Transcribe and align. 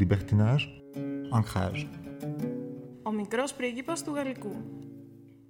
Libertinage, 0.00 0.64
ancrage. 1.38 1.86
Ο 3.02 3.12
μικρός 3.12 3.54
πρίγκιπας 3.54 4.04
του 4.04 4.14
Γαλλικού. 4.14 4.52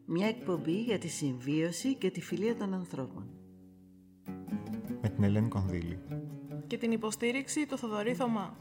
Μια 0.05 0.27
εκπομπή 0.27 0.83
για 0.83 0.99
τη 0.99 1.09
συμβίωση 1.09 1.95
και 1.95 2.11
τη 2.11 2.21
φιλία 2.21 2.57
των 2.57 2.75
ανθρώπων. 2.75 3.25
Με 5.03 5.09
την 5.09 5.25
Ελένη 5.25 5.49
Κονδύλη. 5.49 5.99
Και 6.67 6.79
την 6.79 6.93
υποστήριξη 6.93 7.67
του 7.67 7.79
Θοδωρή 7.79 8.15
Θωμά. 8.15 8.57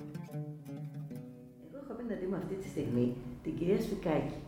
Εγώ 1.67 1.77
έχω 1.83 1.91
απέναντί 1.91 2.25
μου 2.25 2.35
αυτή 2.35 2.55
τη 2.55 2.67
στιγμή 2.67 3.15
την 3.43 3.55
κυρία 3.57 3.81
Σφικάκη. 3.81 4.39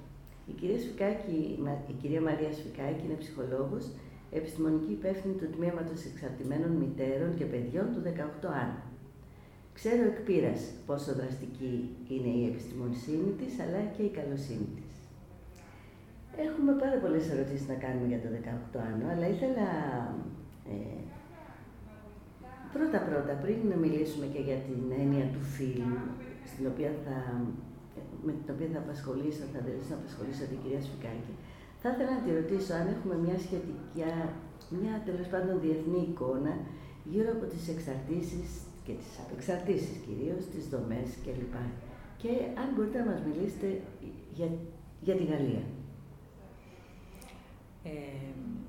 Η 0.48 0.52
κυρία 0.52 0.80
Σφικάκη, 0.80 1.60
η 1.88 1.94
κυρία 2.02 2.22
Μαρία 2.22 2.52
Σφικάκη 2.54 3.06
είναι 3.06 3.14
ψυχολόγος, 3.14 3.92
επιστημονική 4.32 4.92
υπεύθυνη 4.92 5.34
του 5.34 5.50
Τμήματος 5.56 6.06
Εξαρτημένων 6.06 6.72
Μητέρων 6.72 7.36
και 7.36 7.46
Παιδιών 7.46 7.88
του 7.94 8.02
18 8.02 8.50
Ξέρω 9.84 10.04
εκ 10.12 10.20
πείρας 10.28 10.62
πόσο 10.88 11.12
δραστική 11.20 11.74
είναι 12.12 12.32
η 12.40 12.44
επιστημονισύνη 12.52 13.30
της, 13.40 13.54
αλλά 13.64 13.82
και 13.96 14.04
η 14.10 14.12
καλοσύνη 14.18 14.70
της. 14.78 14.94
Έχουμε 16.48 16.72
πάρα 16.84 16.98
πολλές 17.04 17.26
ερωτήσεις 17.34 17.68
να 17.72 17.78
κάνουμε 17.84 18.08
για 18.12 18.22
το 18.24 18.30
18 18.36 18.80
άνω, 18.90 19.06
αλλά 19.14 19.26
ήθελα 19.36 19.68
ε, 20.74 21.00
πρώτα-πρώτα, 22.76 23.34
πριν 23.44 23.58
να 23.72 23.78
μιλήσουμε 23.84 24.26
και 24.34 24.42
για 24.48 24.60
την 24.68 24.82
έννοια 25.02 25.26
του 25.34 25.44
φίλου, 25.56 26.00
στην 26.52 26.64
οποία 26.72 26.92
θα, 27.04 27.18
με 28.26 28.32
την 28.40 28.50
οποία 28.54 28.70
θα 28.74 28.80
απασχολήσω, 28.86 29.44
θα 29.54 29.60
δηλαδή 29.66 29.84
να 29.92 29.98
απασχολήσω 30.02 30.44
την 30.52 30.58
κυρία 30.62 30.82
Σφικάκη, 30.86 31.34
θα 31.82 31.88
ήθελα 31.92 32.12
να 32.18 32.22
τη 32.24 32.30
ρωτήσω 32.40 32.72
αν 32.80 32.86
έχουμε 32.96 33.16
μια 33.26 33.38
σχετική, 33.46 34.00
μια 34.82 34.94
τέλος 35.08 35.28
πάντων 35.32 35.54
διεθνή 35.64 36.02
εικόνα 36.10 36.54
γύρω 37.12 37.30
από 37.36 37.46
τις 37.54 37.64
εξαρτήσεις 37.74 38.50
και 38.84 38.92
τις 38.92 39.20
απεξαρτήσεις 39.26 39.98
κυρίως, 40.06 40.46
τις 40.54 40.68
δομές 40.68 41.10
κλπ. 41.24 41.56
Και 42.18 42.30
αν 42.62 42.68
μπορείτε 42.76 43.00
να 43.00 43.06
μας 43.12 43.22
μιλήσετε 43.28 43.82
για, 44.34 44.48
για 45.02 45.16
τη 45.16 45.24
Γαλλία. 45.24 45.64
Ε, 47.84 47.90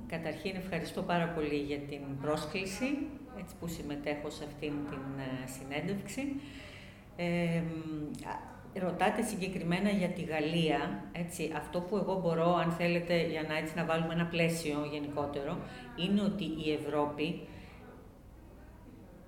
καταρχήν 0.07 0.57
ευχαριστώ 0.57 1.03
πάρα 1.03 1.27
πολύ 1.29 1.57
για 1.57 1.79
την 1.79 2.01
πρόσκληση 2.21 2.89
έτσι, 3.41 3.55
που 3.61 3.67
συμμετέχω 3.67 4.31
σε 4.31 4.45
αυτήν 4.45 4.73
την 4.91 5.05
ε, 5.19 5.47
συνέντευξη. 5.57 6.23
Ε, 7.17 7.63
ρωτάτε 8.81 9.23
συγκεκριμένα 9.23 9.91
για 9.91 10.09
τη 10.09 10.23
Γαλλία, 10.23 11.05
έτσι, 11.13 11.53
αυτό 11.57 11.81
που 11.81 11.97
εγώ 11.97 12.21
μπορώ, 12.21 12.55
αν 12.55 12.71
θέλετε, 12.71 13.27
για 13.27 13.43
να, 13.43 13.57
έτσι, 13.57 13.73
να 13.77 13.85
βάλουμε 13.85 14.15
ένα 14.15 14.27
πλαίσιο 14.27 14.89
γενικότερο, 14.93 15.59
είναι 15.97 16.21
ότι 16.21 16.45
η 16.45 16.73
Ευρώπη 16.73 17.41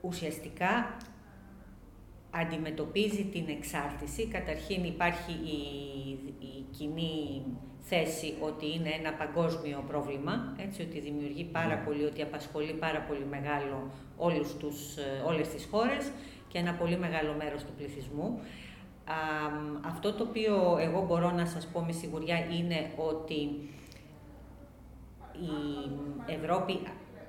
ουσιαστικά 0.06 0.96
αντιμετωπίζει 2.30 3.24
την 3.24 3.44
εξάρτηση. 3.48 4.26
Καταρχήν 4.26 4.84
υπάρχει 4.84 5.32
η, 5.32 5.58
η 6.38 6.64
κοινή 6.70 7.42
θέση 7.80 8.34
ότι 8.40 8.72
είναι 8.74 8.90
ένα 9.00 9.12
παγκόσμιο 9.12 9.84
πρόβλημα, 9.88 10.54
έτσι, 10.56 10.82
ότι 10.82 11.00
δημιουργεί 11.00 11.44
πάρα 11.44 11.74
ναι. 11.74 11.82
πολύ, 11.84 12.04
ότι 12.04 12.22
απασχολεί 12.22 12.72
πάρα 12.72 13.00
πολύ 13.00 13.24
μεγάλο 13.30 13.90
όλους 14.16 14.56
τους, 14.56 14.96
ε, 14.96 15.22
όλες 15.26 15.48
τις 15.48 15.68
χώρες 15.70 16.10
και 16.48 16.58
ένα 16.58 16.72
πολύ 16.72 16.98
μεγάλο 16.98 17.34
μέρος 17.38 17.64
του 17.64 17.72
πληθυσμού. 17.76 18.40
αυτό 19.86 20.12
το 20.12 20.22
οποίο 20.22 20.76
εγώ 20.80 21.04
μπορώ 21.06 21.30
να 21.30 21.46
σας 21.46 21.66
πω 21.66 21.80
με 21.80 21.92
σιγουριά 21.92 22.38
είναι 22.38 22.90
ότι 22.96 23.40
η 25.32 25.52
Ευρώπη 26.26 26.80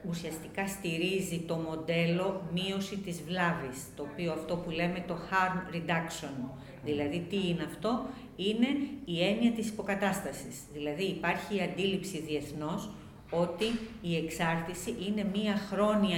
ουσιαστικά 0.09 0.67
στηρίζει 0.67 1.39
το 1.47 1.55
μοντέλο 1.55 2.41
μείωση 2.53 2.97
της 2.97 3.21
βλάβης, 3.27 3.77
το 3.95 4.07
οποίο 4.11 4.31
αυτό 4.31 4.55
που 4.55 4.69
λέμε 4.69 5.03
το 5.07 5.17
harm 5.29 5.75
reduction. 5.75 6.49
Δηλαδή, 6.83 7.25
τι 7.29 7.47
είναι 7.47 7.63
αυτό, 7.63 8.05
είναι 8.35 8.67
η 9.05 9.23
έννοια 9.23 9.51
της 9.51 9.67
υποκατάστασης. 9.69 10.55
Δηλαδή, 10.73 11.03
υπάρχει 11.03 11.55
η 11.55 11.61
αντίληψη 11.61 12.19
διεθνώς 12.19 12.89
ότι 13.29 13.65
η 14.01 14.15
εξάρτηση 14.15 14.95
είναι 15.07 15.25
μία 15.33 15.55
χρόνια 15.55 16.17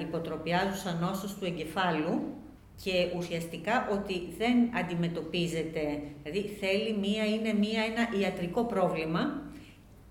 υποτροπιάζουσα 0.00 0.92
νόσος 1.00 1.34
του 1.34 1.44
εγκεφάλου 1.44 2.22
και 2.82 3.12
ουσιαστικά 3.16 3.88
ότι 3.92 4.22
δεν 4.38 4.76
αντιμετωπίζεται, 4.76 6.02
δηλαδή 6.22 6.48
θέλει 6.48 6.96
μία, 6.98 7.24
είναι 7.24 7.52
μία, 7.52 7.82
ένα 7.82 8.20
ιατρικό 8.20 8.64
πρόβλημα 8.64 9.42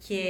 και 0.07 0.21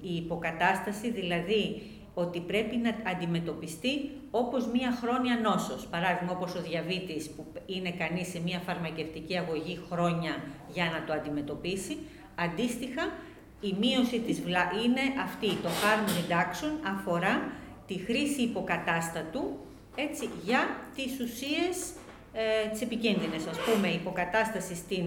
η 0.00 0.14
υποκατάσταση, 0.14 1.10
δηλαδή 1.10 1.82
ότι 2.14 2.40
πρέπει 2.40 2.76
να 2.76 3.10
αντιμετωπιστεί 3.10 4.10
όπως 4.30 4.66
μία 4.66 4.98
χρόνια 5.00 5.38
νόσος. 5.42 5.86
Παράδειγμα, 5.86 6.32
όπως 6.32 6.54
ο 6.54 6.60
διαβήτης 6.60 7.30
που 7.30 7.46
είναι 7.66 7.90
κανείς 7.90 8.28
σε 8.28 8.40
μία 8.40 8.58
φαρμακευτική 8.58 9.36
αγωγή 9.38 9.78
χρόνια 9.90 10.42
για 10.72 10.84
να 10.84 11.04
το 11.06 11.12
αντιμετωπίσει. 11.12 11.96
Αντίστοιχα, 12.34 13.02
η 13.60 13.74
μείωση 13.80 14.18
της 14.20 14.40
βλά... 14.40 14.70
είναι 14.84 15.00
αυτή, 15.24 15.48
το 15.48 15.68
harm 15.68 16.06
reduction 16.18 16.88
αφορά 16.94 17.52
τη 17.86 17.98
χρήση 17.98 18.42
υποκατάστατου 18.42 19.58
έτσι, 19.96 20.28
για 20.44 20.60
τις 20.94 21.20
ουσίες 21.20 21.92
ε, 22.32 22.68
τις 22.70 22.80
επικίνδυνες, 22.80 23.46
ας 23.46 23.58
πούμε 23.58 23.88
υποκατάσταση 23.88 24.74
στην, 24.74 25.04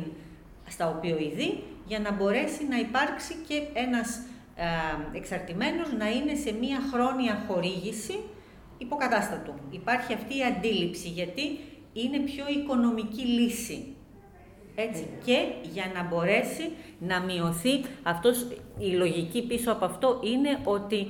στα 0.67 0.89
οπιοειδή 0.89 1.63
για 1.89 1.99
να 1.99 2.11
μπορέσει 2.11 2.67
να 2.69 2.77
υπάρξει 2.79 3.33
και 3.47 3.61
ένας 3.73 4.21
ε, 4.55 5.17
εξαρτημένος 5.17 5.93
να 5.97 6.09
είναι 6.09 6.35
σε 6.35 6.51
μία 6.51 6.79
χρόνια 6.91 7.43
χορήγηση 7.47 8.19
υποκατάστατου. 8.77 9.53
Υπάρχει 9.69 10.13
αυτή 10.13 10.37
η 10.37 10.43
αντίληψη 10.43 11.07
γιατί 11.07 11.59
είναι 11.93 12.19
πιο 12.19 12.45
οικονομική 12.47 13.21
λύση. 13.21 13.95
Έτσι. 14.75 15.07
Και 15.25 15.37
για 15.71 15.91
να 15.93 16.03
μπορέσει 16.03 16.71
να 16.99 17.19
μειωθεί, 17.19 17.83
αυτός, 18.03 18.47
η 18.79 18.89
λογική 18.89 19.41
πίσω 19.47 19.71
από 19.71 19.85
αυτό 19.85 20.19
είναι 20.23 20.59
ότι 20.63 21.07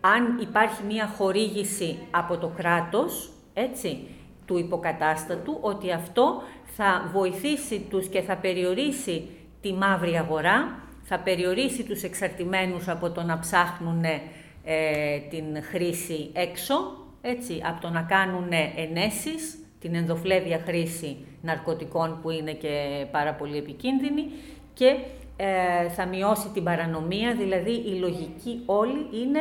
αν 0.00 0.38
υπάρχει 0.40 0.82
μία 0.84 1.06
χορήγηση 1.06 1.98
από 2.10 2.36
το 2.36 2.48
κράτος, 2.56 3.30
έτσι, 3.54 3.98
του 4.46 4.58
υποκατάστατου, 4.58 5.58
ότι 5.60 5.92
αυτό 5.92 6.42
θα 6.76 7.10
βοηθήσει 7.12 7.86
τους 7.90 8.08
και 8.08 8.20
θα 8.20 8.36
περιορίσει 8.36 9.28
τη 9.66 9.72
μαύρη 9.72 10.16
αγορά, 10.16 10.78
θα 11.02 11.18
περιορίσει 11.18 11.82
τους 11.82 12.02
εξαρτημένους 12.02 12.88
από 12.88 13.10
το 13.10 13.22
να 13.22 13.38
ψάχνουν 13.38 14.04
ε, 14.04 15.18
την 15.30 15.62
χρήση 15.62 16.30
έξω, 16.32 16.74
έτσι, 17.22 17.62
από 17.64 17.80
το 17.80 17.90
να 17.90 18.02
κάνουν 18.02 18.48
ενέσεις, 18.76 19.58
την 19.80 19.94
ενδοφλέβια 19.94 20.60
χρήση 20.64 21.16
ναρκωτικών 21.42 22.18
που 22.22 22.30
είναι 22.30 22.52
και 22.52 23.06
πάρα 23.10 23.34
πολύ 23.34 23.56
επικίνδυνη 23.56 24.30
και 24.74 24.96
ε, 25.36 25.88
θα 25.88 26.06
μειώσει 26.06 26.48
την 26.48 26.64
παρανομία, 26.64 27.34
δηλαδή 27.34 27.72
η 27.72 27.98
λογική 27.98 28.62
όλη 28.66 29.06
είναι 29.22 29.40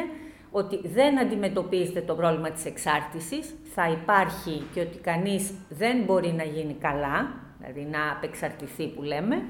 ότι 0.51 0.87
δεν 0.87 1.19
αντιμετωπίζεται 1.19 2.01
το 2.01 2.15
πρόβλημα 2.15 2.49
της 2.51 2.65
εξάρτησης, 2.65 3.55
θα 3.73 3.89
υπάρχει 3.89 4.63
και 4.73 4.79
ότι 4.79 4.97
κανείς 4.97 5.53
δεν 5.69 6.03
μπορεί 6.05 6.33
να 6.37 6.43
γίνει 6.43 6.73
καλά, 6.73 7.31
δηλαδή 7.59 7.87
να 7.91 8.11
απεξαρτηθεί 8.11 8.87
που 8.87 9.01
λέμε, 9.01 9.43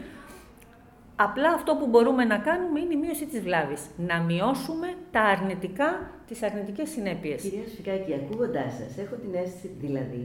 Απλά 1.15 1.49
αυτό 1.53 1.75
που 1.75 1.87
μπορούμε 1.87 2.23
να 2.25 2.37
κάνουμε 2.37 2.79
είναι 2.79 2.93
η 2.93 2.97
μείωση 2.97 3.25
της 3.25 3.41
βλάβης. 3.41 3.81
Να 3.97 4.21
μειώσουμε 4.21 4.87
τα 5.11 5.21
αρνητικά, 5.21 5.89
τις 6.27 6.43
αρνητικές 6.43 6.89
συνέπειες. 6.89 7.41
Κυρία 7.41 7.67
Σφικάκη, 7.67 8.13
ακούγοντάς 8.13 8.73
σας, 8.73 8.97
έχω 8.97 9.15
την 9.15 9.33
αίσθηση 9.33 9.69
δηλαδή 9.79 10.23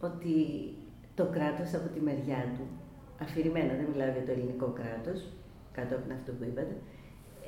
ότι 0.00 0.34
το 1.14 1.24
κράτος 1.34 1.74
από 1.74 1.88
τη 1.94 2.00
μεριά 2.00 2.42
του, 2.54 2.64
αφηρημένα, 3.22 3.72
δεν 3.78 3.86
μιλάω 3.92 4.10
για 4.16 4.24
το 4.26 4.30
ελληνικό 4.36 4.68
κράτος, 4.78 5.18
κάτω 5.76 5.94
από 5.96 6.12
αυτό 6.18 6.30
που 6.32 6.44
είπατε, 6.48 6.74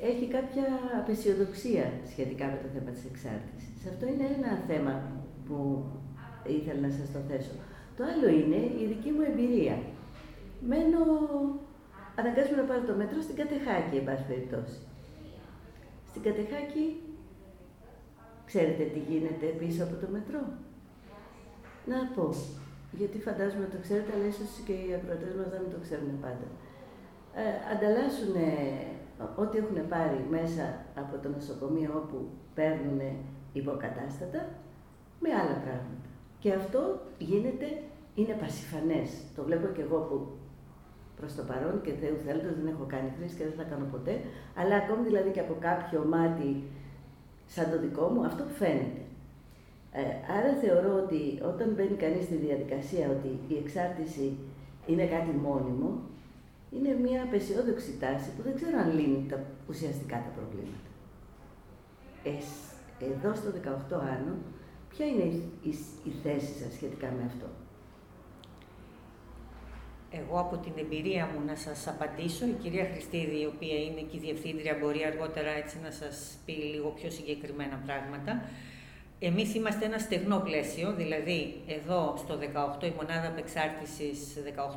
έχει 0.09 0.25
κάποια 0.35 0.65
απεσιοδοξία 1.01 1.85
σχετικά 2.11 2.45
με 2.45 2.57
το 2.63 2.67
θέμα 2.73 2.91
της 2.95 3.05
εξάρτησης. 3.11 3.79
Αυτό 3.91 4.03
είναι 4.11 4.27
ένα 4.37 4.51
θέμα 4.69 4.93
που 5.45 5.57
ήθελα 6.57 6.79
να 6.87 6.91
σας 6.97 7.07
το 7.15 7.19
θέσω. 7.29 7.55
Το 7.97 8.03
άλλο 8.11 8.27
είναι 8.39 8.59
η 8.81 8.83
δική 8.91 9.11
μου 9.15 9.23
εμπειρία. 9.31 9.77
Μένω 10.69 11.03
αναγκάζομαι 12.19 12.57
να 12.61 12.67
πάρω 12.69 12.83
το 12.89 12.95
μέτρο 13.01 13.19
στην 13.21 13.35
Κατεχάκη, 13.41 13.95
εν 13.97 14.05
πάση 14.07 14.23
περιπτώσει. 14.31 14.77
Στην 16.09 16.21
Κατεχάκη, 16.27 16.85
ξέρετε 18.49 18.83
τι 18.93 18.99
γίνεται 19.09 19.45
πίσω 19.61 19.83
από 19.83 19.95
το 20.01 20.07
μετρό. 20.15 20.43
Να 21.91 21.97
πω, 22.15 22.27
γιατί 22.99 23.17
φαντάζομαι 23.27 23.63
ότι 23.65 23.75
το 23.75 23.81
ξέρετε, 23.85 24.11
αλλά 24.15 24.27
ίσως 24.33 24.51
και 24.67 24.75
οι 24.83 24.89
ακροατές 24.97 25.33
μας 25.39 25.49
δεν 25.53 25.63
το 25.73 25.79
ξέρουν 25.85 26.11
πάντα. 26.25 26.47
Ε, 27.41 27.43
ανταλλάσσουν 27.73 28.35
ό,τι 29.41 29.57
έχουν 29.57 29.87
πάρει 29.93 30.19
μέσα 30.29 30.63
από 31.01 31.13
το 31.23 31.29
νοσοκομείο 31.29 31.91
όπου 32.01 32.17
παίρνουν 32.57 33.01
υποκατάστατα 33.53 34.41
με 35.19 35.29
άλλα 35.39 35.57
πράγματα. 35.65 36.07
Και 36.39 36.53
αυτό 36.53 36.81
γίνεται, 37.17 37.67
είναι 38.15 38.33
πασιφανές. 38.33 39.09
Το 39.35 39.43
βλέπω 39.43 39.67
και 39.67 39.81
εγώ 39.81 39.97
που 39.97 40.27
προς 41.21 41.33
το 41.37 41.43
παρόν 41.49 41.75
και 41.85 41.93
Θεού 42.01 42.15
θέλοντας 42.25 42.55
δεν 42.59 42.67
έχω 42.73 42.85
κάνει 42.93 43.09
χρήση 43.17 43.35
και 43.37 43.45
δεν 43.49 43.57
θα 43.59 43.65
κάνω 43.71 43.85
ποτέ, 43.95 44.13
αλλά 44.59 44.75
ακόμη 44.81 45.03
δηλαδή 45.09 45.29
και 45.35 45.43
από 45.45 45.55
κάποιο 45.67 45.99
μάτι 46.13 46.49
σαν 47.53 47.65
το 47.71 47.77
δικό 47.85 48.05
μου, 48.11 48.21
αυτό 48.29 48.43
φαίνεται. 48.59 49.03
Ε, 49.99 50.03
άρα 50.37 50.51
θεωρώ 50.63 50.91
ότι 51.03 51.21
όταν 51.51 51.67
μπαίνει 51.73 51.97
κανείς 52.03 52.23
στη 52.29 52.37
διαδικασία 52.45 53.05
ότι 53.15 53.31
η 53.53 53.55
εξάρτηση 53.63 54.27
είναι 54.89 55.05
κάτι 55.15 55.31
μόνιμο, 55.47 55.89
είναι 56.75 56.91
μια 57.05 57.19
απεσιόδοξη 57.23 57.91
τάση 58.03 58.29
που 58.35 58.41
δεν 58.47 58.55
ξέρω 58.59 58.75
αν 58.83 58.89
λύνει 58.97 59.25
τα 59.29 59.37
ουσιαστικά 59.69 60.17
τα 60.25 60.31
προβλήματα. 60.37 60.89
εδώ 63.09 63.29
στο 63.39 63.49
18 63.91 63.99
άνω, 64.15 64.33
ποια 64.91 65.05
είναι 65.05 65.27
η, 65.35 65.41
η, 65.69 65.73
η 66.09 66.11
θέση 66.23 66.53
σας 66.61 66.71
σχετικά 66.73 67.07
με 67.17 67.23
αυτό; 67.31 67.47
Εγώ 70.19 70.39
από 70.39 70.57
την 70.57 70.71
εμπειρία 70.75 71.29
μου 71.33 71.45
να 71.45 71.55
σας 71.55 71.87
απαντήσω, 71.87 72.45
η 72.45 72.55
κυρία 72.61 72.87
Χριστίδη, 72.91 73.41
η 73.41 73.45
οποία 73.55 73.77
είναι 73.85 74.01
και 74.09 74.17
η 74.17 74.19
διευθύντρια, 74.19 74.77
μπορεί 74.79 75.05
αργότερα 75.05 75.49
έτσι 75.49 75.75
να 75.83 75.91
σας 75.91 76.37
πει 76.45 76.51
λίγο 76.51 76.89
πιο 76.89 77.09
συγκεκριμένα 77.09 77.81
πράγματα. 77.85 78.41
Εμείς 79.19 79.55
είμαστε 79.55 79.85
ένα 79.85 79.97
στεγνό 79.97 80.39
πλαίσιο, 80.39 80.93
δηλαδή 80.93 81.61
εδώ 81.67 82.13
στο 82.17 82.37
18 82.81 82.85
η 82.85 82.93
μονάδα 82.95 83.27
απεξάρτησης 83.27 84.17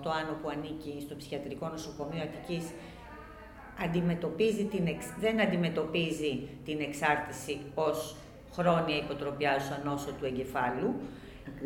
18 0.04 0.10
άνω 0.20 0.34
που 0.42 0.48
ανήκει 0.48 0.94
στο 1.00 1.14
ψυχιατρικό 1.16 1.68
νοσοκομείο 1.68 2.22
Αττικής 2.22 2.64
αντιμετωπίζει 3.84 4.64
την 4.64 4.86
δεν 5.20 5.40
αντιμετωπίζει 5.40 6.48
την 6.64 6.80
εξάρτηση 6.80 7.60
ως 7.74 8.16
χρόνια 8.52 8.96
υποτροπιάζουσα 8.96 9.80
νόσο 9.84 10.10
του 10.18 10.24
εγκεφάλου. 10.24 10.94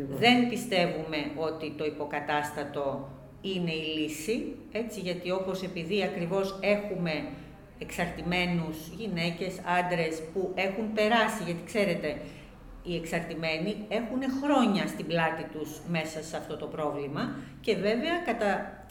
Δεν 0.09 0.49
πιστεύουμε 0.49 1.17
ότι 1.35 1.73
το 1.77 1.85
υποκατάστατο 1.85 3.09
είναι 3.41 3.71
η 3.73 3.97
λύση, 3.97 4.55
έτσι, 4.71 4.99
γιατί 4.99 5.31
όπως 5.31 5.61
επειδή 5.61 6.03
ακριβώς 6.03 6.59
έχουμε 6.61 7.29
εξαρτημένους 7.79 8.77
γυναίκες, 8.97 9.53
άντρες 9.79 10.21
που 10.33 10.51
έχουν 10.55 10.93
περάσει, 10.93 11.43
γιατί 11.45 11.63
ξέρετε, 11.65 12.17
οι 12.83 12.95
εξαρτημένοι 12.95 13.75
έχουν 13.89 14.21
χρόνια 14.43 14.87
στην 14.87 15.05
πλάτη 15.07 15.43
τους 15.43 15.81
μέσα 15.89 16.23
σε 16.23 16.37
αυτό 16.37 16.57
το 16.57 16.65
πρόβλημα 16.65 17.35
και 17.61 17.75
βέβαια 17.75 18.17
κατα... 18.25 18.83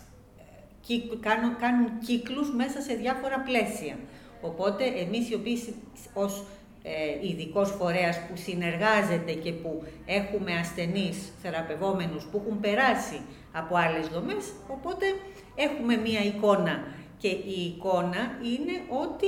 κάνουν, 1.20 1.56
κάνουν 1.56 1.98
κύκλους 2.06 2.54
μέσα 2.54 2.80
σε 2.80 2.94
διάφορα 2.94 3.40
πλαίσια. 3.40 3.96
Οπότε 4.40 4.84
εμείς 4.84 5.30
οι 5.30 5.34
οποίοι 5.34 5.74
ως 6.14 6.44
ε, 6.82 7.26
ειδικός 7.26 7.70
φορέας 7.70 8.16
που 8.18 8.36
συνεργάζεται 8.36 9.32
και 9.32 9.52
που 9.52 9.84
έχουμε 10.06 10.52
ασθενείς 10.52 11.32
θεραπευόμενους 11.42 12.24
που 12.24 12.42
έχουν 12.44 12.60
περάσει 12.60 13.20
από 13.52 13.76
άλλες 13.76 14.08
δομές, 14.08 14.52
οπότε 14.68 15.06
έχουμε 15.54 15.96
μία 15.96 16.20
εικόνα 16.24 16.82
και 17.18 17.28
η 17.28 17.74
εικόνα 17.76 18.38
είναι 18.42 19.02
ότι 19.04 19.26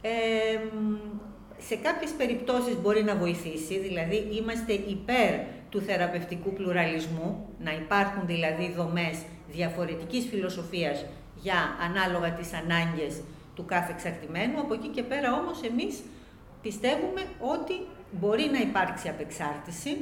ε, 0.00 0.58
σε 1.58 1.76
κάποιες 1.76 2.10
περιπτώσεις 2.10 2.76
μπορεί 2.76 3.02
να 3.02 3.16
βοηθήσει, 3.16 3.78
δηλαδή 3.78 4.28
είμαστε 4.32 4.72
υπέρ 4.72 5.32
του 5.70 5.80
θεραπευτικού 5.80 6.52
πλουραλισμού, 6.52 7.48
να 7.58 7.72
υπάρχουν 7.72 8.26
δηλαδή 8.26 8.72
δομές 8.76 9.18
διαφορετικής 9.50 10.26
φιλοσοφίας 10.26 11.04
για 11.42 11.76
ανάλογα 11.80 12.32
τις 12.32 12.52
ανάγκες 12.52 13.20
του 13.54 13.64
κάθε 13.64 13.92
εξαρτημένου. 13.92 14.60
Από 14.60 14.74
εκεί 14.74 14.88
και 14.88 15.02
πέρα 15.02 15.32
όμως 15.32 15.62
εμείς 15.62 16.02
πιστεύουμε 16.62 17.22
ότι 17.40 17.74
μπορεί 18.10 18.48
να 18.52 18.58
υπάρξει 18.58 19.08
απεξάρτηση 19.08 19.96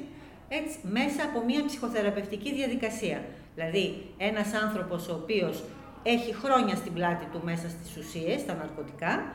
έτσι, 0.49 0.79
μέσα 0.83 1.23
από 1.25 1.45
μια 1.45 1.65
ψυχοθεραπευτική 1.65 2.55
διαδικασία. 2.55 3.25
Δηλαδή 3.55 4.07
ένας 4.19 4.53
άνθρωπος 4.53 5.09
ο 5.09 5.15
οποίος 5.23 5.63
έχει 6.03 6.35
χρόνια 6.35 6.77
στην 6.77 6.93
πλάτη 6.93 7.27
του 7.33 7.41
μέσα 7.45 7.69
στις 7.69 7.97
ουσίες, 7.97 8.41
στα 8.41 8.55
ναρκωτικά, 8.55 9.35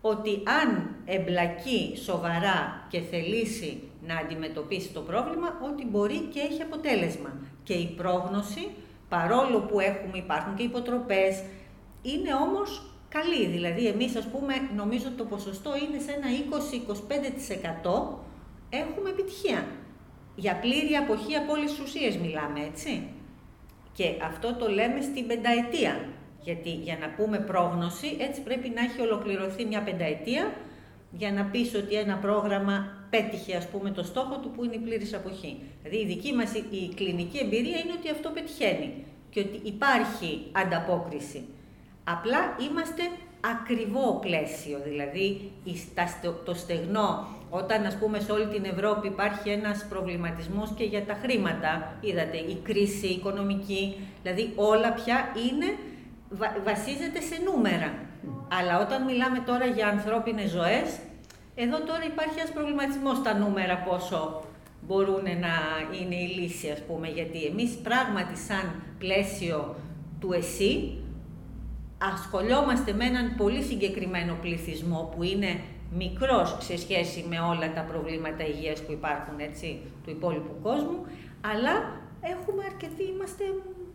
ότι 0.00 0.42
αν 0.62 0.96
εμπλακεί 1.04 1.98
σοβαρά 2.04 2.86
και 2.88 3.00
θελήσει 3.00 3.82
να 4.06 4.16
αντιμετωπίσει 4.16 4.88
το 4.88 5.00
πρόβλημα, 5.00 5.58
ότι 5.72 5.86
μπορεί 5.86 6.18
και 6.32 6.40
έχει 6.40 6.62
αποτέλεσμα. 6.62 7.32
Και 7.62 7.72
η 7.72 7.86
πρόγνωση, 7.96 8.68
παρόλο 9.08 9.60
που 9.60 9.80
έχουμε, 9.80 10.18
υπάρχουν 10.18 10.54
και 10.54 10.62
υποτροπές, 10.62 11.42
είναι 12.02 12.34
όμως 12.34 12.82
καλή. 13.08 13.46
Δηλαδή, 13.46 13.86
εμείς, 13.86 14.16
ας 14.16 14.26
πούμε, 14.26 14.54
νομίζω 14.76 15.10
το 15.16 15.24
ποσοστό 15.24 15.70
είναι 15.76 15.98
σε 15.98 16.12
ένα 16.12 16.26
20-25% 16.28 18.18
έχουμε 18.70 19.10
επιτυχία. 19.10 19.66
Για 20.42 20.54
πλήρη 20.56 20.94
αποχή 20.94 21.34
από 21.34 21.52
όλες 21.52 21.70
τις 21.70 21.80
ουσίες 21.80 22.16
μιλάμε, 22.16 22.60
έτσι. 22.70 23.08
Και 23.92 24.04
αυτό 24.22 24.54
το 24.54 24.68
λέμε 24.68 25.00
στην 25.00 25.26
πενταετία. 25.26 25.94
Γιατί 26.40 26.70
για 26.70 26.96
να 27.00 27.08
πούμε 27.08 27.38
πρόγνωση, 27.38 28.16
έτσι 28.20 28.40
πρέπει 28.40 28.68
να 28.68 28.80
έχει 28.80 29.00
ολοκληρωθεί 29.00 29.64
μια 29.64 29.82
πενταετία 29.82 30.52
για 31.10 31.32
να 31.32 31.44
πεις 31.44 31.74
ότι 31.74 31.94
ένα 31.94 32.16
πρόγραμμα 32.16 33.06
πέτυχε 33.10 33.56
ας 33.56 33.68
πούμε 33.68 33.90
το 33.90 34.02
στόχο 34.02 34.38
του 34.38 34.50
που 34.50 34.64
είναι 34.64 34.74
η 34.74 34.78
πλήρης 34.78 35.14
αποχή. 35.14 35.60
Δηλαδή 35.82 36.02
η 36.02 36.06
δική 36.06 36.32
μας 36.32 36.52
η 36.54 36.94
κλινική 36.94 37.38
εμπειρία 37.38 37.78
είναι 37.78 37.92
ότι 37.98 38.10
αυτό 38.10 38.30
πετυχαίνει 38.30 39.04
και 39.30 39.40
ότι 39.40 39.60
υπάρχει 39.62 40.46
ανταπόκριση. 40.52 41.44
Απλά 42.04 42.56
είμαστε 42.70 43.02
ακριβό 43.40 44.18
πλαίσιο, 44.20 44.80
δηλαδή 44.84 45.50
το 46.44 46.54
στεγνό, 46.54 47.26
όταν 47.50 47.86
ας 47.86 47.96
πούμε 47.96 48.20
σε 48.20 48.32
όλη 48.32 48.46
την 48.46 48.64
Ευρώπη 48.64 49.06
υπάρχει 49.06 49.50
ένας 49.50 49.86
προβληματισμός 49.88 50.70
και 50.76 50.84
για 50.84 51.04
τα 51.04 51.14
χρήματα, 51.22 51.96
είδατε, 52.00 52.36
η 52.36 52.58
κρίση 52.62 53.06
οικονομική, 53.06 53.96
δηλαδή 54.22 54.52
όλα 54.56 54.92
πια 54.92 55.16
είναι 55.50 55.66
βασίζεται 56.64 57.20
σε 57.20 57.40
νούμερα. 57.44 57.92
Αλλά 58.48 58.80
όταν 58.80 59.04
μιλάμε 59.04 59.38
τώρα 59.46 59.66
για 59.66 59.88
ανθρώπινες 59.88 60.50
ζωές, 60.50 60.98
εδώ 61.54 61.78
τώρα 61.80 62.04
υπάρχει 62.04 62.38
ένας 62.38 62.52
προβληματισμός 62.52 63.16
στα 63.16 63.34
νούμερα 63.34 63.76
πόσο 63.76 64.42
μπορούν 64.86 65.22
να 65.22 65.54
είναι 66.00 66.14
η 66.14 66.26
λύση, 66.38 66.70
ας 66.70 66.82
πούμε, 66.82 67.08
γιατί 67.08 67.44
εμείς 67.44 67.70
πράγματι 67.82 68.36
σαν 68.36 68.82
πλαίσιο 68.98 69.76
του 70.20 70.32
ΕΣΥ 70.32 70.98
ασχολιόμαστε 71.98 72.92
με 72.92 73.04
έναν 73.04 73.34
πολύ 73.36 73.62
συγκεκριμένο 73.62 74.36
πληθυσμό 74.40 75.12
που 75.16 75.22
είναι 75.22 75.60
μικρός 75.92 76.56
σε 76.60 76.76
σχέση 76.78 77.24
με 77.28 77.38
όλα 77.40 77.72
τα 77.72 77.80
προβλήματα 77.80 78.46
υγείας 78.46 78.82
που 78.82 78.92
υπάρχουν, 78.92 79.38
έτσι, 79.38 79.80
του 80.04 80.10
υπόλοιπου 80.10 80.56
κόσμου, 80.62 81.06
αλλά 81.40 82.00
έχουμε 82.20 82.64
αρκετοί, 82.64 83.02
είμαστε 83.02 83.44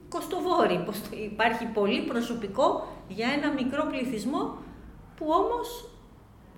κοστοβόροι. 0.10 0.86
Υπάρχει 1.24 1.66
πολύ 1.66 2.02
προσωπικό 2.02 2.88
για 3.08 3.28
ένα 3.38 3.54
μικρό 3.54 3.86
πληθυσμό 3.90 4.58
που 5.16 5.26
όμως 5.30 5.90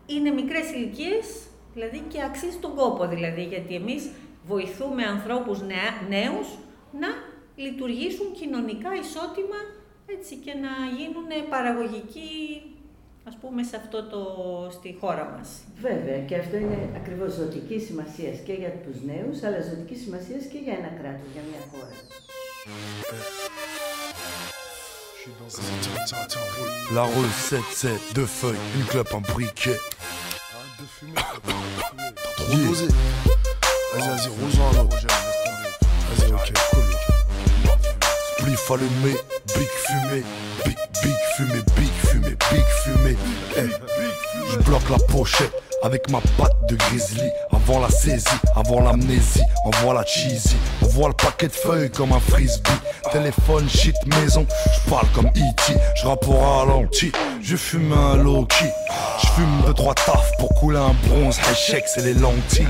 είναι 0.06 0.32
μικρές 0.32 0.72
ηλικίες, 0.72 1.48
δηλαδή 1.74 2.04
και 2.08 2.24
αξίζει 2.24 2.58
τον 2.58 2.76
κόπο 2.76 3.08
δηλαδή, 3.08 3.44
γιατί 3.44 3.76
εμείς 3.76 4.12
βοηθούμε 4.46 5.04
ανθρώπους 5.04 5.62
νέα, 5.62 5.92
νέους 6.10 6.48
να 7.00 7.08
λειτουργήσουν 7.56 8.34
κοινωνικά 8.34 8.90
ισότιμα 8.96 9.60
έτσι, 10.06 10.36
και 10.36 10.54
να 10.54 10.74
γίνουν 10.98 11.50
παραγωγικοί 11.50 12.62
ας 13.28 13.38
πούμε 13.42 13.64
σε 13.64 13.76
αυτό 13.76 14.04
το, 14.04 14.22
στη 14.72 14.98
χώρα 15.00 15.36
μας. 15.38 15.50
Βέβαια 15.82 16.20
και 16.20 16.36
αυτό 16.36 16.58
είναι 16.58 16.90
ακριβώς 16.96 17.34
ζωτικής 17.34 17.86
σημασίας 17.86 18.40
και 18.40 18.54
για 18.54 18.70
τους 18.70 19.02
νέους 19.02 19.44
αλλά 19.44 19.62
ζωτικής 19.62 20.02
σημασίας 20.02 20.46
και 20.46 20.58
για 20.58 20.74
ένα 20.74 20.88
κράτος, 21.00 21.30
για 21.34 21.42
μια 21.50 21.62
χώρα. 21.72 21.96
La 26.94 27.06
recette 27.18 27.72
c'est 27.82 27.98
deux 28.14 28.28
feuilles, 28.28 28.68
une 28.78 28.86
clope, 28.86 29.14
un 29.20 29.22
briquet. 29.34 29.80
Trop 32.36 32.58
dosé. 32.68 32.88
Vas-y, 33.94 34.10
vas-y, 34.10 34.30
rejoins 34.42 34.72
Vas-y, 36.10 36.34
ok, 36.34 36.54
cool. 36.72 37.05
Spliff 38.46 38.70
allumé, 38.70 39.16
big 39.56 39.68
fumée, 39.68 40.24
big, 40.64 40.78
big 41.02 41.16
fumée, 41.36 41.64
big 41.76 41.92
fumée, 42.06 42.38
big 42.52 42.66
fumée. 42.84 43.18
Hey, 43.58 43.72
je 44.52 44.60
bloque 44.60 44.88
la 44.92 45.00
pochette 45.00 45.52
avec 45.82 46.08
ma 46.12 46.20
patte 46.38 46.54
de 46.70 46.76
grizzly. 46.76 47.28
Avant 47.52 47.80
la 47.80 47.90
saisie, 47.90 48.28
avant 48.56 48.82
l'amnésie, 48.82 49.42
on 49.66 49.72
voit 49.82 49.96
la 49.96 50.06
cheesy. 50.06 50.56
On 50.84 50.88
voit 50.90 51.08
le 51.08 51.16
paquet 51.16 51.48
de 51.48 51.54
feuilles 51.54 51.90
comme 51.90 52.12
un 52.12 52.20
frisbee. 52.20 52.70
Téléphone, 53.12 53.68
shit, 53.68 53.96
maison, 54.06 54.46
je 54.76 54.90
parle 54.92 55.08
comme 55.16 55.28
E.T. 55.28 55.74
Je 55.96 56.06
rappe 56.06 56.28
au 56.28 56.38
ralenti, 56.38 57.12
je 57.42 57.56
fume 57.56 57.94
un 57.94 58.18
low-key. 58.18 58.72
Je 59.24 59.28
fume 59.28 59.62
deux 59.66 59.74
trois 59.74 59.96
taf 59.96 60.32
pour 60.38 60.54
couler 60.54 60.78
un 60.78 60.94
bronze. 61.08 61.40
Échec, 61.52 61.84
c'est 61.88 62.04
les 62.04 62.14
lentilles. 62.14 62.68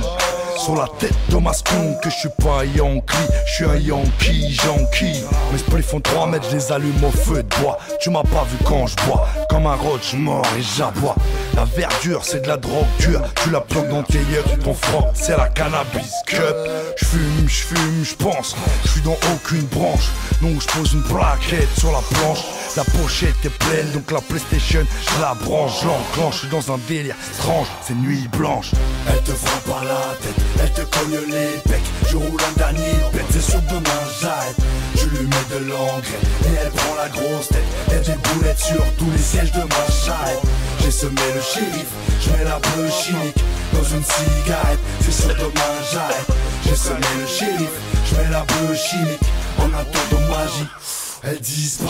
Sur 0.58 0.76
la 0.76 0.88
tête 1.00 1.14
de 1.30 1.38
ma 1.38 1.52
que 1.52 2.10
je 2.10 2.16
suis 2.16 2.30
pas 2.42 2.62
un 2.62 2.66
Yankee, 2.66 3.14
je 3.46 3.54
suis 3.54 3.66
un 3.66 3.76
Yankee, 3.76 4.58
Yankee. 4.66 5.24
Mes 5.52 5.58
spliffs 5.58 5.88
font 5.88 6.00
3 6.00 6.28
mètres, 6.28 6.48
je 6.50 6.56
les 6.56 6.72
allume 6.72 7.04
au 7.04 7.12
feu 7.12 7.44
de 7.44 7.56
bois. 7.62 7.78
Tu 8.00 8.10
m'as 8.10 8.24
pas 8.24 8.46
vu 8.50 8.58
quand 8.66 8.88
je 8.88 8.96
bois, 9.06 9.28
comme 9.50 9.68
un 9.68 9.76
roach 9.76 10.14
mort 10.14 10.46
et 10.58 10.62
j'aboie. 10.62 11.16
La 11.56 11.66
verdure, 11.66 12.24
c'est 12.24 12.42
de 12.42 12.48
la 12.48 12.58
drogue 12.58 12.86
dure, 13.00 13.22
tu 13.44 13.50
la 13.52 13.60
bloques 13.60 13.90
dans 13.90 14.04
tes 14.04 14.18
yeux, 14.18 14.44
ton 14.64 14.74
franc, 14.74 15.12
c'est 15.14 15.36
la 15.36 15.50
cannabis 15.50 16.14
cup. 16.26 16.56
Je 16.98 17.06
fume, 17.06 17.48
je 17.48 17.64
fume, 17.64 18.04
je 18.04 18.16
pense, 18.16 18.56
je 18.84 18.90
suis 18.90 19.02
dans 19.02 19.18
aucune 19.34 19.66
branche. 19.66 20.10
Donc 20.42 20.62
je 20.62 20.68
pose 20.68 20.94
une 20.94 21.04
plaquette 21.04 21.70
sur 21.78 21.92
la 21.92 22.00
planche. 22.00 22.44
La 22.78 22.84
pochette 22.84 23.46
est 23.46 23.50
pleine, 23.50 23.92
donc 23.92 24.12
la 24.12 24.20
PlayStation, 24.20 24.86
je 24.86 25.22
la 25.22 25.34
branche, 25.34 25.82
j'enclenche, 25.82 26.34
je 26.34 26.40
suis 26.40 26.50
dans 26.50 26.74
un 26.74 26.80
délire 26.90 27.16
étrange, 27.34 27.68
c'est 27.82 27.96
nuit 27.96 28.28
blanche. 28.38 28.72
Elle 29.08 29.22
te 29.22 29.32
frappe 29.32 29.64
par 29.64 29.84
la 29.86 29.96
tête 30.22 30.45
elle 30.62 30.72
te 30.72 30.82
cogne 30.82 31.20
les 31.30 31.60
pecs. 31.70 31.82
Je 32.10 32.18
roule 32.18 32.42
un 32.42 32.58
dernier 32.58 33.00
pète, 33.12 33.26
c'est 33.30 33.42
sûr 33.42 33.62
demain 33.70 34.02
j'arrête. 34.22 34.58
Je 34.96 35.06
lui 35.08 35.28
mets 35.28 35.60
de 35.60 35.66
l'engrais 35.66 36.24
et 36.46 36.56
elle 36.64 36.72
prend 36.72 36.96
la 36.96 37.10
grosse 37.10 37.50
tête. 37.50 37.64
Elle 37.92 38.02
des 38.02 38.30
boulettes 38.30 38.60
sur 38.60 38.84
tous 38.98 39.12
les 39.12 39.22
sièges 39.22 39.52
de 39.52 39.62
ma 39.62 39.86
charrette. 39.92 40.42
J'ai 40.82 40.92
semé 40.92 41.22
le 41.34 41.42
shérif, 41.42 41.88
je 42.22 42.30
mets 42.32 42.44
la 42.44 42.60
bleue 42.60 42.90
chimique 42.90 43.44
dans 43.74 43.84
une 43.84 44.04
cigarette. 44.04 44.80
C'est 45.02 45.12
sûr 45.12 45.36
demain 45.36 45.76
j'arrête. 45.92 46.28
J'ai 46.66 46.76
semé 46.76 47.08
le 47.20 47.28
shérif, 47.28 47.70
je 48.06 48.16
mets 48.16 48.30
la 48.32 48.44
bleue 48.44 48.76
chimique 48.76 49.22
en 49.60 49.66
un 49.66 49.84
tour 49.86 50.20
de 50.20 50.24
magie. 50.30 51.05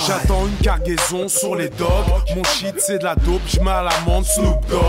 J'attends 0.08 0.48
une 0.48 0.58
cargaison 0.63 1.27
sur 1.27 1.56
les 1.56 1.70
dogs. 1.70 1.88
Mon 2.36 2.44
shit 2.44 2.75
c'est 2.77 3.00
de 3.00 3.04
la 3.04 3.15
dope, 3.15 3.42
je 3.48 3.60
mets 3.60 3.70
à 3.72 3.84
l'amende 3.84 4.25
Snoop 4.25 4.65
Dogg. 4.70 4.80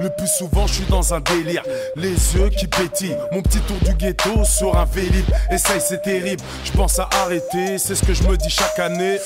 Le 0.00 0.10
plus 0.16 0.26
souvent 0.26 0.66
je 0.66 0.74
suis 0.74 0.84
dans 0.86 1.14
un 1.14 1.20
délire, 1.20 1.62
les 1.94 2.10
yeux 2.10 2.48
qui 2.48 2.66
pétillent. 2.66 3.16
Mon 3.30 3.40
petit 3.42 3.60
tour 3.60 3.76
du 3.84 3.94
ghetto 3.94 4.44
sur 4.44 4.76
un 4.76 4.84
vélib. 4.84 5.24
Essaye 5.50 5.80
c'est 5.80 6.02
terrible, 6.02 6.42
je 6.64 6.72
pense 6.72 6.98
à 6.98 7.08
arrêter, 7.22 7.78
c'est 7.78 7.94
ce 7.94 8.04
que 8.04 8.14
je 8.14 8.24
me 8.24 8.36
dis 8.36 8.50
chaque 8.50 8.78
année. 8.78 9.18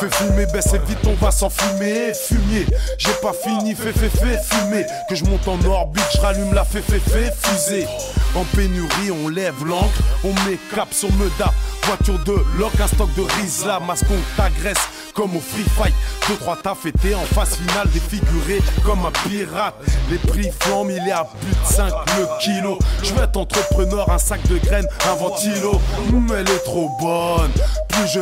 Fais 0.00 0.10
fumer, 0.10 0.46
baisse 0.46 0.74
vite, 0.86 0.98
on 1.06 1.14
va 1.14 1.30
s'enfumer. 1.30 2.12
Fumier, 2.14 2.66
j'ai 2.98 3.12
pas 3.22 3.32
fini, 3.32 3.74
fais, 3.74 3.92
fais, 3.92 4.08
fais, 4.08 4.38
fumer. 4.38 4.84
Que 5.08 5.14
je 5.14 5.24
monte 5.24 5.46
en 5.48 5.62
orbite, 5.64 6.04
je 6.14 6.20
rallume 6.20 6.52
la 6.54 6.64
fais, 6.64 6.82
fais, 6.82 6.98
fais, 7.00 7.32
fusée. 7.42 7.86
En 8.34 8.44
pénurie, 8.56 9.10
on 9.10 9.28
lève 9.28 9.64
l'encre, 9.64 10.02
on 10.24 10.32
met 10.48 10.58
cap 10.74 10.88
sur 10.92 11.10
Meda. 11.12 11.52
Voiture 11.84 12.18
de 12.24 12.36
loc, 12.58 12.72
un 12.80 12.86
stock 12.88 13.08
de 13.14 13.22
Rizla, 13.22 13.80
mascon 13.80 14.16
t'agresse 14.36 14.88
comme 15.14 15.36
au 15.36 15.40
free 15.40 15.64
fight. 15.76 15.94
Deux, 16.28 16.36
trois 16.36 16.56
taf 16.56 16.84
été 16.84 17.14
en 17.14 17.24
phase 17.24 17.56
finale 17.56 17.88
défiguré 17.90 18.60
comme 18.84 19.06
un 19.06 19.12
pirate. 19.28 19.74
Les 20.10 20.18
prix 20.18 20.50
flambent, 20.60 20.90
il 20.90 21.08
est 21.08 21.12
à 21.12 21.24
plus 21.24 21.50
de 21.50 21.74
5 21.74 21.92
le 22.18 22.26
kilo. 22.40 22.78
Je 23.02 23.14
veux 23.14 23.22
être 23.22 23.36
entrepreneur, 23.36 24.10
un 24.10 24.18
sac 24.18 24.46
de 24.48 24.58
graines, 24.58 24.88
un 25.08 25.14
ventilo. 25.14 25.80
Hum, 26.12 26.34
elle 26.36 26.50
est 26.50 26.64
trop 26.64 26.90
bonne. 27.00 27.52
Plus 27.88 28.08
je. 28.08 28.20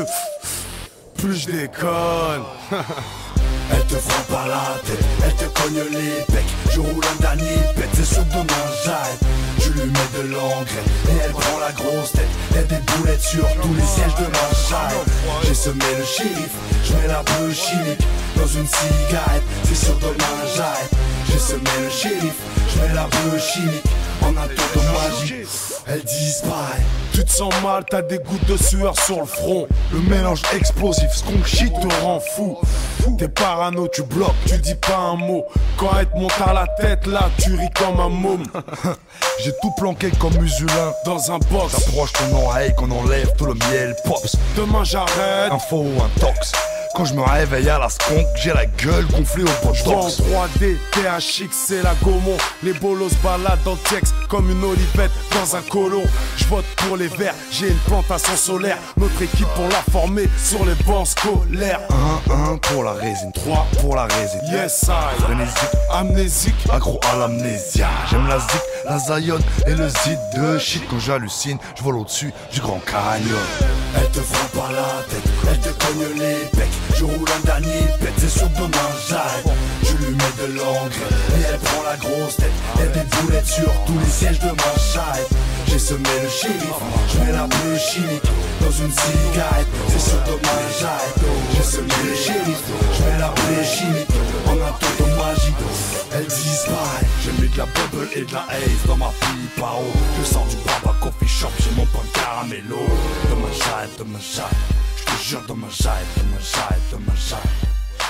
Plus 1.25 1.37
je 1.37 1.47
déconne. 1.47 2.45
Elle 3.73 3.87
te 3.87 3.95
frappe 3.95 4.27
par 4.27 4.47
la 4.47 4.79
tête, 4.85 5.03
elle 5.25 5.35
te 5.37 5.45
cogne 5.59 5.81
les 5.91 6.23
pecs. 6.31 6.45
Je 6.71 6.81
roule 6.81 7.03
un 7.03 7.23
dernier 7.23 7.57
pète, 7.75 7.89
c'est 7.95 8.05
sûr 8.05 8.25
demain 8.27 8.45
j'arrête. 8.85 9.21
Je 9.59 9.71
lui 9.71 9.89
mets 9.89 10.23
de 10.23 10.29
l'engrais 10.29 10.85
et 11.09 11.17
elle 11.25 11.33
prend 11.33 11.59
la 11.61 11.73
grosse 11.73 12.13
tête. 12.13 12.29
Elle 12.55 12.67
des 12.67 12.77
boulettes 12.77 13.23
sur 13.23 13.49
tous 13.63 13.73
les 13.73 13.87
sièges 13.87 14.15
de 14.17 14.27
ma 14.27 14.55
charrette. 14.69 15.09
J'ai 15.45 15.55
semé 15.55 15.85
le 15.99 16.05
shérif, 16.05 16.51
je 16.85 16.93
mets 16.93 17.09
la 17.09 17.23
bleue 17.23 17.55
chimique 17.55 18.07
dans 18.37 18.47
une 18.47 18.67
cigarette. 18.67 19.43
C'est 19.65 19.87
sûr 19.87 19.97
demain 20.01 20.37
j'arrête. 20.55 20.91
J'ai 21.31 21.39
semé 21.39 21.71
le 21.83 21.89
shérif, 21.89 22.35
je 22.69 22.81
mets 22.83 22.95
la 22.95 23.07
bleue 23.07 23.39
chimique 23.39 23.85
en 24.25 24.37
un 24.37 24.47
tour 24.49 24.83
de 24.83 25.21
magie. 25.21 25.47
Elle 25.87 26.03
disparaît. 26.03 26.81
Tu 27.13 27.25
te 27.25 27.31
sens 27.31 27.53
mal, 27.63 27.85
t'as 27.89 28.03
des 28.03 28.19
gouttes 28.19 28.45
de 28.47 28.57
sueur 28.57 28.99
sur 28.99 29.21
le 29.21 29.27
front. 29.27 29.69
Le 29.93 30.01
mélange 30.01 30.43
explosif, 30.55 31.11
ce 31.13 31.23
qu'on 31.23 31.45
shit 31.45 31.73
te 31.73 32.03
rend 32.03 32.21
fou. 32.21 32.59
T'es 33.19 33.29
parano, 33.29 33.87
tu 33.93 34.03
bloques, 34.03 34.35
tu 34.47 34.57
dis 34.59 34.75
pas 34.75 34.97
un 34.97 35.17
mot. 35.17 35.45
Quand 35.77 35.91
elle 36.01 36.07
te 36.09 36.17
monte 36.17 36.33
à 36.45 36.53
la 36.55 36.67
tête, 36.81 37.07
là, 37.07 37.29
tu 37.39 37.55
ris 37.55 37.71
comme 37.77 38.01
un 38.01 38.09
môme. 38.09 38.45
J'ai 39.45 39.53
tout 39.63 39.71
planqué 39.77 40.11
comme 40.19 40.35
musulin. 40.39 40.93
Dans 41.05 41.31
un 41.31 41.39
box, 41.39 41.75
T'approches 41.75 42.13
ton 42.15 42.35
oreille 42.45 42.75
qu'on 42.75 42.91
enlève 42.91 43.31
tout 43.37 43.47
le 43.47 43.55
miel 43.55 43.95
pops. 44.05 44.37
demain 44.57 44.83
j'arrête. 44.85 45.53
Info 45.53 45.77
ou 45.77 46.03
un 46.03 46.21
tox. 46.21 46.53
Quand 46.95 47.05
je 47.05 47.15
me 47.15 47.23
réveille 47.23 47.69
à 47.69 47.79
la 47.79 47.89
skunk, 47.89 48.25
j'ai 48.37 48.53
la 48.53 48.67
gueule 48.67 49.05
gonflée 49.07 49.43
au 49.43 49.47
vois 49.47 49.97
en 49.97 50.05
botox. 50.05 50.21
3D, 50.21 50.77
THX, 50.93 51.49
c'est 51.51 51.83
la 51.83 51.93
Gaumont. 52.03 52.37
Les 52.63 52.73
bolos 52.73 53.11
baladent 53.23 53.63
dans 53.65 53.73
le 53.73 53.79
texte 53.91 54.15
comme 54.29 54.49
une 54.49 54.63
olivette 54.63 55.11
dans 55.33 55.57
un 55.57 55.63
colon. 55.63 56.05
Je 56.37 56.45
vote 56.45 56.65
pour 56.77 56.97
les 56.97 57.09
verts, 57.09 57.35
j'ai 57.51 57.69
une 57.71 57.79
plantation 57.79 58.37
solaire. 58.37 58.79
Notre 58.97 59.21
équipe, 59.23 59.49
on 59.59 59.69
l'a 59.69 59.83
formée 59.91 60.29
sur 60.39 60.65
les 60.65 60.75
bancs 60.85 61.09
scolaires. 61.09 61.81
1, 62.31 62.53
1 62.53 62.57
pour 62.59 62.85
la 62.85 62.93
résine, 62.93 63.33
3 63.35 63.67
pour 63.81 63.97
la 63.97 64.05
résine. 64.05 64.41
Yes, 64.53 64.85
I, 64.89 65.21
Frénésique, 65.21 65.55
amnésique. 65.93 66.55
accro 66.73 67.01
à 67.13 67.17
l'amnésia. 67.17 67.89
J'aime 68.09 68.29
la 68.29 68.39
zik, 68.39 68.63
la 68.89 68.99
zaïone 68.99 69.43
et 69.67 69.75
le 69.75 69.89
zid 69.89 70.19
de 70.37 70.59
shit. 70.59 70.83
Quand 70.89 71.01
j'hallucine, 71.01 71.59
je 71.77 71.83
vole 71.83 71.97
au-dessus 71.97 72.33
du 72.53 72.61
grand 72.61 72.81
canyon. 72.87 73.37
Elle 73.97 74.11
te 74.11 74.21
frappe 74.21 74.53
par 74.53 74.73
la 74.73 75.03
tête, 75.11 75.23
elle 75.51 75.59
te 75.59 75.69
cogne 75.85 76.19
les 76.19 76.47
pecs. 76.57 76.69
Je 76.97 77.05
roule 77.05 77.29
un 77.37 77.47
dernier 77.47 77.87
pète, 78.01 78.15
c'est 78.19 78.29
sûr 78.29 78.49
demain 78.51 78.91
j'arrête. 79.09 79.47
Je 79.83 79.93
lui 79.97 80.15
mets 80.15 80.47
de 80.47 80.53
l'engrais 80.57 81.15
et 81.39 81.43
elle 81.53 81.59
prend 81.59 81.83
la 81.83 81.97
grosse 81.97 82.37
tête. 82.37 82.53
Elle 82.81 82.93
des 82.93 83.17
boulettes 83.17 83.47
sur 83.47 83.71
tous 83.87 83.99
les 83.99 84.11
sièges 84.11 84.39
de 84.39 84.51
ma 84.51 84.73
charrette. 84.79 85.29
J'ai 85.67 85.79
semé 85.79 86.09
le 86.23 86.29
shérif, 86.29 86.79
je 87.13 87.19
mets 87.19 87.33
la 87.33 87.47
bleue 87.47 87.79
chimique 87.79 88.23
dans 88.61 88.71
une 88.71 88.93
cigarette. 88.93 89.67
C'est 89.89 90.11
sûr 90.11 90.19
demain 90.27 90.61
j'arrête. 90.81 91.19
J'ai 91.55 91.63
semé 91.63 91.95
le 92.05 92.15
shérif, 92.15 92.63
je 92.97 93.03
mets 93.03 93.19
la 93.19 93.29
bleue 93.29 93.65
chimique 93.65 94.15
en 94.47 94.53
un 94.53 94.73
tour 94.79 95.07
de 95.07 95.13
magie. 95.15 95.55
Elle 96.13 96.27
disparaît. 96.27 97.07
J'ai 97.25 97.33
mis 97.43 97.49
de 97.49 97.59
la 97.59 97.67
bubble 97.67 98.09
et 98.15 98.23
de 98.23 98.33
la 98.33 98.47
haze 98.51 98.87
dans 98.87 98.97
ma 98.97 99.11
pipe 99.21 99.63
à 99.63 99.75
eau. 99.75 99.93
Je 100.21 100.25
sors 100.33 100.47
du 100.47 100.57
baba 100.57 100.95
coffee 101.01 101.27
shop, 101.27 101.49
j'ai 101.59 101.75
mon 101.77 101.87
pain 101.87 102.07
caramello. 102.13 102.87
Demain 103.31 103.53
j'arrête, 103.59 103.91
demain 103.99 104.21
j'arrête. 104.21 104.55
Je 105.07 105.13
te 105.13 105.23
jure, 105.23 105.45
demain 105.49 105.69
j'arrête, 105.71 106.07
demain 106.19 106.43
j'arrête, 106.53 106.87
demain 106.93 107.17
j'arrête. 107.29 107.65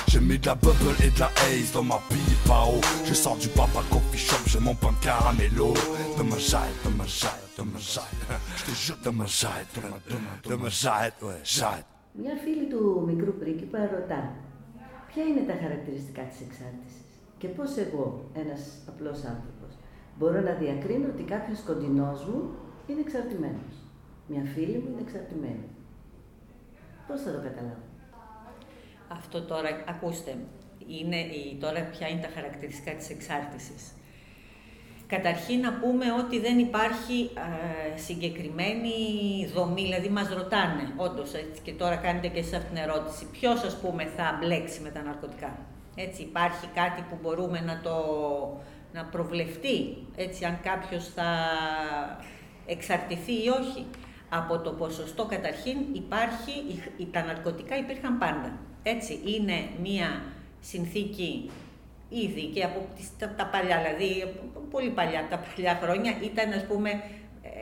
J'ai 0.09 0.21
mis 0.21 0.39
de 0.39 0.47
la 0.47 0.55
bubble 0.55 0.97
et 1.05 1.11
de 1.11 1.21
la 1.21 1.31
haze 1.43 1.73
dans 1.73 1.83
ma 1.83 1.99
pipe 2.09 2.51
à 2.51 2.67
eau. 2.67 2.81
Je 3.05 3.15
sors 3.15 3.37
du 3.37 3.49
papa 3.49 3.81
coffee 3.91 4.19
shop, 4.19 4.43
j'ai 4.47 4.61
mon 4.61 4.75
pain 4.75 4.95
caramello. 5.03 5.75
Demain 6.19 6.39
j'arrête, 6.39 6.79
demain 6.85 7.09
j'arrête, 7.19 7.51
demain 7.59 7.81
j'arrête. 7.93 8.25
Je 8.59 8.63
te 8.67 8.71
jure, 8.83 8.99
demain 9.05 9.27
j'arrête, 9.27 9.71
demain, 9.77 10.01
demain, 10.09 10.37
demain 10.51 10.69
j'arrête, 10.69 11.19
ouais, 11.23 11.41
j'arrête. 11.43 11.87
Μια 12.17 12.35
φίλη 12.45 12.67
του 12.69 13.03
μικρού 13.07 13.33
πρίγκιπα 13.39 13.79
ρωτά 13.79 14.23
ποια 15.09 15.23
είναι 15.23 15.45
τα 15.51 15.57
χαρακτηριστικά 15.63 16.23
της 16.23 16.41
εξάρτησης 16.47 17.05
και 17.39 17.49
πώς 17.49 17.77
εγώ, 17.77 18.31
ένας 18.33 18.61
απλός 18.89 19.19
άνθρωπος, 19.25 19.73
μπορώ 20.19 20.41
να 20.41 20.53
διακρίνω 20.53 21.09
ότι 21.09 21.23
κάποιος 21.23 21.61
κοντινός 21.61 22.25
μου 22.25 22.41
είναι 22.87 23.01
εξαρτημένος. 23.01 23.75
Μια 24.27 24.45
φίλη 24.55 24.79
μου 24.79 24.89
είναι 24.93 25.05
εξαρτημένη. 25.07 25.69
Πώς 27.07 27.21
θα 27.21 27.31
το 27.33 27.37
καταλάβω; 27.37 27.83
Αυτό 29.09 29.43
τώρα, 29.43 29.85
ακούστε, 29.89 30.37
είναι 30.87 31.17
η, 31.17 31.57
τώρα 31.61 31.81
ποια 31.81 32.09
είναι 32.09 32.21
τα 32.21 32.29
χαρακτηριστικά 32.35 32.93
της 32.93 33.11
εξάρτησης. 33.11 33.93
Καταρχήν 35.07 35.61
να 35.61 35.73
πούμε 35.73 36.13
ότι 36.13 36.41
δεν 36.41 36.59
υπάρχει 36.59 37.31
ε, 37.95 37.99
συγκεκριμένη 37.99 38.91
δομή, 39.55 39.83
δηλαδή 39.83 40.09
μας 40.09 40.29
ρωτάνε, 40.29 40.93
όντως, 40.97 41.35
έτσι, 41.35 41.63
και 41.63 41.73
τώρα 41.73 41.97
κάνετε 41.97 42.29
και 42.29 42.39
εσείς 42.39 42.53
αυτήν 42.53 42.75
την 42.75 42.83
ερώτηση, 42.83 43.27
ποιος 43.33 43.63
ας 43.63 43.77
πούμε 43.77 44.05
θα 44.17 44.39
μπλέξει 44.41 44.81
με 44.81 44.91
τα 44.91 45.03
ναρκωτικά. 45.03 45.59
Έτσι, 45.97 46.23
υπάρχει 46.23 46.67
κάτι 46.75 47.05
που 47.11 47.19
μπορούμε 47.23 47.61
να 47.61 47.81
το 47.81 47.97
να 48.93 49.05
προβλεφτεί, 49.05 49.97
έτσι, 50.17 50.45
αν 50.45 50.59
κάποιος 50.63 51.09
θα 51.09 51.29
εξαρτηθεί 52.67 53.33
ή 53.33 53.49
όχι. 53.49 53.87
Από 54.39 54.59
το 54.59 54.71
ποσοστό 54.71 55.25
καταρχήν 55.25 55.77
υπάρχει, 55.93 56.51
η- 56.51 56.83
η- 57.03 57.09
τα 57.13 57.23
ναρκωτικά 57.25 57.77
υπήρχαν 57.77 58.19
πάντα. 58.19 58.59
Έτσι, 58.83 59.21
είναι 59.25 59.55
μία 59.83 60.23
συνθήκη 60.61 61.51
ήδη 62.09 62.45
και 62.55 62.63
από 62.65 62.87
τις, 62.97 63.11
τα, 63.19 63.35
τα 63.39 63.47
παλιά, 63.47 63.79
δηλαδή 63.83 64.23
από 64.23 64.61
πολύ 64.71 64.91
παλιά, 64.91 65.27
τα 65.31 65.39
παλιά 65.39 65.79
χρόνια 65.83 66.13
ήταν 66.23 66.53
ας 66.53 66.65
πούμε 66.67 66.91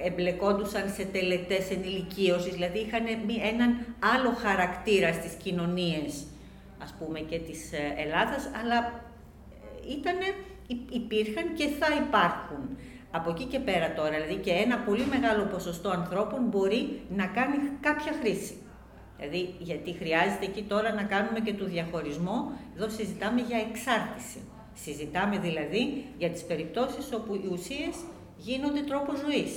εμπλεκόντουσαν 0.04 0.90
σε 0.90 1.04
τελετές 1.04 1.70
ενηλικίωσης, 1.70 2.52
δηλαδή 2.52 2.78
είχαν 2.78 3.02
μη- 3.26 3.40
έναν 3.52 3.70
άλλο 4.14 4.30
χαρακτήρα 4.44 5.12
στις 5.12 5.32
κοινωνίες 5.32 6.24
ας 6.82 6.94
πούμε 6.98 7.18
και 7.20 7.38
της 7.38 7.72
ε, 7.72 7.94
Ελλάδας, 8.04 8.50
αλλά 8.62 8.78
ε, 9.86 9.92
ήτανε, 9.92 10.26
υ- 10.66 10.94
υπήρχαν 10.94 11.54
και 11.54 11.66
θα 11.80 11.86
υπάρχουν. 12.06 12.76
Από 13.14 13.30
εκεί 13.30 13.44
και 13.44 13.58
πέρα 13.58 13.92
τώρα, 13.94 14.10
δηλαδή 14.10 14.34
και 14.34 14.50
ένα 14.50 14.76
πολύ 14.78 15.04
μεγάλο 15.06 15.44
ποσοστό 15.44 15.88
ανθρώπων 15.90 16.40
μπορεί 16.50 17.00
να 17.16 17.26
κάνει 17.26 17.56
κάποια 17.80 18.12
χρήση. 18.20 18.56
Δηλαδή, 19.18 19.54
γιατί 19.58 19.92
χρειάζεται 19.92 20.44
εκεί 20.44 20.62
τώρα 20.62 20.92
να 20.94 21.02
κάνουμε 21.02 21.40
και 21.40 21.54
το 21.54 21.64
διαχωρισμό, 21.64 22.52
εδώ 22.76 22.88
συζητάμε 22.88 23.40
για 23.40 23.58
εξάρτηση. 23.58 24.40
Συζητάμε 24.74 25.38
δηλαδή 25.38 26.04
για 26.18 26.30
τις 26.30 26.44
περιπτώσεις 26.44 27.12
όπου 27.12 27.34
οι 27.34 27.48
ουσίες 27.52 27.94
γίνονται 28.36 28.80
τρόπος 28.80 29.18
ζωής. 29.18 29.52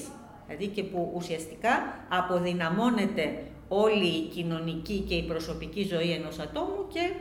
Δηλαδή 0.48 0.68
και 0.68 0.84
που 0.84 1.12
ουσιαστικά 1.16 1.74
αποδυναμώνεται 2.10 3.44
όλη 3.68 4.08
η 4.08 4.28
κοινωνική 4.28 5.00
και 5.08 5.16
η 5.16 5.24
προσωπική 5.24 5.84
ζωή 5.84 6.12
ενός 6.12 6.40
ατόμου 6.40 6.88
και 6.94 7.12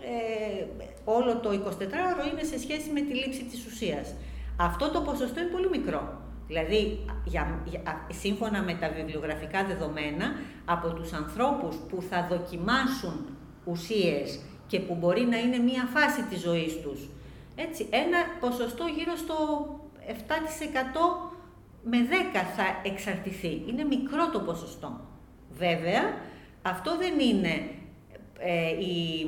ε, 0.00 0.64
όλο 1.04 1.36
το 1.36 1.50
24ωρο 1.50 2.32
είναι 2.32 2.42
σε 2.42 2.58
σχέση 2.58 2.90
με 2.90 3.00
τη 3.00 3.14
λήψη 3.14 3.44
της 3.44 3.66
ουσίας. 3.66 4.14
Αυτό 4.56 4.90
το 4.90 5.00
ποσοστό 5.00 5.40
είναι 5.40 5.48
πολύ 5.50 5.68
μικρό. 5.68 6.20
Δηλαδή, 6.46 7.04
για, 7.24 7.60
για- 7.64 7.80
α- 7.84 8.12
σύμφωνα 8.12 8.62
με 8.62 8.74
τα 8.74 8.88
βιβλιογραφικά 8.88 9.64
δεδομένα, 9.64 10.26
από 10.64 10.88
τους 10.92 11.12
ανθρώπους 11.12 11.76
που 11.76 12.02
θα 12.10 12.26
δοκιμάσουν 12.30 13.26
ουσίες 13.64 14.40
και 14.66 14.80
που 14.80 14.94
μπορεί 14.94 15.22
να 15.24 15.38
είναι 15.38 15.58
μία 15.58 15.88
φάση 15.94 16.22
της 16.22 16.40
ζωής 16.40 16.80
τους, 16.80 17.08
έτσι, 17.56 17.86
ένα 17.90 18.18
ποσοστό 18.40 18.84
γύρω 18.96 19.16
στο 19.16 19.36
7% 20.06 21.32
με 21.84 21.98
10 22.10 22.12
θα 22.56 22.64
εξαρτηθεί. 22.90 23.62
Είναι 23.68 23.84
μικρό 23.84 24.30
το 24.32 24.40
ποσοστό. 24.40 25.00
Βέβαια, 25.50 26.02
αυτό 26.62 26.96
δεν 26.96 27.18
είναι 27.18 27.68
ε, 28.38 28.68
η, 28.68 29.26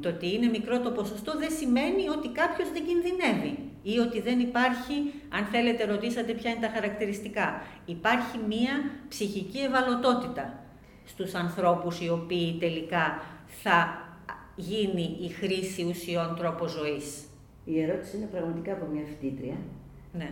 το 0.00 0.08
ότι 0.08 0.34
είναι 0.34 0.46
μικρό 0.46 0.80
το 0.80 0.90
ποσοστό 0.90 1.38
δεν 1.38 1.50
σημαίνει 1.50 2.08
ότι 2.08 2.28
κάποιος 2.28 2.68
δεν 2.72 2.82
κινδυνεύει 2.86 3.58
ή 3.92 3.98
ότι 3.98 4.20
δεν 4.20 4.38
υπάρχει, 4.40 4.94
αν 5.28 5.44
θέλετε 5.44 5.84
ρωτήσατε 5.84 6.32
ποια 6.32 6.50
είναι 6.50 6.66
τα 6.66 6.72
χαρακτηριστικά, 6.76 7.62
υπάρχει 7.84 8.38
μία 8.48 8.74
ψυχική 9.08 9.58
ευαλωτότητα 9.58 10.44
στους 11.04 11.34
ανθρώπους 11.34 12.00
οι 12.00 12.08
οποίοι 12.08 12.56
τελικά 12.60 13.04
θα 13.62 13.76
γίνει 14.56 15.06
η 15.26 15.28
χρήση 15.28 15.82
ουσιών 15.90 16.36
τρόπο 16.38 16.66
ζωής. 16.66 17.06
Η 17.64 17.80
ερώτηση 17.80 18.16
είναι 18.16 18.28
πραγματικά 18.34 18.72
από 18.72 18.86
μια 18.92 19.04
φοιτήτρια. 19.10 19.56
Ναι. 20.12 20.30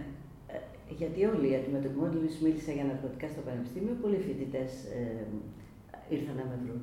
Ε, 0.53 0.57
γιατί 0.99 1.25
όλοι 1.25 1.49
αντιμετωπίζουν, 1.57 2.01
μόλι 2.03 2.31
μίλησα 2.43 2.73
για 2.73 2.85
ναρκωτικά 2.85 3.27
στο 3.29 3.41
Πανεπιστήμιο, 3.47 3.95
πολλοί 4.03 4.19
φοιτητές 4.27 4.71
ε, 4.99 5.27
ήρθαν 6.15 6.35
να 6.41 6.45
με 6.51 6.57
βρουν. 6.65 6.83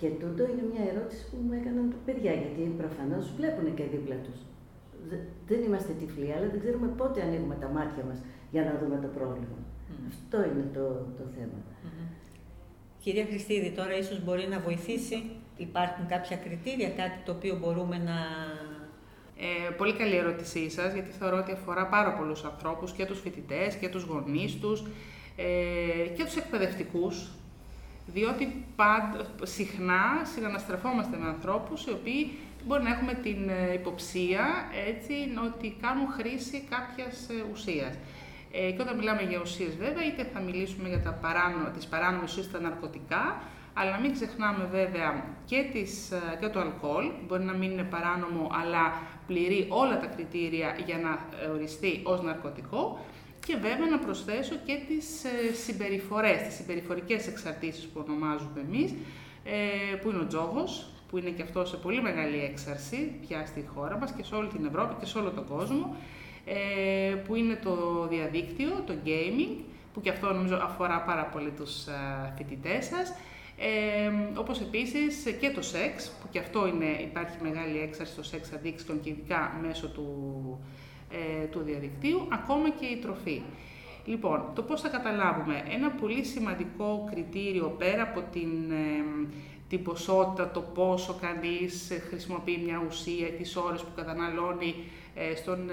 Και 0.00 0.08
τούτο 0.20 0.42
είναι 0.50 0.64
μια 0.72 0.84
ερώτηση 0.92 1.22
που 1.30 1.36
μου 1.44 1.52
έκαναν 1.58 1.86
τα 1.94 2.00
παιδιά, 2.06 2.32
γιατί 2.42 2.62
προφανώς 2.82 3.24
βλέπουν 3.36 3.66
και 3.78 3.84
δίπλα 3.92 4.16
τους. 4.26 4.38
Δεν 5.46 5.62
είμαστε 5.62 5.92
τυφλοί, 5.92 6.32
αλλά 6.32 6.48
δεν 6.48 6.60
ξέρουμε 6.60 6.86
πότε 6.86 7.22
ανοίγουμε 7.22 7.54
τα 7.54 7.68
μάτια 7.68 8.04
μας 8.04 8.18
για 8.50 8.62
να 8.64 8.78
δούμε 8.80 8.98
το 9.02 9.08
πρόβλημα. 9.18 9.58
Αυτό 10.08 10.36
είναι 10.36 10.66
το, 10.74 10.84
το 11.18 11.24
θέμα. 11.36 11.58
Κυρία 13.02 13.24
Χριστίδη, 13.24 13.70
τώρα 13.70 13.96
ίσως 13.96 14.24
μπορεί 14.24 14.46
να 14.50 14.60
βοηθήσει. 14.60 15.22
Υπάρχουν 15.56 16.06
κάποια 16.06 16.36
κριτήρια, 16.36 16.90
κάτι 16.90 17.18
το 17.24 17.32
οποίο 17.32 17.58
μπορούμε 17.60 17.98
να 17.98 18.18
ε, 19.38 19.70
πολύ 19.70 19.92
καλή 19.92 20.16
ερώτησή 20.16 20.70
σας, 20.70 20.92
γιατί 20.92 21.10
θεωρώ 21.10 21.36
ότι 21.36 21.52
αφορά 21.52 21.86
πάρα 21.86 22.12
πολλούς 22.12 22.44
ανθρώπους, 22.44 22.92
και 22.92 23.06
τους 23.06 23.20
φοιτητές, 23.20 23.74
και 23.74 23.88
τους 23.88 24.02
γονείς 24.02 24.54
τους, 24.60 24.84
ε, 25.36 26.08
και 26.16 26.24
τους 26.24 26.36
εκπαιδευτικούς, 26.36 27.30
διότι 28.06 28.64
πάντα, 28.76 29.26
συχνά 29.42 30.24
συναναστρεφόμαστε 30.34 31.16
με 31.16 31.26
ανθρώπους 31.26 31.86
οι 31.86 31.90
οποίοι 31.90 32.32
μπορεί 32.66 32.82
να 32.82 32.90
έχουμε 32.90 33.14
την 33.14 33.48
ε, 33.48 33.72
υποψία 33.72 34.44
έτσι, 34.88 35.14
ότι 35.46 35.76
κάνουν 35.80 36.08
χρήση 36.08 36.68
κάποιας 36.70 37.28
ε, 37.28 37.44
ουσίας. 37.52 37.94
Ε, 38.52 38.70
και 38.70 38.82
όταν 38.82 38.96
μιλάμε 38.96 39.22
για 39.22 39.40
ουσίες 39.40 39.76
βέβαια, 39.76 40.04
είτε 40.06 40.30
θα 40.32 40.40
μιλήσουμε 40.40 40.88
για 40.88 41.02
τα 41.02 41.12
παράνο, 41.12 41.70
τις 41.76 41.86
παράνομες 41.86 42.30
ουσίες, 42.30 42.50
τα 42.50 42.60
ναρκωτικά, 42.60 43.42
αλλά 43.78 43.90
να 43.90 43.98
μην 43.98 44.12
ξεχνάμε 44.12 44.68
βέβαια 44.70 45.24
και, 45.44 45.68
τις, 45.72 46.10
ε, 46.10 46.36
και 46.40 46.48
το 46.48 46.60
αλκοόλ, 46.60 47.10
μπορεί 47.26 47.42
να 47.42 47.52
μην 47.52 47.70
είναι 47.70 47.82
παράνομο, 47.82 48.50
αλλά 48.62 49.02
πληρεί 49.26 49.66
όλα 49.68 50.00
τα 50.00 50.06
κριτήρια 50.06 50.76
για 50.86 50.98
να 50.98 51.10
ε, 51.44 51.46
οριστεί 51.46 52.00
ως 52.04 52.22
ναρκωτικό. 52.22 53.04
Και 53.46 53.56
βέβαια 53.56 53.88
να 53.90 53.98
προσθέσω 53.98 54.54
και 54.64 54.78
τις 54.88 55.24
ε, 55.24 55.54
συμπεριφορές, 55.54 56.42
τις 56.42 56.54
συμπεριφορικές 56.54 57.26
εξαρτήσεις 57.26 57.84
που 57.84 58.04
ονομάζουμε 58.08 58.60
εμείς, 58.60 58.94
που 60.02 60.10
είναι 60.10 60.18
ο 60.18 60.26
τζόγος, 60.26 60.90
που 61.08 61.18
είναι 61.18 61.30
και 61.30 61.42
αυτό 61.42 61.64
σε 61.64 61.76
πολύ 61.76 62.02
μεγάλη 62.02 62.40
έξαρση 62.50 63.12
πια 63.26 63.46
στη 63.46 63.64
χώρα 63.74 63.98
μας 63.98 64.12
και 64.12 64.22
σε 64.22 64.34
όλη 64.34 64.48
την 64.48 64.64
Ευρώπη 64.64 64.94
και 65.00 65.06
σε 65.06 65.18
όλο 65.18 65.30
τον 65.30 65.46
κόσμο, 65.46 65.96
που 67.24 67.34
είναι 67.34 67.58
το 67.62 68.06
διαδίκτυο, 68.10 68.68
το 68.86 68.94
gaming, 69.04 69.64
που 69.92 70.00
και 70.00 70.10
αυτό 70.10 70.32
νομίζω 70.32 70.54
αφορά 70.62 71.00
πάρα 71.00 71.24
πολύ 71.24 71.50
τους 71.50 71.84
φοιτητές 72.36 72.84
σας, 72.84 73.12
ε, 73.58 74.38
όπως 74.38 74.60
επίσης 74.60 75.36
και 75.40 75.50
το 75.50 75.62
σεξ, 75.62 76.10
που 76.20 76.26
και 76.30 76.38
αυτό 76.38 76.66
είναι, 76.66 76.86
υπάρχει 77.00 77.36
μεγάλη 77.42 77.78
έξαρση 77.78 78.12
στο 78.12 78.22
σεξ 78.22 78.50
addiction 78.52 78.96
και 79.02 79.10
ειδικά 79.10 79.58
μέσω 79.62 79.88
του, 79.88 80.08
ε, 81.10 81.44
του 81.44 81.60
διαδικτύου, 81.60 82.28
ακόμα 82.32 82.70
και 82.70 82.86
η 82.86 82.96
τροφή. 82.96 83.42
Λοιπόν, 84.04 84.44
το 84.54 84.62
πώς 84.62 84.80
θα 84.80 84.88
καταλάβουμε. 84.88 85.62
Ένα 85.68 85.90
πολύ 85.90 86.24
σημαντικό 86.24 87.08
κριτήριο 87.10 87.74
πέρα 87.78 88.02
από 88.02 88.22
την, 88.32 88.72
την 89.68 89.82
ποσότητα, 89.82 90.50
το 90.50 90.60
πόσο 90.60 91.18
κανείς 91.20 91.92
χρησιμοποιεί 92.08 92.60
μια 92.64 92.82
ουσία, 92.88 93.26
τις 93.26 93.56
ώρες 93.56 93.80
που 93.80 93.90
καταναλώνει 93.96 94.74
ε, 95.14 95.34
στον, 95.34 95.70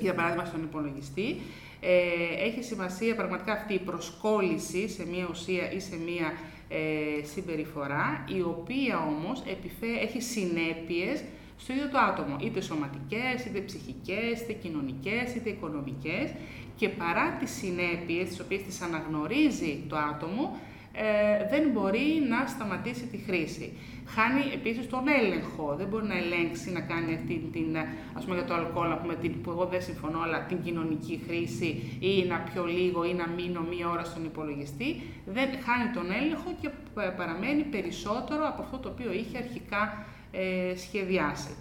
για 0.00 0.14
παράδειγμα 0.14 0.44
στον 0.44 0.62
υπολογιστή, 0.62 1.40
ε, 1.80 2.46
έχει 2.46 2.62
σημασία 2.62 3.14
πραγματικά 3.14 3.52
αυτή 3.52 3.74
η 3.74 3.78
προσκόλληση 3.78 4.88
σε 4.88 5.06
μία 5.06 5.26
ουσία 5.30 5.72
ή 5.72 5.80
σε 5.80 5.96
μία 5.96 6.32
ε, 6.68 7.24
συμπεριφορά, 7.24 8.24
η 8.28 8.40
οποία 8.40 8.98
όμως 8.98 9.42
επιφέ, 9.46 9.86
έχει 10.02 10.20
συνέπειες 10.20 11.24
στο 11.58 11.72
ίδιο 11.72 11.88
το 11.88 11.98
άτομο, 11.98 12.36
είτε 12.40 12.60
σωματικές, 12.60 13.44
είτε 13.46 13.60
ψυχικές, 13.60 14.40
είτε 14.40 14.52
κοινωνικές, 14.52 15.34
είτε 15.34 15.50
οικονομικές. 15.50 16.30
Και 16.76 16.88
παρά 16.88 17.36
τις 17.40 17.50
συνέπειες 17.50 18.28
τις 18.28 18.40
οποίες 18.40 18.62
τις 18.62 18.80
αναγνωρίζει 18.80 19.84
το 19.88 19.96
άτομο, 19.96 20.56
ε, 20.92 21.48
δεν 21.50 21.70
μπορεί 21.70 22.22
να 22.28 22.46
σταματήσει 22.46 23.06
τη 23.06 23.18
χρήση. 23.18 23.72
Χάνει 24.06 24.42
επίσης 24.54 24.88
τον 24.88 25.04
έλεγχο, 25.20 25.74
δεν 25.78 25.86
μπορεί 25.86 26.06
να 26.06 26.16
ελέγξει 26.16 26.72
να 26.72 26.80
κάνει 26.80 27.14
αυτή 27.14 27.48
την, 27.52 27.76
ας 28.12 28.24
πούμε 28.24 28.36
για 28.36 28.44
το 28.44 28.54
αλκοόλ, 28.54 28.92
πούμε, 29.02 29.14
την, 29.14 29.40
που 29.40 29.50
εγώ 29.50 29.64
δεν 29.64 29.82
συμφωνώ, 29.82 30.20
αλλά 30.20 30.42
την 30.42 30.62
κοινωνική 30.62 31.22
χρήση 31.26 31.98
ή 32.00 32.24
να 32.28 32.38
πιω 32.38 32.64
λίγο 32.64 33.04
ή 33.04 33.14
να 33.14 33.26
μείνω 33.26 33.60
μία 33.60 33.88
ώρα 33.88 34.04
στον 34.04 34.24
υπολογιστή, 34.24 35.02
δεν 35.26 35.48
χάνει 35.64 35.90
τον 35.94 36.10
έλεγχο 36.22 36.50
και 36.60 36.68
παραμένει 37.16 37.62
περισσότερο 37.62 38.46
από 38.48 38.62
αυτό 38.62 38.78
το 38.78 38.88
οποίο 38.88 39.12
είχε 39.12 39.38
αρχικά 39.38 40.06
ε, 40.32 40.76
σχεδιάσει. 40.76 41.54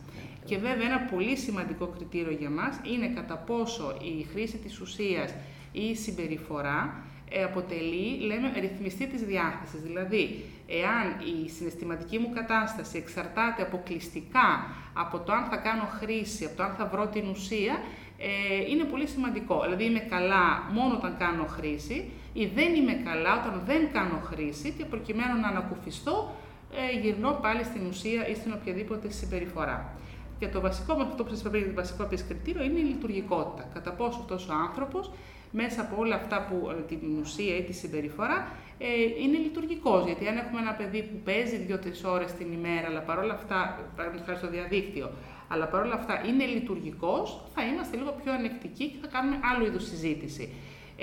Και 0.45 0.57
βέβαια 0.57 0.85
ένα 0.85 0.99
πολύ 0.99 1.37
σημαντικό 1.37 1.87
κριτήριο 1.87 2.31
για 2.39 2.49
μας 2.49 2.79
είναι 2.93 3.07
κατά 3.07 3.35
πόσο 3.35 3.97
η 4.19 4.23
χρήση 4.23 4.57
της 4.57 4.79
ουσίας 4.79 5.33
ή 5.71 5.81
η 5.81 5.95
συμπεριφορά 5.95 7.03
ε, 7.33 7.43
αποτελεί, 7.43 8.19
λέμε, 8.25 8.51
ρυθμιστή 8.59 9.07
της 9.07 9.21
διάθεσης. 9.21 9.81
Δηλαδή, 9.81 10.45
εάν 10.67 11.05
η 11.33 11.49
συναισθηματική 11.49 12.17
μου 12.17 12.29
κατάσταση 12.33 12.97
εξαρτάται 12.97 13.61
αποκλειστικά 13.61 14.49
από 14.93 15.19
το 15.19 15.31
αν 15.33 15.43
θα 15.49 15.57
κάνω 15.57 15.85
χρήση, 15.99 16.45
από 16.45 16.55
το 16.57 16.63
αν 16.63 16.73
θα 16.77 16.85
βρω 16.85 17.07
την 17.07 17.27
ουσία, 17.29 17.81
ε, 18.17 18.69
είναι 18.69 18.83
πολύ 18.83 19.07
σημαντικό. 19.07 19.61
Δηλαδή, 19.61 19.83
είμαι 19.83 19.99
καλά 19.99 20.69
μόνο 20.71 20.93
όταν 20.95 21.15
κάνω 21.17 21.45
χρήση 21.45 22.09
ή 22.33 22.45
δεν 22.45 22.75
είμαι 22.75 22.93
καλά 22.93 23.31
όταν 23.39 23.61
δεν 23.65 23.91
κάνω 23.91 24.19
χρήση 24.23 24.73
και 24.77 24.85
προκειμένου 24.85 25.39
να 25.39 25.47
ανακουφιστώ, 25.47 26.35
ε, 26.75 26.99
γυρνώ 26.99 27.31
πάλι 27.41 27.63
στην 27.63 27.85
ουσία 27.85 28.27
ή 28.27 28.35
στην 28.35 28.53
οποιαδήποτε 28.53 29.09
συμπεριφορά. 29.09 29.95
Και 30.39 30.47
το 30.47 30.61
βασικό, 30.61 30.93
αυτό 30.93 31.23
που 31.23 31.29
σας 31.29 31.39
είπα 31.39 31.49
το 31.51 31.73
βασικό 31.75 32.07
κριτήριο 32.27 32.63
είναι 32.63 32.79
η 32.79 32.83
λειτουργικότητα. 32.83 33.69
Κατά 33.73 33.91
πόσο 33.91 34.19
αυτός 34.19 34.47
ο 34.49 34.53
άνθρωπος 34.53 35.11
μέσα 35.51 35.81
από 35.81 35.95
όλα 36.01 36.15
αυτά 36.15 36.45
που 36.49 36.69
ε, 36.69 36.81
την 36.81 37.19
ουσία 37.21 37.57
ή 37.57 37.63
τη 37.63 37.73
συμπεριφορά 37.73 38.47
ε, 38.77 38.87
είναι 39.23 39.37
λειτουργικός. 39.37 40.05
Γιατί 40.05 40.27
αν 40.27 40.37
έχουμε 40.37 40.59
ένα 40.61 40.73
παιδί 40.73 41.01
που 41.03 41.17
παίζει 41.23 41.55
δύο-τρεις 41.55 42.03
ώρες 42.03 42.31
την 42.33 42.51
ημέρα, 42.51 42.87
αλλά 42.87 42.99
παρόλα 42.99 43.33
αυτά, 43.33 43.89
παραδείγματος 43.95 44.25
χάρη 44.25 44.37
στο 44.37 44.49
διαδίκτυο, 44.49 45.11
αλλά 45.47 45.65
παρόλα 45.67 45.93
αυτά 45.93 46.23
είναι 46.27 46.45
λειτουργικός, 46.45 47.43
θα 47.53 47.65
είμαστε 47.65 47.97
λίγο 47.97 48.15
πιο 48.23 48.31
ανεκτικοί 48.33 48.85
και 48.87 48.97
θα 49.01 49.07
κάνουμε 49.07 49.39
άλλο 49.53 49.65
είδους 49.65 49.85
συζήτηση. 49.87 50.53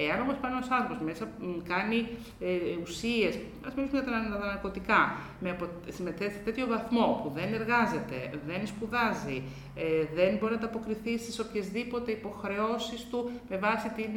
Εάν 0.06 0.20
όμως 0.20 0.36
πάνω 0.40 0.56
ένας 0.56 0.70
άνθρωπος 0.70 0.98
μέσα 1.04 1.24
κάνει 1.72 2.08
ε, 2.40 2.54
ουσίες, 2.82 3.34
ας 3.66 3.74
μιλήσουμε 3.74 4.00
για 4.00 4.10
τα 4.12 4.46
ναρκωτικά, 4.46 5.16
με, 5.40 5.56
με 5.98 6.10
τέτοιο 6.44 6.66
βαθμό 6.66 7.20
που 7.22 7.32
δεν 7.34 7.52
εργάζεται, 7.54 8.30
δεν 8.46 8.66
σπουδάζει, 8.66 9.42
ε, 9.74 10.04
δεν 10.14 10.36
μπορεί 10.36 10.52
να 10.52 10.58
ανταποκριθεί 10.58 11.18
στις 11.18 11.38
οποιασδήποτε 11.38 12.10
υποχρεώσεις 12.10 13.06
του 13.10 13.30
με 13.48 13.56
βάση 13.56 13.88
την, 13.88 14.14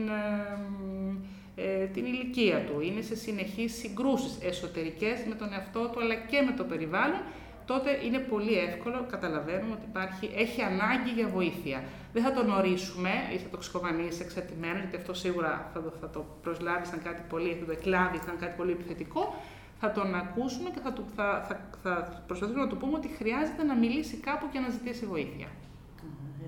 ε, 1.56 1.84
ε, 1.84 1.86
την 1.86 2.06
ηλικία 2.06 2.60
του, 2.66 2.82
είναι 2.82 3.02
σε 3.02 3.16
συνεχείς 3.16 3.74
συγκρούσεις 3.78 4.38
εσωτερικές 4.42 5.18
με 5.30 5.36
τον 5.36 5.54
εαυτό 5.54 5.90
του 5.90 6.00
αλλά 6.02 6.16
και 6.16 6.42
με 6.42 6.52
το 6.58 6.64
περιβάλλον, 6.64 7.22
τότε 7.66 7.90
είναι 8.06 8.20
πολύ 8.20 8.54
εύκολο, 8.58 9.06
καταλαβαίνουμε 9.10 9.74
ότι 9.74 9.86
υπάρχει, 9.90 10.32
έχει 10.36 10.62
ανάγκη 10.62 11.12
για 11.16 11.28
βοήθεια. 11.28 11.84
Δεν 12.14 12.24
θα 12.24 12.32
τον 12.34 12.50
ορίσουμε 12.50 13.10
ή 13.34 13.38
θα 13.38 13.50
το 13.50 13.58
ξεχωμανίσει 13.58 14.22
εξαρτημένος, 14.22 14.80
γιατί 14.82 14.96
αυτό 14.96 15.14
σίγουρα 15.14 15.70
θα 15.74 15.82
το, 15.82 15.94
θα 16.02 16.10
το 16.10 16.26
προσλάβεις 16.42 16.88
σαν 16.88 17.02
κάτι 17.04 17.22
πολύ, 17.30 17.58
θα 17.60 17.66
το 17.66 17.72
εκλάβεις 17.72 18.22
σαν 18.22 18.38
κάτι 18.40 18.54
πολύ 18.58 18.72
επιθετικό. 18.72 19.36
Θα 19.80 19.92
τον 19.92 20.16
ακούσουμε 20.16 20.70
και 20.70 20.80
θα, 20.84 20.94
θα, 21.16 21.46
θα, 21.48 21.56
θα 21.84 22.24
προσπαθήσουμε 22.28 22.64
να 22.64 22.70
του 22.70 22.78
πούμε 22.78 22.98
ότι 22.98 23.08
χρειάζεται 23.08 23.64
να 23.64 23.76
μιλήσει 23.76 24.18
κάπου 24.18 24.46
και 24.52 24.60
να 24.60 24.70
ζητήσει 24.70 25.06
βοήθεια. 25.06 25.48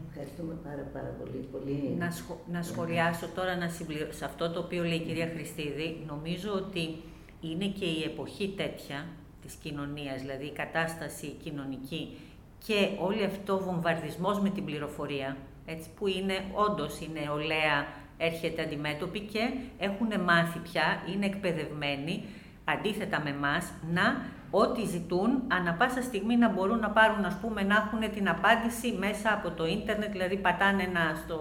Ευχαριστούμε 0.08 0.54
πάρα, 0.64 0.84
πάρα 0.94 1.12
πολύ. 1.20 1.48
πολύ... 1.52 1.96
Να, 1.98 2.14
να 2.52 2.62
σχολιάσω 2.64 3.28
τώρα 3.36 3.56
να 3.56 3.70
σε 4.10 4.26
αυτό 4.26 4.52
το 4.52 4.60
οποίο 4.60 4.84
λέει 4.84 4.96
η 4.96 5.06
κυρία 5.08 5.32
Χριστίδη. 5.36 6.04
Νομίζω 6.08 6.52
ότι 6.54 7.02
είναι 7.42 7.68
και 7.68 7.86
η 7.86 8.04
εποχή 8.04 8.54
τέτοια 8.58 9.06
της 9.44 9.54
κοινωνίας, 9.54 10.22
δηλαδή 10.22 10.46
η 10.46 10.52
κατάσταση 10.52 11.28
κοινωνική 11.44 12.18
και 12.66 12.90
όλη 13.00 13.24
αυτό 13.24 13.54
ο 13.54 13.60
βομβαρδισμός 13.60 14.40
με 14.40 14.50
την 14.50 14.66
πληροφορία, 14.66 15.38
έτσι, 15.66 15.90
που 15.96 16.08
είναι 16.08 16.46
όντως 16.54 17.00
η 17.00 17.10
νεολαία 17.14 17.88
έρχεται 18.18 18.62
αντιμέτωπη 18.62 19.20
και 19.20 19.50
έχουν 19.78 20.22
μάθει 20.22 20.60
πια, 20.60 21.04
είναι 21.14 21.26
εκπαιδευμένοι, 21.26 22.24
αντίθετα 22.66 23.22
με 23.22 23.30
εμάς, 23.30 23.72
να 23.94 24.22
ό,τι 24.52 24.86
ζητούν, 24.86 25.44
ανα 25.48 25.74
πάσα 25.74 26.02
στιγμή 26.02 26.36
να 26.36 26.50
μπορούν 26.50 26.80
να 26.80 26.90
πάρουν, 26.90 27.26
ας 27.26 27.38
πούμε, 27.42 27.64
να 27.64 27.76
έχουν 27.76 28.12
την 28.12 28.30
απάντηση 28.30 28.92
μέσα 29.00 29.34
από 29.34 29.52
το 29.52 29.66
ίντερνετ, 29.66 30.12
δηλαδή 30.12 30.38
πατάνε 30.38 30.84
ένα 30.84 31.22
στο 31.24 31.38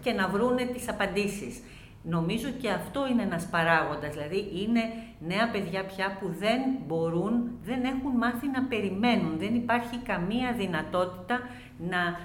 και 0.00 0.12
να 0.12 0.28
βρούνε 0.28 0.64
τις 0.64 0.88
απαντήσεις. 0.88 1.62
Νομίζω 2.02 2.48
και 2.60 2.70
αυτό 2.70 3.06
είναι 3.10 3.22
ένας 3.22 3.46
παράγοντας, 3.46 4.12
δηλαδή 4.14 4.48
είναι 4.62 4.80
νέα 5.20 5.50
παιδιά 5.50 5.84
πια 5.84 6.16
που 6.20 6.34
δεν 6.38 6.60
μπορούν, 6.86 7.58
δεν 7.62 7.84
έχουν 7.84 8.12
μάθει 8.16 8.48
να 8.48 8.62
περιμένουν, 8.62 9.38
δεν 9.38 9.54
υπάρχει 9.54 9.96
καμία 9.96 10.52
δυνατότητα 10.52 11.40
να 11.78 12.18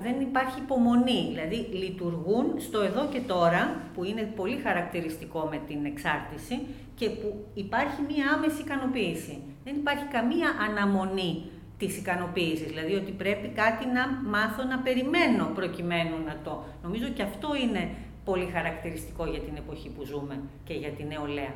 δεν 0.00 0.20
υπάρχει 0.20 0.60
υπομονή, 0.60 1.26
δηλαδή 1.28 1.56
λειτουργούν 1.56 2.54
στο 2.58 2.80
εδώ 2.80 3.08
και 3.12 3.20
τώρα, 3.20 3.80
που 3.94 4.04
είναι 4.04 4.22
πολύ 4.22 4.56
χαρακτηριστικό 4.56 5.48
με 5.50 5.60
την 5.66 5.84
εξάρτηση 5.84 6.66
και 6.94 7.08
που 7.08 7.46
υπάρχει 7.54 8.02
μία 8.08 8.24
άμεση 8.36 8.60
ικανοποίηση. 8.60 9.42
Δεν 9.64 9.74
υπάρχει 9.74 10.04
καμία 10.04 10.48
αναμονή 10.68 11.50
της 11.78 11.96
ικανοποίησης, 11.98 12.66
δηλαδή 12.66 12.94
ότι 12.94 13.12
πρέπει 13.12 13.48
κάτι 13.48 13.86
να 13.86 14.30
μάθω 14.30 14.62
να 14.64 14.78
περιμένω 14.78 15.44
προκειμένου 15.54 16.16
να 16.26 16.36
το... 16.44 16.64
Νομίζω 16.82 17.08
και 17.08 17.22
αυτό 17.22 17.48
είναι 17.64 17.90
πολύ 18.24 18.46
χαρακτηριστικό 18.54 19.24
για 19.26 19.40
την 19.40 19.56
εποχή 19.56 19.88
που 19.88 20.04
ζούμε 20.04 20.40
και 20.64 20.74
για 20.74 20.90
την 20.90 21.06
νεολαία. 21.06 21.54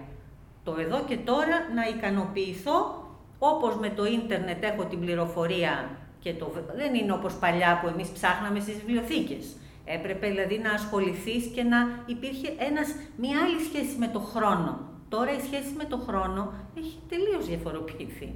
Το 0.65 0.77
εδώ 0.79 1.05
και 1.09 1.17
τώρα 1.17 1.57
να 1.75 1.89
ικανοποιηθώ, 1.97 3.09
όπως 3.39 3.77
με 3.77 3.89
το 3.89 4.05
ίντερνετ 4.05 4.65
έχω 4.65 4.85
την 4.85 5.01
πληροφορία 5.01 5.91
και 6.19 6.33
το, 6.33 6.53
δεν 6.77 6.95
είναι 6.95 7.13
όπως 7.13 7.35
παλιά 7.35 7.79
που 7.81 7.89
εμείς 7.89 8.09
ψάχναμε 8.09 8.61
στις 8.61 8.75
βιβλιοθήκες. 8.75 9.57
Έπρεπε 9.85 10.27
δηλαδή 10.27 10.59
να 10.59 10.71
ασχοληθείς 10.71 11.47
και 11.55 11.63
να 11.63 11.79
υπήρχε 12.07 12.49
ένας, 12.59 12.89
μια 13.17 13.37
άλλη 13.45 13.61
σχέση 13.69 13.99
με 13.99 14.09
το 14.09 14.19
χρόνο. 14.19 14.81
Τώρα 15.09 15.31
η 15.33 15.41
σχέση 15.41 15.73
με 15.77 15.85
το 15.85 15.97
χρόνο 15.97 16.53
έχει 16.79 16.99
τελείως 17.09 17.47
διαφοροποιηθεί. 17.47 18.33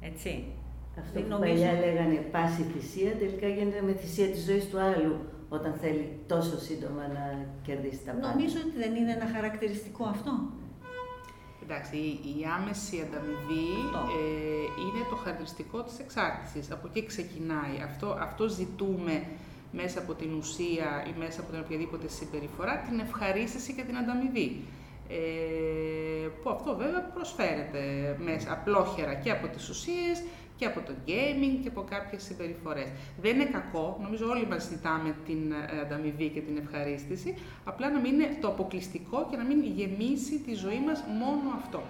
Έτσι. 0.00 0.44
Αυτό 1.00 1.20
που 1.20 1.28
νομίζω... 1.28 1.52
παλιά 1.52 1.72
λέγανε 1.72 2.14
πάση 2.14 2.62
θυσία, 2.62 3.12
τελικά 3.12 3.48
γίνεται 3.48 3.82
με 3.82 3.92
θυσία 3.92 4.26
της 4.26 4.44
ζωής 4.44 4.68
του 4.70 4.78
άλλου 4.80 5.14
όταν 5.48 5.72
θέλει 5.80 6.20
τόσο 6.26 6.58
σύντομα 6.60 7.06
να 7.06 7.46
κερδίσει 7.62 8.00
τα 8.04 8.12
πάντα. 8.12 8.28
Νομίζω 8.28 8.56
ότι 8.66 8.76
δεν 8.78 8.94
είναι 8.94 9.12
ένα 9.12 9.26
χαρακτηριστικό 9.34 10.04
αυτό. 10.04 10.32
Εντάξει, 11.62 11.96
η 12.36 12.36
άμεση 12.58 12.96
ανταμοιβή 13.06 13.70
ε, 14.18 14.82
είναι 14.82 15.02
το 15.10 15.16
χαρακτηριστικό 15.16 15.82
της 15.82 15.98
εξάρτησης. 15.98 16.70
Από 16.70 16.86
εκεί 16.86 17.06
ξεκινάει. 17.06 17.74
Αυτό, 17.84 18.16
αυτό 18.20 18.48
ζητούμε 18.48 19.24
μέσα 19.72 19.98
από 19.98 20.14
την 20.14 20.34
ουσία 20.34 21.04
ή 21.08 21.12
μέσα 21.18 21.40
από 21.40 21.50
την 21.50 21.60
οποιαδήποτε 21.60 22.08
συμπεριφορά, 22.08 22.76
την 22.88 22.98
ευχαρίστηση 22.98 23.72
και 23.72 23.82
την 23.82 23.96
ανταμοιβή. 23.96 24.64
Ε, 25.08 26.28
που 26.42 26.50
αυτό 26.50 26.76
βέβαια 26.76 27.02
προσφέρεται 27.02 27.82
μέσα 28.18 28.52
απλόχερα 28.52 29.14
και 29.14 29.30
από 29.30 29.46
τις 29.48 29.68
ουσίες 29.68 30.22
και 30.56 30.64
από 30.64 30.80
το 30.80 30.92
gaming 31.06 31.58
και 31.62 31.68
από 31.68 31.82
κάποιες 31.82 32.22
συμπεριφορές. 32.22 32.88
Δεν 33.20 33.34
είναι 33.34 33.44
κακό, 33.44 33.98
νομίζω 34.02 34.28
όλοι 34.28 34.46
μας 34.46 34.68
ζητάμε 34.68 35.14
την 35.26 35.52
ε, 35.52 35.80
ανταμοιβή 35.80 36.28
και 36.28 36.40
την 36.40 36.56
ευχαρίστηση, 36.56 37.34
απλά 37.64 37.90
να 37.90 37.98
μην 37.98 38.14
είναι 38.14 38.36
το 38.40 38.48
αποκλειστικό 38.48 39.26
και 39.30 39.36
να 39.36 39.44
μην 39.44 39.64
γεμίσει 39.64 40.38
τη 40.38 40.54
ζωή 40.54 40.80
μας 40.86 41.04
μόνο 41.20 41.50
αυτό. 41.56 41.82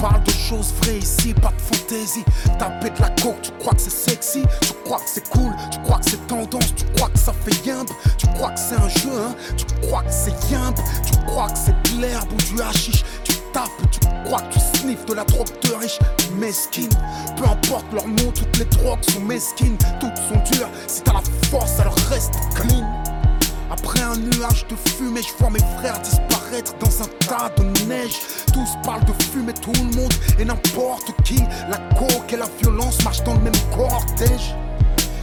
Parle 0.00 0.22
de 0.24 0.30
choses 0.30 0.72
vraies 0.82 0.98
ici, 0.98 1.34
pas 1.34 1.52
de 1.52 1.60
fantaisie. 1.60 2.24
Taper 2.58 2.90
de 2.90 3.00
la 3.00 3.10
coke, 3.10 3.42
tu 3.42 3.50
crois 3.58 3.74
que 3.74 3.80
c'est 3.80 3.90
sexy, 3.90 4.42
tu 4.62 4.72
crois 4.84 4.98
que 4.98 5.08
c'est 5.08 5.28
cool, 5.30 5.52
tu 5.70 5.78
crois 5.80 5.98
que 5.98 6.10
c'est 6.10 6.26
tendance, 6.26 6.74
tu 6.74 6.84
crois 6.96 7.08
que 7.10 7.18
ça 7.18 7.32
fait 7.32 7.66
yimp, 7.66 7.88
tu 8.18 8.26
crois 8.28 8.50
que 8.50 8.60
c'est 8.60 8.76
un 8.76 8.88
jeu, 8.88 9.10
hein, 9.18 9.34
tu 9.56 9.64
crois 9.82 10.02
que 10.02 10.12
c'est 10.12 10.50
yimp, 10.50 10.76
tu 11.06 11.18
crois 11.26 11.48
que 11.48 11.58
c'est 11.58 11.94
de 11.94 12.00
l'herbe 12.00 12.32
ou 12.32 12.54
du 12.54 12.62
hashish, 12.62 13.04
tu 13.24 13.34
tapes, 13.52 13.70
tu 13.90 14.00
crois 14.24 14.40
que 14.42 14.54
tu 14.54 14.60
sniffes 14.78 15.04
de 15.06 15.14
la 15.14 15.24
drogue 15.24 15.48
de 15.62 15.72
riche, 15.74 15.98
mesquine. 16.38 16.90
Peu 17.36 17.44
importe 17.44 17.86
leur 17.92 18.06
nom, 18.06 18.30
toutes 18.34 18.58
les 18.58 18.64
drogues 18.66 19.04
sont 19.10 19.20
mesquines, 19.20 19.76
toutes 19.98 20.16
sont 20.16 20.56
dures. 20.56 20.68
Si 20.86 21.02
t'as 21.02 21.14
la 21.14 21.22
Après 24.40 24.46
un 24.46 24.48
nuage 24.48 24.66
de 24.68 24.76
fumée, 24.90 25.22
je 25.22 25.32
vois 25.38 25.50
mes 25.50 25.58
frères 25.78 26.00
disparaître 26.00 26.74
dans 26.78 27.02
un 27.02 27.08
tas 27.26 27.50
de 27.56 27.86
neige. 27.86 28.14
Tous 28.52 28.68
parlent 28.84 29.04
de 29.04 29.12
fumée, 29.24 29.52
tout 29.54 29.72
le 29.72 29.96
monde 29.96 30.12
et 30.38 30.44
n'importe 30.44 31.12
qui. 31.24 31.42
La 31.68 31.78
coque 31.98 32.32
et 32.32 32.36
la 32.36 32.46
violence 32.60 33.02
marchent 33.04 33.24
dans 33.24 33.34
le 33.34 33.40
même 33.40 33.60
cortège. 33.74 34.54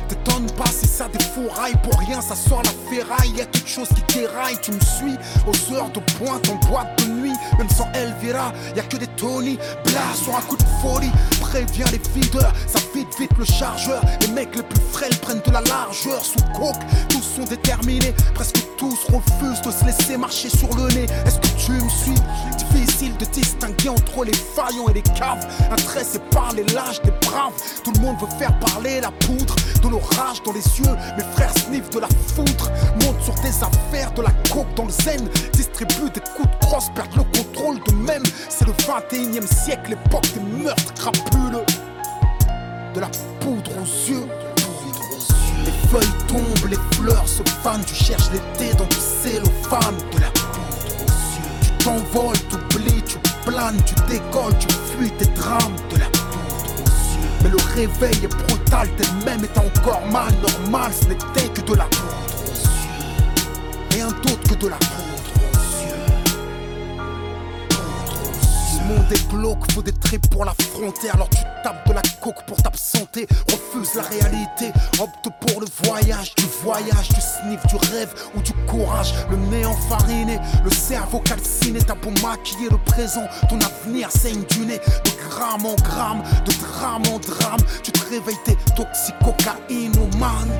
T'étonnes 0.07 0.49
pas 0.51 0.69
si 0.71 0.87
ça 0.87 1.07
défouraille 1.09 1.75
pour 1.83 1.99
rien, 1.99 2.21
ça 2.21 2.35
sort 2.35 2.61
la 2.63 2.71
ferraille. 2.89 3.31
Y 3.35 3.41
a 3.41 3.45
quelque 3.45 3.67
chose 3.67 3.89
qui 3.89 4.19
déraille, 4.19 4.57
tu 4.61 4.71
me 4.71 4.79
suis 4.79 5.15
aux 5.45 5.73
heures 5.73 5.89
de 5.89 5.99
pointe 6.17 6.47
en 6.49 6.55
boîte 6.69 7.03
de 7.03 7.11
nuit. 7.11 7.33
Même 7.57 7.69
sans 7.69 7.91
Elvira, 7.93 8.53
y 8.75 8.79
a 8.79 8.83
que 8.83 8.97
des 8.97 9.07
Tony. 9.07 9.57
Blas 9.83 10.15
sur 10.15 10.35
un 10.35 10.41
coup 10.41 10.57
de 10.57 10.65
folie, 10.81 11.11
préviens 11.49 11.85
les 11.91 12.01
videurs. 12.19 12.53
Ça 12.67 12.79
vite 12.93 13.07
vite 13.19 13.31
le 13.37 13.45
chargeur. 13.45 14.01
Les 14.21 14.27
mecs 14.27 14.55
les 14.55 14.63
plus 14.63 14.81
frêles 14.91 15.15
prennent 15.21 15.41
de 15.45 15.51
la 15.51 15.61
largeur 15.61 16.23
sous 16.23 16.43
coke. 16.53 16.83
Tous 17.09 17.21
sont 17.21 17.45
déterminés, 17.45 18.13
presque 18.33 18.57
tous 18.77 18.99
refusent 19.05 19.61
de 19.61 19.71
se 19.71 19.85
laisser 19.85 20.17
marcher 20.17 20.49
sur 20.49 20.69
le 20.75 20.87
nez. 20.93 21.07
Est-ce 21.25 21.39
que 21.39 21.65
tu 21.65 21.71
me 21.71 21.89
suis? 21.89 22.21
Difficile 22.71 23.15
de 23.17 23.25
distinguer 23.25 23.89
entre 23.89 24.23
les 24.23 24.33
faillons 24.33 24.89
et 24.89 24.93
les 24.93 25.01
caves. 25.01 25.45
Intéressé 25.71 26.19
par 26.31 26.53
les 26.53 26.63
lâches 26.65 27.01
des 27.01 27.11
braves. 27.27 27.53
Tout 27.83 27.91
le 27.95 28.01
monde 28.01 28.17
veut 28.19 28.37
faire 28.37 28.57
parler 28.59 29.01
la 29.01 29.11
poudre 29.11 29.55
de 29.81 29.87
l'orage 29.89 30.41
dans 30.43 30.53
les 30.53 30.79
yeux. 30.79 30.95
Mes 31.17 31.23
frères 31.35 31.53
sniffent 31.57 31.89
de 31.91 31.99
la 31.99 32.09
foudre. 32.35 32.71
Montent 33.03 33.21
sur 33.23 33.35
des 33.35 33.63
affaires, 33.63 34.11
de 34.13 34.21
la 34.21 34.31
coke 34.51 34.73
dans 34.75 34.85
le 34.85 34.91
zen. 34.91 35.27
Distribuent 35.53 36.11
des 36.13 36.21
coups 36.35 36.49
de 36.49 36.65
crosse, 36.65 36.89
perdent 36.95 37.15
le 37.15 37.23
contrôle 37.23 37.79
de 37.87 37.93
même. 37.93 38.23
C'est 38.49 38.65
le 38.65 38.73
21 38.87 39.41
e 39.41 39.47
siècle, 39.47 39.91
l'époque 39.91 40.27
des 40.33 40.63
meurtres 40.63 40.93
crapuleux. 40.93 41.65
De 42.93 42.99
la 42.99 43.09
poudre 43.39 43.71
aux 43.81 44.09
yeux. 44.09 44.27
Les 45.65 45.89
feuilles 45.89 46.27
tombent, 46.27 46.69
les 46.69 46.95
fleurs 46.95 47.27
se 47.27 47.43
fanent. 47.61 47.83
Tu 47.85 47.95
cherches 47.95 48.29
l'été 48.31 48.73
dans 48.75 48.85
du 48.85 48.95
cellophane. 48.95 49.97
De 50.13 50.19
la 50.19 50.27
poudre 50.27 50.46
Tu 51.87 51.93
t'envoles, 51.93 52.35
tu 53.05 53.17
planes, 53.45 53.81
tu 53.85 53.95
décolles, 54.09 54.57
tu 54.59 54.67
fuis 54.91 55.09
tes 55.11 55.25
drames. 55.27 55.73
De 55.89 55.97
la 55.97 56.07
poudre 56.07 56.81
aux 56.81 56.83
yeux. 56.83 57.29
Mais 57.41 57.49
le 57.49 57.57
réveil 57.75 58.25
est 58.25 58.27
brutal, 58.27 58.89
t'es-même 58.97 59.45
est 59.45 59.57
encore 59.57 60.05
mal. 60.11 60.33
Normal, 60.41 60.91
ce 60.91 61.07
n'était 61.07 61.47
que 61.47 61.61
de 61.61 61.75
la 61.77 61.85
poudre 61.85 62.43
aux 62.43 62.49
yeux. 62.49 62.91
Rien 63.91 64.07
d'autre 64.07 64.49
que 64.49 64.55
de 64.55 64.67
la 64.67 64.75
poudre. 64.75 65.06
Monde 68.87 69.11
est 69.11 69.29
glauque, 69.29 69.71
faut 69.71 69.81
des 69.81 69.93
tripes 69.93 70.29
pour 70.29 70.45
la 70.45 70.53
frontière. 70.53 71.15
Alors 71.15 71.29
tu 71.29 71.37
tapes 71.63 71.87
de 71.87 71.93
la 71.93 72.01
coke 72.21 72.45
pour 72.45 72.57
t'absenter, 72.57 73.27
refuse 73.51 73.95
la 73.95 74.03
réalité, 74.03 74.71
opte 74.99 75.29
pour 75.41 75.61
le 75.61 75.67
voyage, 75.83 76.33
du 76.35 76.45
voyage, 76.63 77.09
du 77.09 77.21
sniff, 77.21 77.65
du 77.67 77.75
rêve 77.91 78.13
ou 78.35 78.41
du 78.41 78.53
courage. 78.67 79.13
Le 79.29 79.37
nez 79.37 79.65
enfariné, 79.65 80.39
le 80.63 80.71
cerveau 80.71 81.19
calciné, 81.19 81.79
t'as 81.79 81.95
beau 81.95 82.11
maquiller 82.21 82.69
le 82.69 82.77
présent, 82.77 83.27
ton 83.49 83.59
avenir 83.59 84.11
saigne 84.11 84.43
du 84.51 84.65
nez, 84.65 84.79
de 84.79 85.29
gramme 85.29 85.65
en 85.65 85.75
gramme, 85.75 86.23
de 86.45 86.51
drame 86.61 87.03
en 87.13 87.19
drame. 87.19 87.61
Tu 87.83 87.91
te 87.91 88.09
réveilles, 88.09 88.39
t'es 88.45 88.57
toxicocaïnomane 88.75 90.51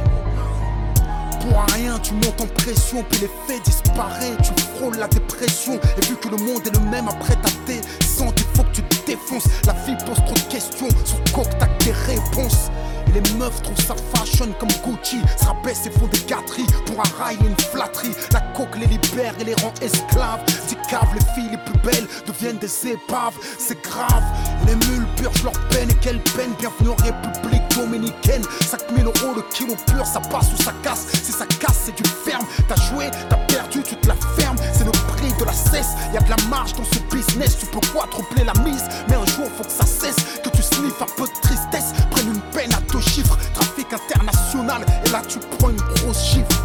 pour 1.47 1.65
rien, 1.73 1.99
tu 1.99 2.13
montes 2.13 2.41
en 2.41 2.47
pression, 2.47 3.03
puis 3.09 3.21
l'effet 3.21 3.61
disparaît, 3.63 4.35
tu 4.43 4.51
frôles 4.75 4.97
la 4.97 5.07
dépression. 5.07 5.79
Et 5.97 6.05
vu 6.05 6.15
que 6.15 6.29
le 6.29 6.37
monde 6.37 6.65
est 6.65 6.75
le 6.75 6.83
même 6.89 7.07
après 7.07 7.35
ta 7.35 7.49
descente, 7.65 8.35
il 8.37 8.45
faut 8.55 8.63
que 8.63 8.75
tu 8.75 8.83
te 8.83 9.05
défonces. 9.05 9.47
La 9.65 9.73
vie 9.73 9.95
pose 10.05 10.17
trop 10.25 10.35
de 10.35 10.51
questions, 10.51 10.89
sur 11.05 11.19
coque 11.33 11.57
t'as 11.59 11.67
des 11.85 11.91
réponses. 11.91 12.69
Les 13.13 13.21
meufs 13.37 13.61
trouvent 13.61 13.85
ça 13.85 13.95
fashion 14.13 14.47
comme 14.59 14.69
Gucci, 14.83 15.17
se 15.37 15.45
rabaissent 15.45 15.85
et 15.85 15.91
font 15.91 16.07
des 16.07 16.19
gâteries 16.27 16.67
pour 16.85 16.99
un 16.99 17.23
rail 17.23 17.37
et 17.43 17.47
une 17.47 17.57
flatterie. 17.57 18.13
La 18.31 18.41
coque 18.55 18.75
les 18.77 18.87
libère 18.87 19.33
et 19.39 19.43
les 19.43 19.55
rend 19.55 19.73
esclaves. 19.81 20.43
Cave, 20.89 21.09
les 21.13 21.33
filles 21.33 21.51
les 21.51 21.57
plus 21.57 21.77
belles 21.79 22.07
deviennent 22.25 22.59
des 22.59 22.87
épaves, 22.87 23.33
c'est 23.59 23.81
grave. 23.81 24.23
Les 24.65 24.75
mules 24.87 25.05
purgent 25.17 25.43
leur 25.43 25.59
peine 25.67 25.89
et 25.89 25.95
quelle 25.95 26.21
peine. 26.21 26.53
Bienvenue 26.57 26.89
en 26.89 27.03
République 27.03 27.67
dominicaine. 27.75 28.43
5000 28.61 29.05
euros 29.05 29.35
le 29.35 29.41
kilo 29.53 29.75
pur, 29.87 30.05
ça 30.05 30.21
passe 30.21 30.53
ou 30.53 30.63
ça 30.63 30.71
casse. 30.83 31.07
Si 31.23 31.31
ça 31.33 31.45
casse, 31.59 31.83
c'est 31.85 31.95
du 31.95 32.09
ferme. 32.25 32.45
T'as 32.69 32.81
joué, 32.87 33.11
t'as 33.29 33.37
perdu, 33.47 33.83
tu 33.83 33.97
te 33.97 34.07
la 34.07 34.15
fermes. 34.37 34.57
C'est 34.73 34.85
le 34.85 34.91
prix 34.91 35.33
de 35.37 35.43
la 35.43 35.51
cesse. 35.51 35.91
Y 36.13 36.17
a 36.17 36.21
de 36.21 36.29
la 36.29 36.37
marge 36.49 36.73
dans 36.73 36.85
ce 36.85 36.99
business. 37.13 37.57
Tu 37.59 37.65
peux 37.65 37.81
quadrupler 37.93 38.45
la 38.45 38.53
mise, 38.63 38.85
mais 39.09 39.15
un 39.15 39.25
jour 39.25 39.47
faut 39.57 39.63
que 39.63 39.71
ça 39.71 39.85
cesse. 39.85 40.15
Que 40.41 40.49
tu 40.49 40.61
sniffes 40.61 41.01
un 41.01 41.13
peu 41.17 41.23
de 41.23 41.41
tristesse. 41.41 41.76
Et 45.05 45.09
là, 45.09 45.21
tu 45.27 45.39
prends 45.57 45.69
une 45.69 45.77
grosse 45.77 46.23
chiffre. 46.23 46.63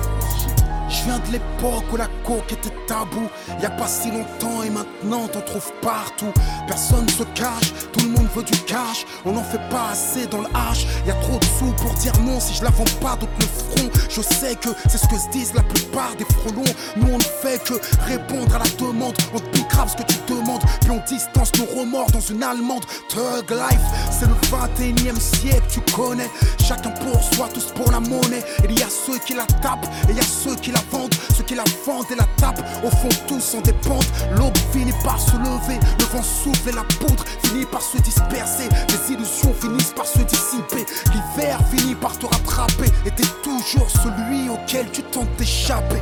Je 0.93 1.05
viens 1.05 1.19
de 1.21 1.33
l'époque 1.33 1.85
où 1.91 1.97
la 1.97 2.07
coke 2.25 2.53
était 2.53 2.75
tabou. 2.87 3.27
Y 3.61 3.65
a 3.65 3.71
pas 3.71 3.87
si 3.87 4.11
longtemps 4.11 4.63
et 4.63 4.69
maintenant 4.69 5.27
t'en 5.27 5.41
trouves 5.41 5.73
partout. 5.81 6.33
Personne 6.67 7.09
se 7.09 7.23
cache, 7.35 7.73
tout 7.93 8.01
le 8.01 8.11
monde 8.11 8.29
veut 8.37 8.43
du 8.43 8.59
cash. 8.65 9.07
On 9.25 9.33
n'en 9.33 9.43
fait 9.43 9.61
pas 9.71 9.89
assez 9.93 10.27
dans 10.27 10.43
le 10.43 10.49
H. 10.49 10.85
Y 11.07 11.11
a 11.11 11.15
trop 11.15 11.39
de 11.39 11.45
sous 11.45 11.73
pour 11.83 11.95
dire 11.95 12.13
non 12.21 12.39
si 12.41 12.55
je 12.55 12.63
la 12.63 12.71
vends 12.71 12.85
pas 13.01 13.17
d'autres 13.17 13.33
le 13.41 13.47
front. 13.47 13.91
Je 14.11 14.21
sais 14.21 14.55
que 14.57 14.69
c'est 14.89 14.99
ce 14.99 15.09
que 15.09 15.17
se 15.17 15.31
disent 15.31 15.55
la 15.55 15.63
plupart 15.63 16.15
des 16.17 16.27
frelons. 16.27 16.75
Nous 16.97 17.09
on 17.11 17.17
ne 17.17 17.23
fait 17.23 17.63
que 17.65 17.75
répondre 18.05 18.55
à 18.55 18.59
la 18.59 18.69
demande. 18.79 19.17
On 19.35 19.39
te 19.39 19.69
grave 19.71 19.91
ce 19.91 19.97
que 19.97 20.07
tu 20.07 20.19
demandes, 20.29 20.63
puis 20.83 20.91
on 20.91 21.03
distance 21.09 21.53
nos 21.59 21.81
remords 21.81 22.11
dans 22.11 22.21
une 22.21 22.43
allemande. 22.43 22.85
Thug 23.09 23.51
life, 23.51 23.81
c'est 24.11 24.27
le 24.27 24.35
21 24.51 25.15
e 25.15 25.21
siècle, 25.21 25.63
tu 25.71 25.81
connais. 25.93 26.29
Chacun 26.63 26.91
pour 26.91 27.23
soi, 27.23 27.49
tous 27.53 27.73
pour 27.73 27.91
la 27.91 28.01
monnaie. 28.01 28.45
Il 28.69 28.79
y 28.79 28.83
a 28.83 28.89
ceux 28.89 29.19
qui 29.19 29.35
la 29.35 29.47
tapent 29.63 29.89
et 30.09 30.11
il 30.11 30.17
y 30.17 30.21
a 30.21 30.23
ceux 30.23 30.55
qui 30.57 30.71
la 30.71 30.82
Ceux 31.37 31.45
qui 31.45 31.55
la 31.55 31.65
et 31.65 32.15
la 32.15 32.27
tapent, 32.37 32.65
au 32.85 32.91
fond 32.91 33.09
tous 33.27 33.55
en 33.57 33.61
dépendent. 33.61 34.05
L'aube 34.37 34.57
finit 34.73 34.93
par 35.05 35.19
se 35.21 35.33
lever, 35.33 35.79
le 35.99 36.05
vent 36.07 36.23
souffle 36.23 36.69
et 36.69 36.73
la 36.73 36.85
poudre 37.01 37.25
finit 37.43 37.67
par 37.67 37.83
se 37.83 37.99
disperser. 37.99 38.69
Les 38.89 39.15
illusions 39.15 39.55
finissent 39.55 39.93
par 39.95 40.07
se 40.07 40.21
dissiper. 40.21 40.87
L'hiver 41.13 41.59
finit 41.71 41.95
par 41.95 42.17
te 42.19 42.27
rattraper. 42.27 42.91
Et 43.07 43.11
t'es 43.11 43.27
toujours 43.43 43.89
celui 43.91 44.49
auquel 44.49 44.91
tu 44.91 45.03
tentes 45.03 45.35
d'échapper. 45.37 46.01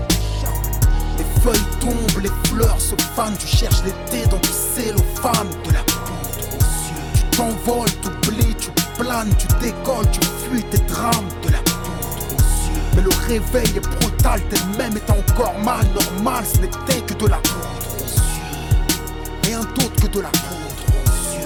Les 1.18 1.40
feuilles 1.42 1.78
tombent, 1.80 2.22
les 2.22 2.30
fleurs 2.48 2.80
se 2.80 2.94
fanent. 3.14 3.36
Tu 3.38 3.46
cherches 3.46 3.82
l'été 3.84 4.26
dans 4.28 4.38
du 4.38 4.48
cellophane, 4.48 5.50
de 5.64 5.72
la 5.72 5.82
poudre 5.84 6.48
aux 6.48 6.62
yeux. 6.62 7.02
Tu 7.14 7.36
t'envoles, 7.36 7.92
t'oublies, 8.02 8.56
tu 8.58 8.70
planes, 8.98 9.34
tu 9.38 9.46
décolles, 9.60 10.10
tu 10.10 10.20
fuis 10.20 10.64
tes 10.64 10.78
drames, 10.78 11.28
de 11.42 11.50
la. 11.50 11.69
Mais 13.00 13.06
le 13.06 13.26
réveil 13.28 13.76
est 13.76 13.80
brutal, 13.80 14.40
t'es-même 14.50 14.96
est 14.96 15.10
encore 15.10 15.58
mal, 15.64 15.86
normal, 15.94 16.44
ce 16.44 16.60
n'était 16.60 17.00
que 17.00 17.14
de 17.14 17.28
la 17.28 17.36
poudre. 17.36 17.68
Rien 19.44 19.60
d'autre 19.60 20.02
que 20.02 20.06
de 20.08 20.20
la 20.20 20.28
poudre 20.28 20.60
aux. 20.88 21.40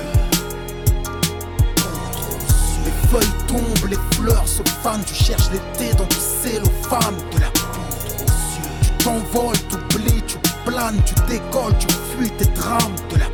Les 2.85 3.09
feuilles 3.09 3.35
tombent, 3.47 3.89
les 3.89 4.17
fleurs 4.17 4.49
se 4.49 4.63
fanent, 4.83 5.05
tu 5.05 5.15
cherches 5.15 5.51
l'été 5.53 5.95
dans 5.95 6.07
du 6.07 6.17
cellophane, 6.17 7.17
de 7.33 7.41
la 7.41 7.51
poudre 7.51 8.17
aux 8.19 8.57
yeux. 8.57 8.71
Tu 8.83 9.05
t'envoles, 9.05 9.59
t'oublies, 9.69 10.23
tu 10.27 10.39
planes, 10.65 11.01
tu 11.05 11.15
décolles, 11.29 11.79
tu 11.79 11.87
fuis 12.17 12.31
tes 12.31 12.47
drames, 12.47 12.97
de 13.11 13.19
la. 13.19 13.27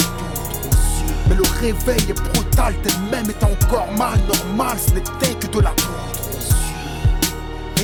Mais 1.28 1.36
le 1.36 1.44
réveil 1.60 2.10
est 2.10 2.22
brutal, 2.34 2.74
t'es-même 2.82 3.30
est 3.30 3.44
encore 3.44 3.90
mal, 3.96 4.18
normal, 4.28 4.76
ce 4.78 4.92
n'était 4.94 5.34
que 5.36 5.46
de 5.46 5.60
la 5.60 5.70
poudre. 5.70 6.09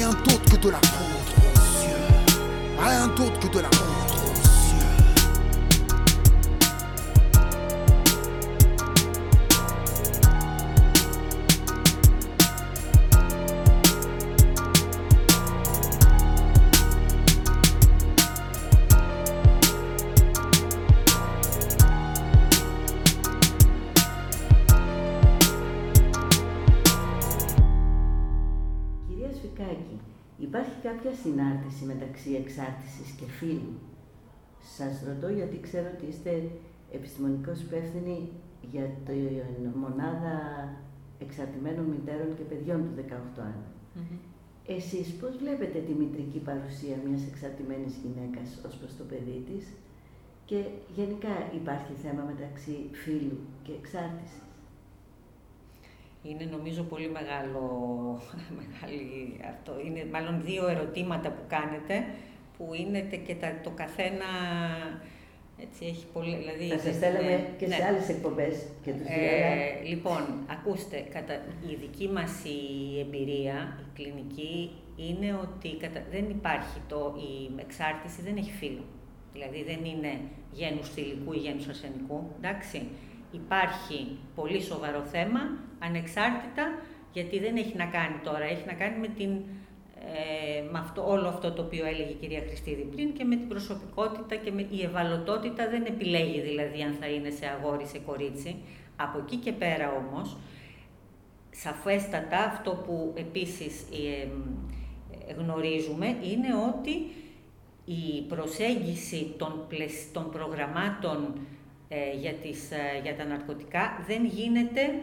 Rien 0.07 0.15
d'autre 0.23 0.45
que 0.45 0.57
de 0.57 0.71
la 0.71 0.79
poudre 0.79 1.19
aux 1.43 1.85
yeux. 1.85 1.97
Rien 2.79 3.09
d'autre 3.09 3.41
que 3.41 3.49
de 3.49 3.61
la 3.61 3.69
poudre 3.69 3.96
συνάρτηση 31.27 31.85
μεταξύ 31.93 32.31
εξάρτησης 32.43 33.09
και 33.19 33.27
φίλου. 33.39 33.75
Σας 34.77 34.95
ρωτώ 35.09 35.29
γιατί 35.39 35.57
ξέρω 35.67 35.89
ότι 35.95 36.07
είστε 36.11 36.33
επιστημονικός 36.99 37.59
υπεύθυνοι 37.67 38.17
για 38.73 38.87
την 39.07 39.23
μονάδα 39.83 40.35
εξαρτημένων 41.25 41.85
μητέρων 41.93 42.31
και 42.37 42.47
παιδιών 42.51 42.81
του 42.85 42.95
18άνου. 43.01 43.67
Εσείς 44.77 45.09
πώς 45.21 45.33
βλέπετε 45.43 45.79
τη 45.87 45.93
μητρική 46.03 46.41
παρουσία 46.49 46.97
μιας 47.05 47.23
εξαρτημένης 47.31 47.95
γυναίκας 48.03 48.49
ως 48.67 48.75
προς 48.81 48.93
το 48.99 49.05
παιδί 49.11 49.39
της; 49.49 49.65
Και 50.49 50.61
γενικά 50.97 51.35
υπάρχει 51.61 51.93
θέμα 52.03 52.23
μεταξύ 52.33 52.77
φίλου 53.03 53.39
και 53.65 53.73
εξάρτησης; 53.81 54.46
Είναι 56.31 56.45
νομίζω 56.51 56.83
πολύ 56.83 57.09
μεγάλο, 57.09 57.63
μεγάλη 58.61 59.41
αυτό. 59.49 59.73
Είναι 59.87 60.07
μάλλον 60.13 60.43
δύο 60.45 60.69
ερωτήματα 60.69 61.31
που 61.31 61.43
κάνετε 61.49 62.05
που 62.57 62.75
είναι 62.75 63.01
τε- 63.11 63.27
και 63.27 63.35
τα, 63.35 63.61
το 63.63 63.71
καθένα 63.71 64.29
έτσι 65.59 65.85
έχει 65.85 66.07
πολύ, 66.13 66.37
δηλαδή... 66.37 66.69
Θα 66.69 66.79
σας 66.79 66.85
ναι, 66.85 66.93
στέλναμε 66.93 67.49
και 67.59 67.67
ναι. 67.67 67.75
σε 67.75 67.85
άλλες 67.85 68.09
εκπομπές 68.09 68.67
και 68.83 68.91
τους 68.93 69.07
δύο, 69.07 69.37
αλλά 69.37 69.53
Ε, 69.63 69.83
λοιπόν, 69.85 70.23
ακούστε, 70.47 71.07
κατα... 71.13 71.35
η 71.71 71.75
δική 71.75 72.09
μας 72.09 72.33
η 72.45 72.61
εμπειρία, 73.01 73.79
η 73.81 73.87
κλινική, 73.95 74.71
είναι 74.97 75.39
ότι 75.45 75.77
κατα... 75.77 76.01
δεν 76.11 76.31
υπάρχει 76.31 76.79
το... 76.89 77.15
η 77.17 77.61
εξάρτηση, 77.61 78.23
δεν 78.23 78.37
έχει 78.37 78.51
φύλλο. 78.51 78.85
Δηλαδή 79.33 79.63
δεν 79.63 79.85
είναι 79.85 80.13
γένους 80.53 80.89
θηλυκού 80.89 81.33
ή 81.33 81.39
γένους 81.39 81.69
αρσενικού, 81.69 82.19
εντάξει. 82.39 82.79
Υπάρχει 83.33 84.19
πολύ 84.35 84.63
σοβαρό 84.63 85.01
θέμα, 85.01 85.41
ανεξάρτητα, 85.79 86.79
γιατί 87.13 87.39
δεν 87.39 87.57
έχει 87.57 87.77
να 87.77 87.85
κάνει 87.87 88.17
τώρα, 88.25 88.45
έχει 88.45 88.67
να 88.67 88.73
κάνει 88.73 88.99
με 88.99 89.09
την 89.09 89.31
ε, 90.15 90.63
με 90.71 90.79
αυτό, 90.79 91.09
όλο 91.11 91.29
αυτό 91.29 91.53
το 91.53 91.63
οποίο 91.63 91.87
έλεγε 91.87 92.11
η 92.11 92.17
κυρία 92.21 92.43
Χριστίδη 92.47 92.83
πριν 92.83 93.13
και 93.13 93.25
με 93.25 93.37
την 93.37 93.49
προσωπικότητα 93.49 94.37
και 94.37 94.53
με 94.53 94.67
η 94.71 94.83
ευαλωτότητα 94.83 95.69
δεν 95.69 95.85
επιλέγει 95.85 96.41
δηλαδή 96.41 96.83
αν 96.83 96.97
θα 97.01 97.07
είναι 97.07 97.31
σε 97.31 97.47
αγόρι, 97.47 97.87
σε 97.87 97.99
κορίτσι. 97.99 98.57
Από 98.97 99.19
εκεί 99.19 99.37
και 99.37 99.53
πέρα 99.53 99.93
όμως, 99.93 100.37
σαφέστατα 101.51 102.39
αυτό 102.39 102.71
που 102.71 103.13
επίσης 103.17 103.81
ε, 103.93 104.29
ε, 105.29 105.33
γνωρίζουμε 105.33 106.07
είναι 106.07 106.49
ότι 106.69 106.95
η 107.85 108.23
προσέγγιση 108.29 109.35
των, 109.39 109.65
πλαισ- 109.69 110.13
των 110.13 110.31
προγραμμάτων 110.31 111.33
ε, 111.35 111.39
για, 112.21 112.33
τις, 112.33 112.71
ε, 112.71 113.01
για 113.03 113.17
τα 113.17 113.25
ναρκωτικά 113.25 114.05
δεν 114.07 114.25
γίνεται 114.25 114.95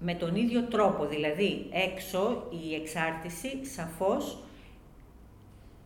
με 0.00 0.14
τον 0.14 0.34
ίδιο 0.36 0.62
τρόπο. 0.62 1.06
Δηλαδή, 1.06 1.66
έξω 1.72 2.46
η 2.50 2.74
εξάρτηση 2.74 3.64
σαφώς 3.64 4.38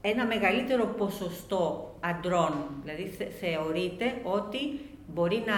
ένα 0.01 0.27
μεγαλύτερο 0.27 0.85
ποσοστό 0.87 1.95
αντρών, 2.01 2.53
δηλαδή 2.83 3.03
θε- 3.03 3.33
θεωρείται 3.41 4.21
ότι 4.23 4.59
μπορεί 5.07 5.43
να 5.47 5.55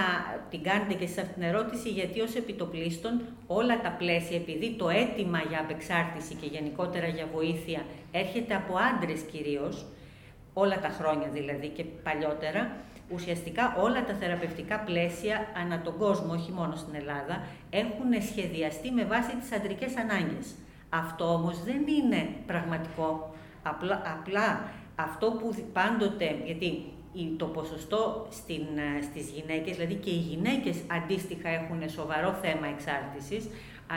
την 0.51 0.63
κάνετε 0.63 0.95
και 0.95 1.07
σε 1.07 1.21
αυτήν 1.21 1.35
την 1.35 1.43
ερώτηση, 1.43 1.89
γιατί 1.89 2.21
ως 2.21 2.35
επιτοπλίστων 2.35 3.21
όλα 3.47 3.81
τα 3.81 3.91
πλαίσια, 3.91 4.37
επειδή 4.37 4.71
το 4.79 4.89
αίτημα 4.89 5.39
για 5.49 5.61
απεξάρτηση 5.61 6.35
και 6.35 6.47
γενικότερα 6.47 7.07
για 7.07 7.29
βοήθεια 7.33 7.85
έρχεται 8.11 8.55
από 8.55 8.75
άντρες 8.77 9.21
κυρίως, 9.21 9.87
όλα 10.55 10.81
τα 10.81 10.89
χρόνια 10.89 11.29
δηλαδή 11.29 11.69
και 11.69 11.85
παλιότερα, 11.85 12.71
ουσιαστικά 13.11 13.77
όλα 13.81 14.05
τα 14.05 14.15
θεραπευτικά 14.15 14.79
πλαίσια 14.79 15.47
ανά 15.63 15.81
τον 15.83 15.97
κόσμο, 15.99 16.33
όχι 16.33 16.53
μόνο 16.53 16.75
στην 16.77 16.95
Ελλάδα, 16.95 17.43
έχουν 17.71 18.23
σχεδιαστεί 18.31 18.91
με 18.91 19.05
βάση 19.05 19.37
τις 19.37 19.53
αντρικές 19.53 19.97
ανάγκες. 19.97 20.55
Αυτό 20.91 21.33
όμως 21.33 21.63
δεν 21.65 21.83
είναι 21.89 22.29
πραγματικό. 22.47 23.35
Απλά, 23.63 24.03
απλά 24.19 24.65
αυτό 24.97 25.31
που 25.31 25.53
δι- 25.53 25.65
πάντοτε, 25.73 26.37
γιατί 26.45 26.65
η- 27.13 27.35
το 27.39 27.47
ποσοστό 27.47 28.27
στην, 28.31 28.63
ε, 28.99 29.03
στις 29.03 29.29
γυναίκες, 29.31 29.77
δηλαδή 29.77 29.95
και 29.95 30.11
οι 30.11 30.25
γυναίκες 30.31 30.77
αντίστοιχα 30.91 31.49
έχουν 31.49 31.89
σοβαρό 31.89 32.33
θέμα 32.43 32.67
εξάρτησης, 32.67 33.49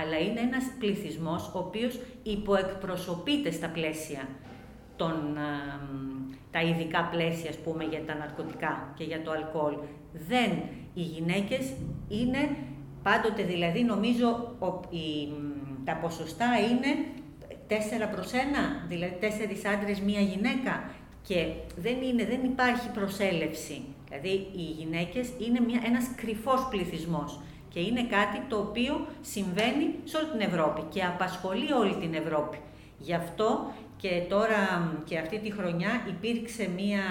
αλλά 0.02 0.18
είναι 0.20 0.40
ένας 0.40 0.64
πληθυσμός 0.80 1.48
ο 1.54 1.60
οποίος 1.60 2.00
υποεκπροσωπείται 2.24 3.52
στα 3.52 3.68
πλαίσια 3.68 4.28
των, 4.98 5.38
α, 5.38 5.50
μ, 5.92 6.32
τα 6.52 6.62
ειδικά 6.62 7.02
πλαίσια, 7.12 7.50
ας 7.50 7.58
πούμε, 7.58 7.84
για 7.84 8.02
τα 8.06 8.16
ναρκωτικά 8.16 8.94
και 8.98 9.04
για 9.04 9.22
το 9.22 9.32
αλκοόλ. 9.32 9.74
Δεν, 10.14 10.52
οι 10.94 11.02
γυναίκες 11.02 11.74
είναι 12.08 12.50
πάντοτε, 13.04 13.44
δηλαδή, 13.44 13.84
νομίζω, 13.84 14.56
ο, 14.60 14.68
η, 14.90 15.28
μ, 15.28 15.84
τα 15.84 15.96
ποσοστά 15.96 16.46
είναι 16.70 16.90
4 17.68 17.74
προς 18.12 18.32
1, 18.32 18.36
δηλαδή 18.88 19.18
4 19.22 19.26
άντρες, 19.74 20.00
μία 20.00 20.22
γυναίκα 20.22 20.90
και 21.28 21.54
δεν, 21.78 22.02
είναι, 22.02 22.26
δεν 22.26 22.44
υπάρχει 22.44 22.90
προσέλευση. 22.90 23.82
Δηλαδή, 24.10 24.48
οι 24.56 24.62
γυναίκες 24.62 25.30
είναι 25.48 25.60
μια, 25.60 25.82
ένας 25.86 26.06
κρυφός 26.16 26.68
πληθυσμός 26.70 27.40
και 27.70 27.80
είναι 27.80 28.04
κάτι 28.04 28.40
το 28.48 28.58
οποίο 28.58 29.08
συμβαίνει 29.22 29.96
σε 30.04 30.18
όλη 30.18 30.28
την 30.32 30.42
Ευρώπη 30.42 30.82
και 30.90 31.04
απασχολεί 31.04 31.72
όλη 31.72 31.96
την 31.96 32.14
Ευρώπη. 32.14 32.58
Γι' 33.00 33.14
αυτό 33.14 33.74
και 33.98 34.22
τώρα 34.30 34.80
μ, 34.80 35.04
και 35.04 35.18
αυτή 35.18 35.40
τη 35.40 35.52
χρονιά 35.52 35.90
υπήρξε 36.08 36.70
μία, 36.76 37.02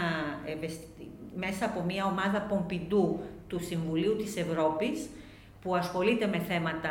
ευαισθη- 0.47 0.89
μέσα 1.37 1.65
από 1.65 1.83
μία 1.83 2.05
ομάδα 2.05 2.41
Πομπιντού 2.41 3.21
του 3.47 3.65
Συμβουλίου 3.65 4.17
της 4.17 4.37
Ευρώπης 4.37 5.09
που 5.63 5.75
ασχολείται 5.77 6.27
με 6.27 6.39
θέματα 6.39 6.91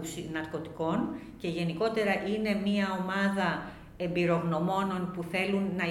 ουσι- 0.00 0.32
ναρκωτικών 0.32 1.14
και 1.38 1.48
γενικότερα 1.48 2.12
είναι 2.28 2.60
μία 2.64 2.98
ομάδα 3.02 3.62
εμπειρογνωμόνων 3.96 5.10
που 5.14 5.22
θέλουν 5.22 5.70
να 5.76 5.84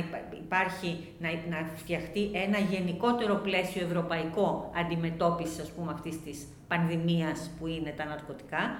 υπάρχει, 0.44 1.08
να, 1.20 1.30
να 1.30 1.70
φτιαχτεί 1.76 2.30
ένα 2.34 2.58
γενικότερο 2.58 3.36
πλαίσιο 3.36 3.82
ευρωπαϊκό 3.86 4.72
αντιμετώπισης, 4.76 5.60
ας 5.60 5.72
πούμε, 5.72 5.92
αυτής 5.92 6.24
της 6.24 6.48
πανδημίας 6.68 7.50
που 7.60 7.68
είναι 7.68 7.94
τα 7.98 8.06
ναρκωτικά. 8.06 8.76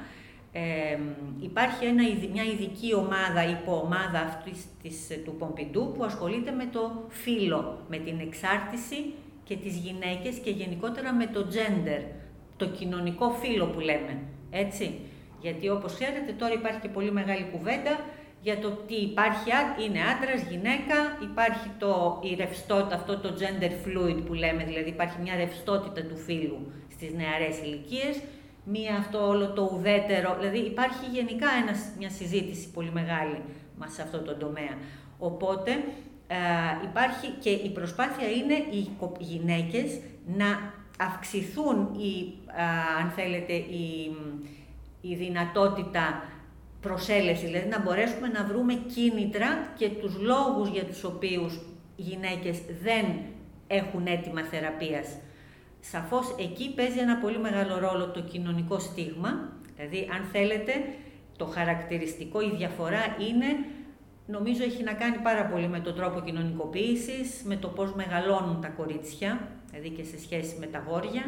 Ε, 0.52 0.98
υπάρχει 1.40 1.86
ένα, 1.86 2.04
μια 2.32 2.44
ειδική 2.44 2.94
ομάδα, 2.94 3.50
υποομάδα 3.50 4.20
αυτής 4.20 4.66
της, 4.82 5.22
του 5.26 5.36
Πομπιντού 5.36 5.92
που 5.98 6.04
ασχολείται 6.04 6.52
με 6.52 6.66
το 6.72 7.06
φύλλο, 7.08 7.86
με 7.90 7.98
την 7.98 8.20
εξάρτηση 8.20 9.14
και 9.44 9.56
τις 9.56 9.78
γυναίκες 9.78 10.38
και 10.44 10.50
γενικότερα 10.50 11.14
με 11.14 11.26
το 11.26 11.48
gender, 11.52 12.02
το 12.58 12.68
κοινωνικό 12.68 13.30
φύλλο 13.30 13.66
που 13.66 13.80
λέμε, 13.80 14.20
έτσι. 14.50 15.00
Γιατί 15.42 15.70
όπως 15.70 15.94
ξέρετε 15.94 16.32
τώρα 16.32 16.54
υπάρχει 16.54 16.80
και 16.80 16.90
πολύ 16.90 17.12
μεγάλη 17.12 17.46
κουβέντα 17.52 18.00
για 18.42 18.58
το 18.60 18.70
τι 18.70 18.96
υπάρχει, 18.96 19.50
είναι 19.86 20.00
άντρας, 20.14 20.42
γυναίκα, 20.50 20.98
υπάρχει 21.22 21.70
το, 21.80 22.20
η 22.24 22.36
ρευστότητα, 22.36 22.96
αυτό 22.96 23.20
το 23.20 23.30
gender 23.40 23.72
fluid 23.84 24.18
που 24.26 24.34
λέμε, 24.34 24.64
δηλαδή 24.64 24.90
υπάρχει 24.90 25.22
μια 25.22 25.36
ρευστότητα 25.36 26.02
του 26.06 26.18
φύλου 26.18 26.72
στις 26.92 27.14
νεαρές 27.14 27.60
ηλικίες, 27.60 28.16
μία 28.72 28.96
αυτό 28.96 29.28
όλο 29.28 29.54
το 29.54 29.70
ουδέτερο, 29.74 30.36
δηλαδή 30.40 30.58
υπάρχει 30.58 31.06
γενικά 31.12 31.48
ένας, 31.62 31.80
μια 31.98 32.10
συζήτηση 32.10 32.72
πολύ 32.72 32.92
μεγάλη 32.92 33.42
μας 33.78 33.94
σε 33.94 34.02
αυτό 34.02 34.20
το 34.22 34.36
τομέα. 34.36 34.78
Οπότε 35.20 35.72
ε, 36.28 36.36
υπάρχει 36.84 37.28
και 37.40 37.50
η 37.50 37.70
προσπάθεια 37.70 38.30
είναι 38.30 38.54
οι 38.54 38.90
γυναίκες 39.20 40.00
να 40.38 40.74
αυξηθούν 41.00 41.94
η, 41.98 42.34
ε, 42.58 43.02
αν 43.02 43.10
θέλετε, 43.10 43.54
η, 43.54 44.16
η 45.02 45.16
δυνατότητα 45.16 46.24
προσέλευσης, 46.82 47.50
δηλαδή 47.50 47.68
να 47.68 47.82
μπορέσουμε 47.82 48.28
να 48.28 48.44
βρούμε 48.44 48.74
κίνητρα 48.74 49.48
και 49.78 49.90
τους 49.90 50.18
λόγους 50.20 50.70
για 50.70 50.84
τους 50.84 51.04
οποίους 51.04 51.60
γυναίκες 51.96 52.62
δεν 52.84 53.06
έχουν 53.68 54.08
έτοιμα 54.08 54.44
θεραπείας. 54.44 55.08
Σαφώς 55.80 56.36
εκεί 56.40 56.74
παίζει 56.74 57.00
ένα 57.00 57.18
πολύ 57.18 57.40
μεγάλο 57.40 57.80
ρόλο 57.80 58.08
το 58.08 58.22
κοινωνικό 58.22 58.80
στίγμα, 58.80 59.52
δηλαδή 59.76 60.10
αν 60.14 60.26
θέλετε 60.32 60.74
το 61.38 61.46
χαρακτηριστικό, 61.46 62.42
η 62.42 62.52
διαφορά 62.56 63.02
είναι, 63.30 63.46
νομίζω 64.26 64.64
έχει 64.64 64.84
να 64.84 64.94
κάνει 64.94 65.18
πάρα 65.18 65.46
πολύ 65.46 65.68
με 65.68 65.80
τον 65.80 65.96
τρόπο 65.96 66.20
κοινωνικοποίησης, 66.20 67.42
με 67.44 67.56
το 67.56 67.68
πώς 67.68 67.94
μεγαλώνουν 67.94 68.62
τα 68.62 68.68
κορίτσια, 68.68 69.48
δηλαδή 69.70 69.90
και 69.90 70.04
σε 70.04 70.20
σχέση 70.20 70.58
με 70.60 70.66
τα 70.66 70.84
γόρια, 70.88 71.24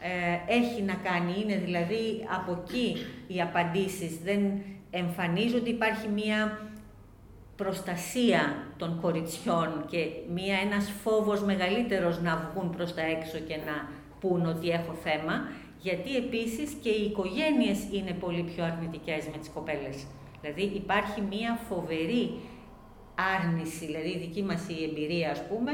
ε, 0.00 0.54
έχει 0.54 0.82
να 0.82 0.94
κάνει, 0.94 1.34
είναι 1.42 1.56
δηλαδή 1.64 2.26
από 2.38 2.62
εκεί 2.62 2.96
οι 3.26 3.40
απαντήσεις, 3.40 4.18
δεν 4.18 4.40
εμφανίζονται, 4.90 5.70
υπάρχει 5.70 6.08
μία 6.08 6.58
προστασία 7.62 8.42
των 8.76 8.98
κοριτσιών 9.00 9.84
και 9.90 10.06
μία, 10.34 10.56
ένας 10.64 10.92
φόβος 11.02 11.42
μεγαλύτερος 11.42 12.20
να 12.20 12.32
βγουν 12.36 12.70
προς 12.76 12.94
τα 12.94 13.02
έξω 13.02 13.38
και 13.38 13.56
να 13.56 13.88
πούν 14.20 14.46
ότι 14.46 14.68
έχω 14.68 14.92
θέμα, 14.92 15.34
γιατί 15.78 16.16
επίσης 16.16 16.72
και 16.82 16.88
οι 16.88 17.04
οικογένειες 17.04 17.78
είναι 17.92 18.12
πολύ 18.12 18.42
πιο 18.42 18.64
αρνητικές 18.64 19.24
με 19.32 19.38
τις 19.38 19.50
κοπέλες. 19.54 19.96
Δηλαδή 20.40 20.62
υπάρχει 20.62 21.20
μία 21.20 21.58
φοβερή 21.68 22.30
άρνηση, 23.36 23.86
δηλαδή 23.86 24.08
η 24.08 24.18
δική 24.18 24.42
μας 24.42 24.68
η 24.68 24.84
εμπειρία 24.88 25.30
ας 25.30 25.42
πούμε, 25.48 25.72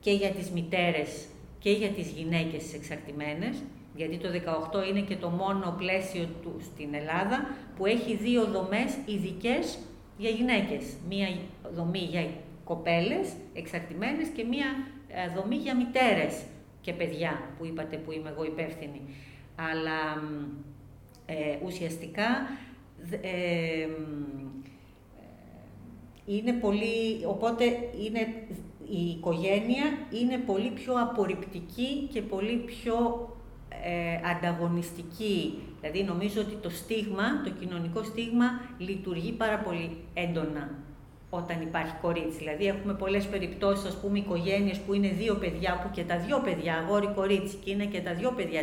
και 0.00 0.12
για 0.12 0.30
τις 0.30 0.50
μητέρες 0.50 1.26
και 1.58 1.70
για 1.70 1.88
τις 1.88 2.08
γυναίκες 2.08 2.74
εξαρτημένες, 2.74 3.62
γιατί 3.94 4.16
το 4.18 4.28
18 4.28 4.88
είναι 4.88 5.00
και 5.00 5.16
το 5.16 5.28
μόνο 5.28 5.74
πλαίσιο 5.78 6.24
του 6.42 6.52
στην 6.60 6.94
Ελλάδα 6.94 7.46
που 7.76 7.86
έχει 7.86 8.16
δύο 8.16 8.44
δομές 8.44 8.90
ειδικές 9.06 9.78
για 10.18 10.30
γυναίκες. 10.30 10.96
Μία 11.08 11.28
δομή 11.74 11.98
για 11.98 12.26
κοπέλες 12.64 13.32
εξαρτημένες 13.54 14.28
και 14.28 14.44
μία 14.44 14.66
ε, 15.08 15.34
δομή 15.34 15.56
για 15.56 15.76
μητέρες 15.76 16.42
και 16.80 16.92
παιδιά 16.92 17.40
που 17.58 17.66
είπατε 17.66 17.96
που 17.96 18.12
είμαι 18.12 18.28
εγώ 18.28 18.44
υπεύθυνη. 18.44 19.00
Αλλά 19.56 20.22
ε, 21.26 21.58
ουσιαστικά 21.64 22.26
ε, 23.20 23.88
είναι 26.26 26.52
πολύ, 26.52 27.24
οπότε 27.26 27.64
είναι, 28.04 28.20
η 28.90 29.10
οικογένεια 29.10 29.84
είναι 30.22 30.38
πολύ 30.38 30.70
πιο 30.70 30.94
απορριπτική 31.00 32.08
και 32.12 32.22
πολύ 32.22 32.56
πιο 32.56 33.28
ε, 33.84 34.28
ανταγωνιστική. 34.30 35.58
Δηλαδή 35.80 36.02
νομίζω 36.02 36.40
ότι 36.40 36.54
το 36.54 36.70
στίγμα, 36.70 37.42
το 37.44 37.50
κοινωνικό 37.50 38.02
στίγμα 38.02 38.60
λειτουργεί 38.78 39.32
πάρα 39.32 39.58
πολύ 39.58 39.96
έντονα 40.14 40.70
όταν 41.30 41.62
υπάρχει 41.62 41.94
κορίτσι. 42.00 42.38
Δηλαδή 42.38 42.66
έχουμε 42.66 42.94
πολλές 42.94 43.26
περιπτώσεις, 43.26 43.86
ας 43.86 43.96
πούμε, 44.00 44.18
οικογένειες 44.18 44.78
που 44.78 44.94
είναι 44.94 45.08
δύο 45.08 45.34
παιδιά, 45.34 45.80
που 45.82 45.90
και 45.90 46.04
τα 46.04 46.18
δύο 46.18 46.40
παιδιά, 46.40 46.74
αγόρι-κορίτσι, 46.74 47.56
και 47.64 47.70
είναι 47.70 47.84
και 47.84 48.00
τα 48.00 48.14
δύο 48.14 48.32
παιδιά 48.32 48.62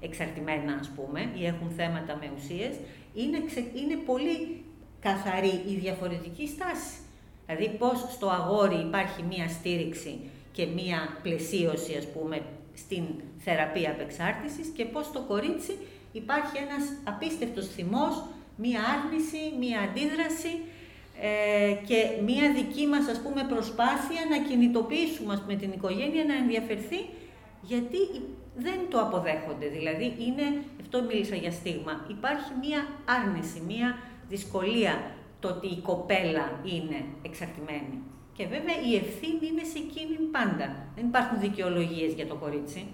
εξαρτημένα, 0.00 0.72
ας 0.80 0.90
πούμε, 0.96 1.20
ή 1.38 1.46
έχουν 1.46 1.70
θέματα 1.70 2.16
με 2.20 2.30
ουσίες, 2.36 2.74
είναι, 3.14 3.38
είναι 3.74 3.96
πολύ 4.06 4.64
καθαρή 5.00 5.62
η 5.66 5.74
διαφορετική 5.74 6.48
στάση. 6.48 6.96
Δηλαδή 7.46 7.76
πώς 7.78 7.98
στο 8.10 8.28
αγόρι 8.28 8.80
υπάρχει 8.80 9.22
μία 9.22 9.48
στήριξη 9.48 10.18
και 10.52 10.66
μία 10.66 11.18
πλαισίωση, 11.22 11.94
ας 11.96 12.06
πούμε, 12.06 12.42
στην 12.76 13.04
θεραπεία 13.38 13.90
απεξάρτησης 13.90 14.68
και 14.68 14.84
πώς 14.84 15.06
στο 15.06 15.20
κορίτσι 15.20 15.78
υπάρχει 16.12 16.56
ένας 16.56 16.84
απίστευτος 17.04 17.66
θυμός, 17.66 18.24
μία 18.56 18.80
άρνηση, 18.94 19.42
μία 19.58 19.80
αντίδραση 19.80 20.52
ε, 21.20 21.72
και 21.86 21.98
μία 22.24 22.52
δική 22.52 22.86
μας 22.86 23.08
ας 23.08 23.20
πούμε 23.22 23.42
προσπάθεια 23.48 24.20
να 24.30 24.38
κινητοποιήσουμε 24.48 25.42
με 25.46 25.54
την 25.54 25.72
οικογένεια 25.72 26.24
να 26.24 26.34
ενδιαφερθεί 26.34 27.00
γιατί 27.62 27.98
δεν 28.56 28.78
το 28.90 29.00
αποδέχονται. 29.00 29.68
Δηλαδή 29.68 30.04
είναι, 30.04 30.62
αυτό 30.80 31.02
μίλησα 31.02 31.36
για 31.36 31.50
στίγμα, 31.50 32.06
υπάρχει 32.08 32.50
μία 32.60 32.86
άρνηση, 33.04 33.62
μία 33.66 33.98
δυσκολία 34.28 35.10
το 35.40 35.48
ότι 35.48 35.66
η 35.66 35.80
κοπέλα 35.80 36.60
είναι 36.64 37.04
εξαρτημένη. 37.22 38.02
Και 38.36 38.46
βέβαια 38.46 38.76
η 38.90 38.94
ευθύνη 39.02 39.46
είναι 39.50 39.64
σε 39.72 39.78
εκείνη 39.78 40.16
πάντα. 40.36 40.66
Δεν 40.94 41.04
υπάρχουν 41.06 41.40
δικαιολογίες 41.40 42.12
για 42.12 42.26
το 42.26 42.34
κορίτσι. 42.34 42.86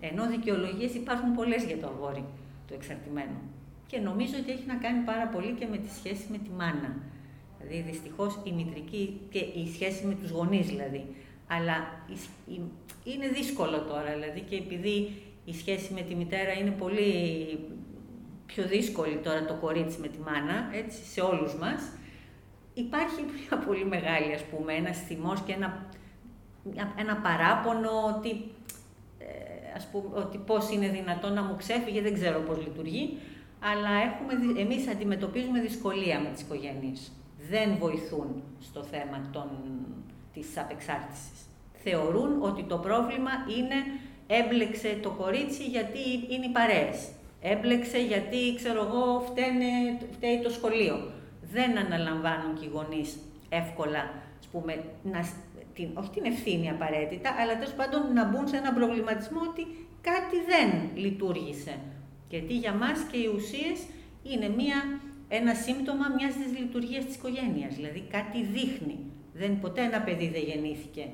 Ενώ 0.00 0.26
δικαιολογίες 0.26 0.94
υπάρχουν 0.94 1.34
πολλές 1.34 1.64
για 1.64 1.78
το 1.78 1.86
αγόρι, 1.86 2.24
το 2.68 2.74
εξαρτημένο. 2.74 3.38
Και 3.86 3.98
νομίζω 3.98 4.34
ότι 4.40 4.50
έχει 4.52 4.66
να 4.66 4.74
κάνει 4.74 5.04
πάρα 5.04 5.26
πολύ 5.26 5.52
και 5.52 5.66
με 5.66 5.76
τη 5.76 5.90
σχέση 5.94 6.24
με 6.30 6.38
τη 6.38 6.50
μάνα. 6.50 6.90
Δηλαδή, 7.58 7.90
δυστυχώς 7.90 8.40
η 8.44 8.52
μητρική 8.52 9.20
και 9.30 9.38
η 9.38 9.70
σχέση 9.74 10.06
με 10.06 10.14
τους 10.14 10.30
γονείς 10.30 10.66
δηλαδή. 10.66 11.06
Αλλά 11.46 11.76
είναι 13.04 13.28
δύσκολο 13.28 13.80
τώρα, 13.80 14.12
δηλαδή, 14.14 14.40
και 14.40 14.56
επειδή 14.56 15.12
η 15.44 15.54
σχέση 15.54 15.92
με 15.92 16.00
τη 16.00 16.14
μητέρα 16.14 16.52
είναι 16.52 16.70
πολύ 16.70 17.10
πιο 18.46 18.64
δύσκολη 18.64 19.16
τώρα 19.16 19.44
το 19.44 19.54
κορίτσι 19.54 19.98
με 20.00 20.08
τη 20.08 20.18
μάνα, 20.18 20.70
έτσι, 20.74 21.04
σε 21.04 21.20
όλους 21.20 21.54
μας, 21.54 21.82
υπάρχει 22.84 23.20
μια 23.22 23.58
πολύ 23.66 23.84
μεγάλη, 23.84 24.32
ας 24.34 24.44
πούμε, 24.44 24.72
ένας 24.72 24.98
θυμός 24.98 25.40
και 25.40 25.52
ένα, 25.52 25.86
ένα 26.96 27.16
παράπονο 27.16 27.90
ότι, 28.16 28.30
ε, 29.18 29.26
ας 29.76 29.86
πούμε, 29.86 30.08
ότι 30.14 30.38
πώς 30.38 30.70
είναι 30.70 30.88
δυνατόν 30.88 31.32
να 31.32 31.42
μου 31.42 31.56
ξέφυγε, 31.56 32.00
δεν 32.02 32.14
ξέρω 32.14 32.38
πώς 32.40 32.58
λειτουργεί, 32.58 33.18
αλλά 33.60 33.90
έχουμε, 34.06 34.60
εμείς 34.60 34.88
αντιμετωπίζουμε 34.88 35.60
δυσκολία 35.60 36.20
με 36.20 36.28
τις 36.28 36.42
οικογένειες. 36.42 37.12
Δεν 37.50 37.76
βοηθούν 37.78 38.42
στο 38.60 38.82
θέμα 38.82 39.28
των, 39.32 39.48
της 40.32 40.58
απεξάρτησης. 40.58 41.38
Θεωρούν 41.72 42.42
ότι 42.42 42.62
το 42.62 42.78
πρόβλημα 42.78 43.30
είναι 43.58 43.78
έμπλεξε 44.26 44.98
το 45.02 45.10
κορίτσι 45.10 45.64
γιατί 45.64 45.98
είναι 46.28 46.46
οι 46.46 46.52
παρέες. 46.52 47.08
Έμπλεξε 47.40 47.98
γιατί, 47.98 48.54
ξέρω 48.56 48.80
εγώ, 48.84 49.20
φταίει 50.10 50.40
το 50.42 50.50
σχολείο 50.50 51.15
δεν 51.52 51.78
αναλαμβάνουν 51.78 52.54
και 52.58 52.64
οι 52.64 52.68
γονείς 52.68 53.18
εύκολα, 53.48 54.02
ας 54.40 54.46
πούμε, 54.52 54.84
να, 55.02 55.20
την, 55.74 55.88
όχι 55.94 56.10
την 56.10 56.24
ευθύνη 56.24 56.70
απαραίτητα, 56.70 57.34
αλλά 57.40 57.52
τέλος 57.58 57.74
πάντων 57.74 58.12
να 58.12 58.24
μπουν 58.24 58.48
σε 58.48 58.56
έναν 58.56 58.74
προβληματισμό 58.74 59.40
ότι 59.50 59.64
κάτι 60.00 60.36
δεν 60.50 60.68
λειτουργήσε. 60.94 61.74
Γιατί 62.28 62.56
για 62.56 62.72
μας 62.72 62.98
και 63.10 63.16
οι 63.16 63.30
ουσίες 63.34 63.78
είναι 64.22 64.48
μία, 64.48 65.00
ένα 65.28 65.54
σύμπτωμα 65.54 66.06
μιας 66.16 66.34
δυσλειτουργίας 66.34 67.04
της 67.04 67.14
οικογένειας, 67.14 67.74
δηλαδή 67.74 68.00
κάτι 68.10 68.42
δείχνει. 68.42 68.98
Δεν, 69.32 69.60
ποτέ 69.60 69.82
ένα 69.82 70.00
παιδί 70.00 70.28
δεν 70.28 70.42
γεννήθηκε 70.42 71.04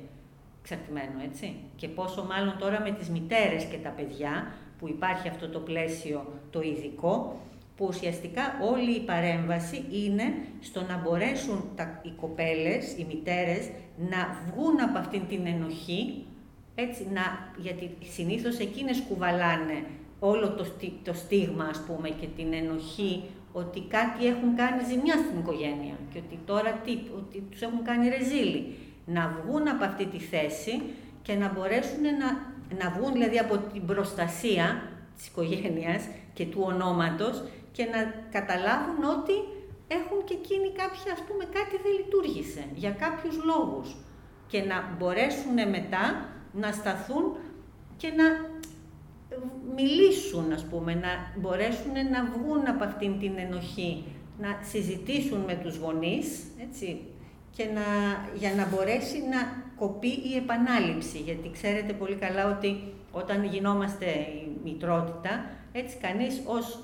εξαρτημένο, 0.61 1.17
έτσι. 1.25 1.55
Και 1.77 1.89
πόσο 1.89 2.25
μάλλον 2.25 2.59
τώρα 2.59 2.81
με 2.81 2.91
τις 2.91 3.09
μητέρες 3.09 3.65
και 3.65 3.77
τα 3.77 3.89
παιδιά, 3.89 4.55
που 4.79 4.89
υπάρχει 4.89 5.29
αυτό 5.29 5.49
το 5.49 5.59
πλαίσιο 5.59 6.33
το 6.51 6.61
ειδικό, 6.61 7.41
που 7.77 7.87
ουσιαστικά 7.89 8.43
όλη 8.73 8.91
η 8.91 9.01
παρέμβαση 9.01 9.85
είναι 9.91 10.25
στο 10.61 10.81
να 10.83 10.97
μπορέσουν 10.99 11.65
τα, 11.77 12.01
οι 12.03 12.11
κοπέλες, 12.21 12.93
οι 12.97 13.07
μητέρες, 13.09 13.71
να 14.11 14.45
βγουν 14.47 14.81
από 14.81 14.99
αυτήν 14.99 15.23
την 15.29 15.47
ενοχή, 15.47 16.25
έτσι, 16.75 17.07
να, 17.13 17.53
γιατί 17.57 17.97
συνήθως 18.11 18.59
εκείνες 18.59 19.03
κουβαλάνε 19.09 19.85
όλο 20.19 20.51
το, 20.51 20.67
το 21.03 21.13
στίγμα, 21.13 21.65
ας 21.65 21.83
πούμε, 21.87 22.09
και 22.09 22.27
την 22.37 22.53
ενοχή 22.53 23.23
ότι 23.53 23.81
κάτι 23.81 24.27
έχουν 24.27 24.57
κάνει 24.57 24.85
ζημιά 24.85 25.15
στην 25.15 25.39
οικογένεια 25.39 25.95
και 26.13 26.19
ότι 26.27 26.39
τώρα 26.47 26.71
τι, 26.85 26.93
ότι 27.17 27.45
τους 27.51 27.61
έχουν 27.61 27.83
κάνει 27.85 28.09
ρεζίλι. 28.09 28.75
Να 29.07 29.37
βγουν 29.37 29.69
από 29.69 29.85
αυτή 29.85 30.07
τη 30.07 30.19
θέση 30.19 30.83
και 31.23 31.35
να 31.35 31.53
μπορέσουν 31.53 32.03
να, 32.03 32.29
να 32.85 32.91
βγουν 32.91 33.13
δηλαδή 33.13 33.39
από 33.39 33.59
την 33.59 33.87
προστασία 33.87 34.83
της 35.17 35.27
οικογένειας 35.27 36.03
και 36.33 36.47
του 36.47 36.61
ονόματος 36.65 37.43
και 37.73 37.85
να 37.85 38.01
καταλάβουν 38.31 39.05
ότι 39.19 39.37
έχουν 39.89 40.25
και 40.25 40.35
εκείνοι 40.41 40.69
κάποια, 40.81 41.13
ας 41.13 41.23
πούμε, 41.27 41.45
κάτι 41.45 41.77
δεν 41.83 41.93
λειτουργήσε 41.99 42.65
για 42.75 42.91
κάποιους 42.91 43.37
λόγους 43.45 43.97
και 44.47 44.61
να 44.63 44.97
μπορέσουν 44.99 45.55
μετά 45.77 46.05
να 46.53 46.73
σταθούν 46.73 47.37
και 47.97 48.09
να 48.09 48.25
μιλήσουν, 49.77 50.53
ας 50.53 50.65
πούμε, 50.65 50.95
να 50.95 51.41
μπορέσουν 51.41 51.93
να 52.11 52.25
βγουν 52.25 52.67
από 52.69 52.85
αυτήν 52.85 53.19
την 53.19 53.33
ενοχή, 53.39 54.05
να 54.39 54.59
συζητήσουν 54.63 55.41
με 55.41 55.55
τους 55.63 55.77
γονείς, 55.77 56.43
έτσι, 56.63 57.01
και 57.57 57.65
να, 57.65 57.83
για 58.35 58.55
να 58.55 58.67
μπορέσει 58.67 59.19
να 59.19 59.63
κοπεί 59.77 60.09
η 60.09 60.37
επανάληψη. 60.37 61.19
Γιατί 61.19 61.51
ξέρετε 61.51 61.93
πολύ 61.93 62.15
καλά 62.15 62.57
ότι 62.57 62.93
όταν 63.13 63.45
γινόμαστε 63.45 64.07
η 64.07 64.59
μητρότητα, 64.65 65.51
έτσι 65.73 65.97
κανείς 65.97 66.43
ως 66.47 66.79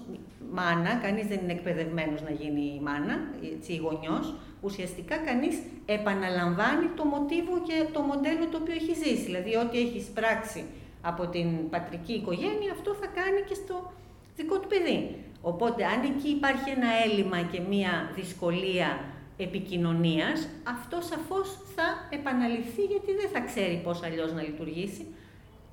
μάνα, 0.53 0.95
κανείς 0.95 1.27
δεν 1.27 1.39
είναι 1.43 1.53
εκπαιδευμένος 1.53 2.23
να 2.23 2.31
γίνει 2.31 2.61
η 2.61 2.81
μάνα, 2.83 3.17
έτσι, 3.55 3.73
η 3.73 3.77
γονιός, 3.77 4.35
ουσιαστικά 4.61 5.17
κανείς 5.17 5.57
επαναλαμβάνει 5.87 6.87
το 6.97 7.05
μοτίβο 7.05 7.63
και 7.67 7.87
το 7.93 8.01
μοντέλο 8.01 8.47
το 8.51 8.59
οποίο 8.61 8.75
έχει 8.75 8.95
ζήσει. 8.95 9.25
Δηλαδή, 9.25 9.57
ό,τι 9.57 9.79
έχεις 9.79 10.05
πράξει 10.05 10.65
από 11.03 11.27
την 11.27 11.69
πατρική 11.71 12.13
οικογένεια, 12.13 12.73
αυτό 12.73 12.95
θα 13.01 13.07
κάνει 13.07 13.41
και 13.49 13.55
στο 13.55 13.93
δικό 14.37 14.59
του 14.59 14.69
παιδί. 14.69 15.17
Οπότε, 15.43 15.85
αν 15.85 16.01
εκεί 16.13 16.29
υπάρχει 16.29 16.71
ένα 16.71 16.89
έλλειμμα 17.05 17.41
και 17.53 17.61
μία 17.61 18.11
δυσκολία 18.15 18.89
επικοινωνίας, 19.37 20.49
αυτό 20.65 21.01
σαφώς 21.01 21.49
θα 21.75 21.87
επαναληφθεί 22.11 22.83
γιατί 22.83 23.11
δεν 23.21 23.29
θα 23.33 23.41
ξέρει 23.41 23.81
πώς 23.85 24.03
αλλιώς 24.03 24.33
να 24.33 24.43
λειτουργήσει. 24.43 25.07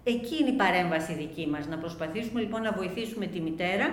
Εκεί 0.03 0.36
είναι 0.41 0.49
η 0.49 0.53
παρέμβαση 0.53 1.13
δική 1.13 1.47
μας, 1.47 1.68
να 1.68 1.78
προσπαθήσουμε 1.78 2.41
λοιπόν 2.41 2.61
να 2.61 2.72
βοηθήσουμε 2.72 3.26
τη 3.26 3.39
μητέρα 3.39 3.88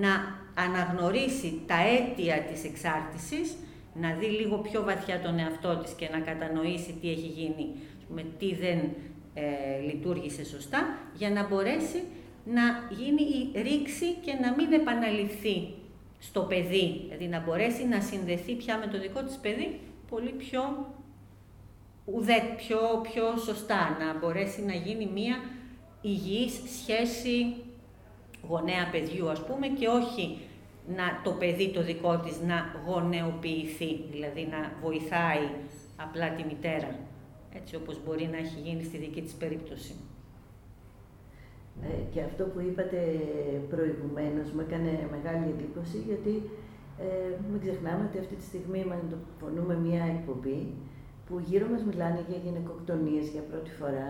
να 0.00 0.44
αναγνωρίσει 0.64 1.60
τα 1.66 1.74
αίτια 1.74 2.42
της 2.42 2.64
εξάρτησης, 2.64 3.56
να 3.94 4.12
δει 4.14 4.26
λίγο 4.26 4.56
πιο 4.58 4.82
βαθιά 4.82 5.20
τον 5.20 5.38
εαυτό 5.38 5.76
της 5.76 5.92
και 5.92 6.08
να 6.12 6.18
κατανοήσει 6.18 6.98
τι 7.00 7.10
έχει 7.10 7.26
γίνει, 7.26 7.66
με 8.08 8.24
τι 8.38 8.54
δεν 8.54 8.78
ε, 9.34 9.80
λειτουργήσε 9.86 10.44
σωστά, 10.44 10.98
για 11.14 11.30
να 11.30 11.46
μπορέσει 11.46 12.02
να 12.44 12.62
γίνει 12.90 13.22
η 13.22 13.62
ρήξη 13.62 14.12
και 14.24 14.32
να 14.32 14.54
μην 14.54 14.72
επαναληφθεί 14.72 15.68
στο 16.18 16.40
παιδί, 16.40 17.00
δηλαδή 17.04 17.26
να 17.26 17.40
μπορέσει 17.40 17.86
να 17.86 18.00
συνδεθεί 18.00 18.52
πια 18.52 18.78
με 18.78 18.86
το 18.86 19.00
δικό 19.00 19.22
της 19.22 19.36
παιδί 19.36 19.80
πολύ 20.10 20.30
πιο 20.30 20.94
ουδέ, 22.04 22.42
πιο, 22.56 22.78
πιο 23.02 23.36
σωστά, 23.36 23.96
να 24.00 24.18
μπορέσει 24.18 24.62
να 24.62 24.74
γίνει 24.74 25.10
μία 25.14 25.36
υγιής 26.00 26.52
σχέση 26.80 27.54
γονέα 28.48 28.88
παιδιού 28.92 29.28
ας 29.28 29.44
πούμε 29.44 29.66
και 29.66 29.86
όχι 29.88 30.38
να, 30.96 31.20
το 31.24 31.30
παιδί 31.30 31.70
το 31.70 31.82
δικό 31.82 32.18
της 32.18 32.40
να 32.40 32.58
γονεοποιηθεί, 32.86 33.90
δηλαδή 34.10 34.48
να 34.50 34.60
βοηθάει 34.82 35.46
απλά 35.96 36.30
τη 36.30 36.42
μητέρα, 36.44 36.90
έτσι 37.58 37.76
όπως 37.76 38.00
μπορεί 38.04 38.28
να 38.32 38.36
έχει 38.36 38.60
γίνει 38.60 38.82
στη 38.82 38.96
δική 38.98 39.22
της 39.22 39.34
περίπτωση. 39.34 39.94
Ε, 41.82 42.02
και 42.12 42.20
αυτό 42.20 42.44
που 42.44 42.60
είπατε 42.60 43.00
προηγουμένως 43.68 44.50
μου 44.50 44.60
έκανε 44.60 45.08
μεγάλη 45.10 45.44
εντύπωση 45.54 45.98
γιατί 46.08 46.34
ε, 46.98 47.30
μην 47.50 47.60
ξεχνάμε 47.60 48.02
ότι 48.08 48.18
αυτή 48.18 48.34
τη 48.34 48.42
στιγμή 48.50 48.84
μαγνητοφωνούμε 48.84 49.74
μια 49.86 50.04
εκπομπή 50.14 50.60
που 51.26 51.38
γύρω 51.38 51.66
μας 51.72 51.82
μιλάνε 51.84 52.20
για 52.28 52.38
γυναικοκτονίες 52.44 53.26
για 53.34 53.42
πρώτη 53.50 53.70
φορά, 53.70 54.08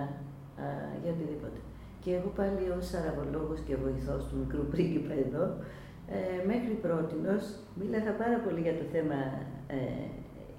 α, 0.63 0.67
για 1.03 1.11
οτιδήποτε. 1.15 1.59
Και 2.07 2.15
εγώ 2.21 2.31
πάλι 2.39 2.65
ως 2.79 2.89
αραβολόγος 3.01 3.61
και 3.67 3.75
βοηθός 3.85 4.23
του 4.29 4.37
μικρού 4.43 4.63
πρίγκιπα 4.73 5.15
εδώ, 5.27 5.45
ε, 6.17 6.39
μέχρι 6.51 6.75
πρότινος 6.85 7.43
μίλαγα 7.79 8.13
πάρα 8.23 8.39
πολύ 8.45 8.61
για 8.67 8.77
το 8.81 8.85
θέμα 8.95 9.19
ε, 9.77 10.05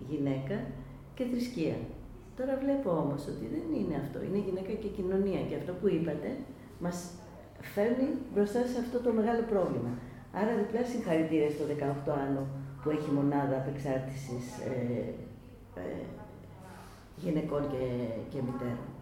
γυναίκα 0.10 0.58
και 1.16 1.24
θρησκεία. 1.32 1.78
Τώρα 2.38 2.54
βλέπω 2.64 2.90
όμως 3.04 3.22
ότι 3.32 3.46
δεν 3.54 3.66
είναι 3.78 3.96
αυτό, 4.04 4.18
είναι 4.26 4.42
γυναίκα 4.48 4.74
και 4.82 4.90
κοινωνία 4.98 5.42
και 5.50 5.56
αυτό 5.60 5.72
που 5.80 5.88
είπατε 5.96 6.30
μας 6.84 6.98
φέρνει 7.74 8.08
μπροστά 8.34 8.62
σε 8.72 8.78
αυτό 8.84 8.98
το 9.06 9.10
μεγάλο 9.20 9.44
πρόβλημα. 9.52 9.92
Άρα 10.40 10.52
διπλά 10.60 10.82
συγχαρητήρια 10.92 11.52
στο 11.56 11.64
18 12.10 12.12
άνω 12.26 12.44
που 12.82 12.90
έχει 12.96 13.10
μονάδα 13.18 13.56
απεξάρτησης 13.62 14.46
ε, 14.72 14.76
ε, 15.82 16.02
γυναικών 17.24 17.64
και, 17.74 17.84
και 18.32 18.40
μητέρων. 18.46 18.97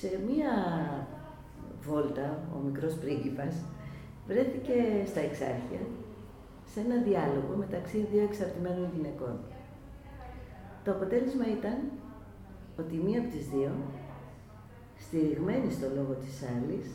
Σε 0.00 0.20
μία 0.28 0.52
βόλτα, 1.80 2.48
ο 2.56 2.58
μικρός 2.58 2.94
πρίγκιπας 2.94 3.54
βρέθηκε 4.26 4.74
στα 5.06 5.20
εξάρχεια 5.20 5.80
σε 6.64 6.80
ένα 6.80 7.02
διάλογο 7.02 7.54
μεταξύ 7.56 8.08
δύο 8.12 8.22
εξαρτημένων 8.22 8.90
γυναικών. 8.94 9.38
Το 10.84 10.90
αποτέλεσμα 10.90 11.46
ήταν 11.58 11.78
ότι 12.78 12.94
μία 12.96 13.20
από 13.20 13.30
τις 13.30 13.48
δύο 13.48 13.70
στηριγμένη 14.98 15.70
στο 15.72 15.86
λόγο 15.94 16.12
της 16.12 16.42
άλλης, 16.52 16.88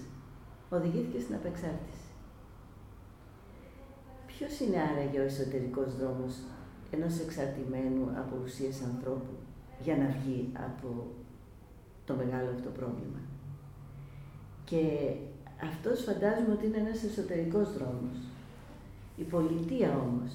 οδηγήθηκε 0.69 1.19
στην 1.19 1.35
απεξάρτηση. 1.35 2.07
Ποιος 4.27 4.59
είναι 4.59 4.79
άραγε 4.89 5.19
ο 5.19 5.23
εσωτερικός 5.23 5.97
δρόμος 5.97 6.35
ενός 6.91 7.19
εξαρτημένου 7.19 8.05
από 8.21 8.35
ουσίες 8.43 8.83
ανθρώπου 8.83 9.35
για 9.79 9.97
να 9.97 10.07
βγει 10.07 10.49
από 10.67 10.87
το 12.05 12.13
μεγάλο 12.13 12.49
αυτό 12.55 12.69
πρόβλημα. 12.69 13.19
Και 14.65 14.83
αυτός 15.69 16.03
φαντάζομαι 16.03 16.53
ότι 16.53 16.65
είναι 16.65 16.77
ένας 16.77 17.03
εσωτερικός 17.03 17.73
δρόμος. 17.73 18.17
Η 19.15 19.23
πολιτεία 19.23 19.89
όμως 20.07 20.31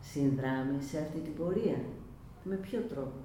συνδράμει 0.00 0.82
σε 0.82 0.98
αυτή 0.98 1.18
την 1.18 1.34
πορεία. 1.34 1.78
Με 2.44 2.54
ποιο 2.54 2.80
τρόπο; 2.80 3.18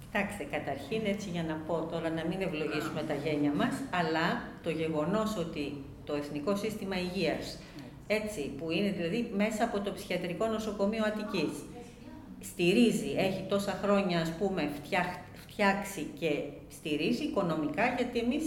Κοιτάξτε, 0.00 0.44
καταρχήν 0.44 1.02
έτσι 1.04 1.28
για 1.30 1.42
να 1.42 1.54
πω 1.54 1.88
τώρα 1.90 2.10
να 2.10 2.24
μην 2.26 2.40
ευλογήσουμε 2.40 3.02
τα 3.02 3.14
γένια 3.14 3.52
μας, 3.52 3.74
αλλά 3.90 4.26
το 4.62 4.70
γεγονός 4.70 5.36
ότι 5.36 5.84
το 6.04 6.14
Εθνικό 6.14 6.56
Σύστημα 6.56 6.96
Υγείας, 7.00 7.58
έτσι, 8.06 8.54
που 8.58 8.70
είναι 8.70 8.90
δηλαδή 8.90 9.32
μέσα 9.36 9.64
από 9.64 9.80
το 9.80 9.92
Ψυχιατρικό 9.92 10.46
Νοσοκομείο 10.46 11.04
Αττικής, 11.04 11.52
στηρίζει, 12.40 13.14
έχει 13.16 13.44
τόσα 13.48 13.72
χρόνια 13.82 14.20
ας 14.20 14.30
πούμε 14.30 14.70
φτιάξει 15.46 16.02
και 16.18 16.28
στηρίζει 16.78 17.24
οικονομικά, 17.24 17.84
γιατί 17.96 18.18
εμείς, 18.18 18.44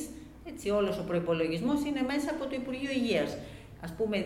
έτσι, 0.50 0.70
όλος 0.70 0.98
ο 1.00 1.04
προϋπολογισμός 1.04 1.80
είναι 1.86 2.02
μέσα 2.02 2.30
από 2.32 2.44
το 2.50 2.56
Υπουργείο 2.56 2.92
Υγείας. 2.92 3.38
Ας 3.82 3.94
πούμε, 3.98 4.26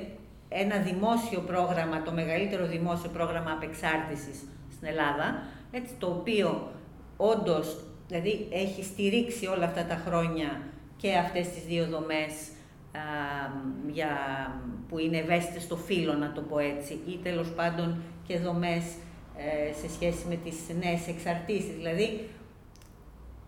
ένα 0.50 0.78
δημόσιο 0.78 1.40
πρόγραμμα, 1.40 2.02
το 2.02 2.12
μεγαλύτερο 2.12 2.66
δημόσιο 2.66 3.10
πρόγραμμα 3.10 3.52
απεξάρτησης 3.52 4.38
στην 4.72 4.88
Ελλάδα, 4.88 5.44
έτσι, 5.72 5.94
το 6.00 6.08
οποίο 6.08 6.72
όντως, 7.18 7.84
δηλαδή 8.08 8.48
έχει 8.52 8.84
στηρίξει 8.84 9.46
όλα 9.48 9.66
αυτά 9.66 9.86
τα 9.86 9.96
χρόνια 10.06 10.62
και 10.98 11.16
αυτές 11.16 11.48
τις 11.48 11.64
δύο 11.64 11.86
δομές 11.86 12.34
για, 13.92 14.10
που 14.88 15.00
είναι 15.00 15.18
ευαίσθητες 15.18 15.64
στο 15.64 15.76
φύλλο, 15.76 16.14
να 16.14 16.32
το 16.32 16.42
πω 16.42 16.60
έτσι, 16.60 16.94
ή 16.94 17.20
τέλος 17.24 17.50
πάντων 17.50 18.02
και 18.28 18.38
δομές 18.38 18.84
ε, 19.38 19.74
σε 19.74 19.94
σχέση 19.94 20.26
με 20.30 20.36
τις 20.36 20.56
νέες 20.84 21.08
εξαρτήσεις. 21.08 21.76
Δηλαδή, 21.76 22.28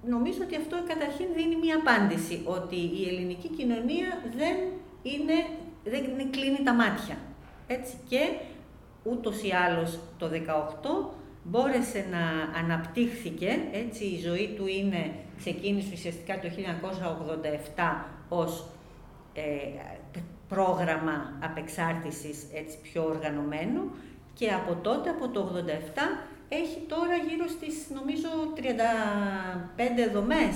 νομίζω 0.08 0.40
ότι 0.44 0.56
αυτό 0.56 0.76
καταρχήν 0.88 1.28
δίνει 1.36 1.56
μία 1.56 1.76
απάντηση, 1.76 2.42
ότι 2.46 2.76
η 2.76 3.08
ελληνική 3.08 3.48
κοινωνία 3.48 4.08
δεν 4.38 4.56
είναι, 5.04 5.38
δεν 5.84 6.32
κλείνει 6.32 6.64
τα 6.64 6.74
μάτια. 6.74 7.18
Έτσι 7.68 7.98
και 8.10 8.30
ούτως 9.04 9.44
ή 9.44 9.52
άλλως 9.52 10.00
το 10.18 10.30
18 10.30 11.14
μπόρεσε 11.44 12.06
να 12.12 12.60
αναπτύχθηκε, 12.60 13.60
έτσι 13.72 14.04
η 14.04 14.20
ζωή 14.20 14.54
του 14.58 14.68
είναι, 14.68 15.12
ξεκίνησε 15.38 15.90
ουσιαστικά 15.94 16.40
το 16.40 16.48
1987 17.76 18.04
ως 18.30 18.66
ε, 19.34 19.42
πρόγραμμα 20.48 21.34
απεξάρτησης 21.44 22.44
έτσι 22.54 22.78
πιο 22.82 23.04
οργανωμένο 23.04 23.82
και 24.34 24.50
από 24.50 24.76
τότε, 24.76 25.10
από 25.10 25.30
το 25.30 25.52
87, 25.56 26.00
έχει 26.62 26.80
τώρα 26.88 27.16
γύρω 27.28 27.48
στις 27.48 27.76
νομίζω 27.90 28.30
35 28.56 28.62
δομές, 30.14 30.56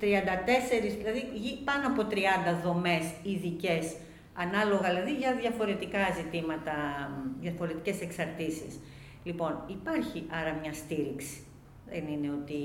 34, 0.00 0.04
δηλαδή 0.98 1.22
πάνω 1.64 1.86
από 1.86 2.02
30 2.10 2.14
δομές 2.64 3.04
ειδικές, 3.22 3.96
ανάλογα 4.34 4.88
δηλαδή 4.88 5.12
για 5.12 5.34
διαφορετικά 5.34 5.98
ζητήματα, 6.16 6.74
διαφορετικές 7.40 8.00
εξαρτήσεις. 8.00 8.80
Λοιπόν, 9.22 9.64
υπάρχει 9.66 10.26
άρα 10.40 10.58
μια 10.60 10.72
στήριξη. 10.72 11.46
Δεν 11.88 12.06
είναι 12.06 12.30
ότι 12.30 12.62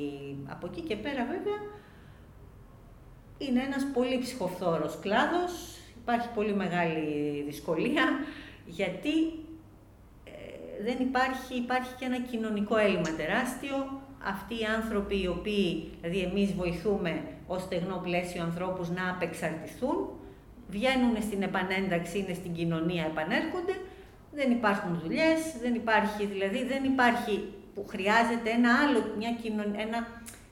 από 0.47 0.67
εκεί 0.67 0.81
και 0.81 0.95
πέρα 0.95 1.25
βέβαια 1.25 1.59
είναι 3.37 3.61
ένας 3.63 3.85
πολύ 3.93 4.17
ψυχοφθόρος 4.17 4.99
κλάδος, 5.01 5.77
υπάρχει 6.01 6.29
πολύ 6.35 6.55
μεγάλη 6.55 7.43
δυσκολία, 7.47 8.03
γιατί 8.65 9.09
ε, 9.09 9.48
δεν 10.85 10.97
υπάρχει, 10.99 11.55
υπάρχει 11.55 11.93
και 11.99 12.05
ένα 12.05 12.19
κοινωνικό 12.19 12.77
έλλειμμα 12.77 13.11
τεράστιο. 13.17 14.01
Αυτοί 14.23 14.53
οι 14.53 14.65
άνθρωποι 14.77 15.21
οι 15.21 15.27
οποίοι, 15.27 15.91
δηλαδή 16.01 16.19
εμείς 16.19 16.53
βοηθούμε 16.53 17.21
ως 17.47 17.61
στεγνό 17.61 17.97
πλαίσιο 18.03 18.43
ανθρώπους 18.43 18.89
να 18.89 19.09
απεξαρτηθούν, 19.09 20.09
βγαίνουν 20.67 21.21
στην 21.21 21.41
επανένταξη, 21.41 22.19
είναι 22.19 22.33
στην 22.33 22.53
κοινωνία, 22.53 23.03
επανέρχονται, 23.05 23.75
δεν 24.31 24.51
υπάρχουν 24.51 24.99
δουλειές, 25.03 25.39
δεν 25.61 25.73
υπάρχει, 25.73 26.25
δηλαδή 26.25 26.63
δεν 26.63 26.83
υπάρχει 26.83 27.53
που 27.75 27.85
χρειάζεται 27.87 28.49
ένα 28.49 28.71
άλλο, 28.83 28.99
μια, 29.17 29.29
ένα, 29.85 30.07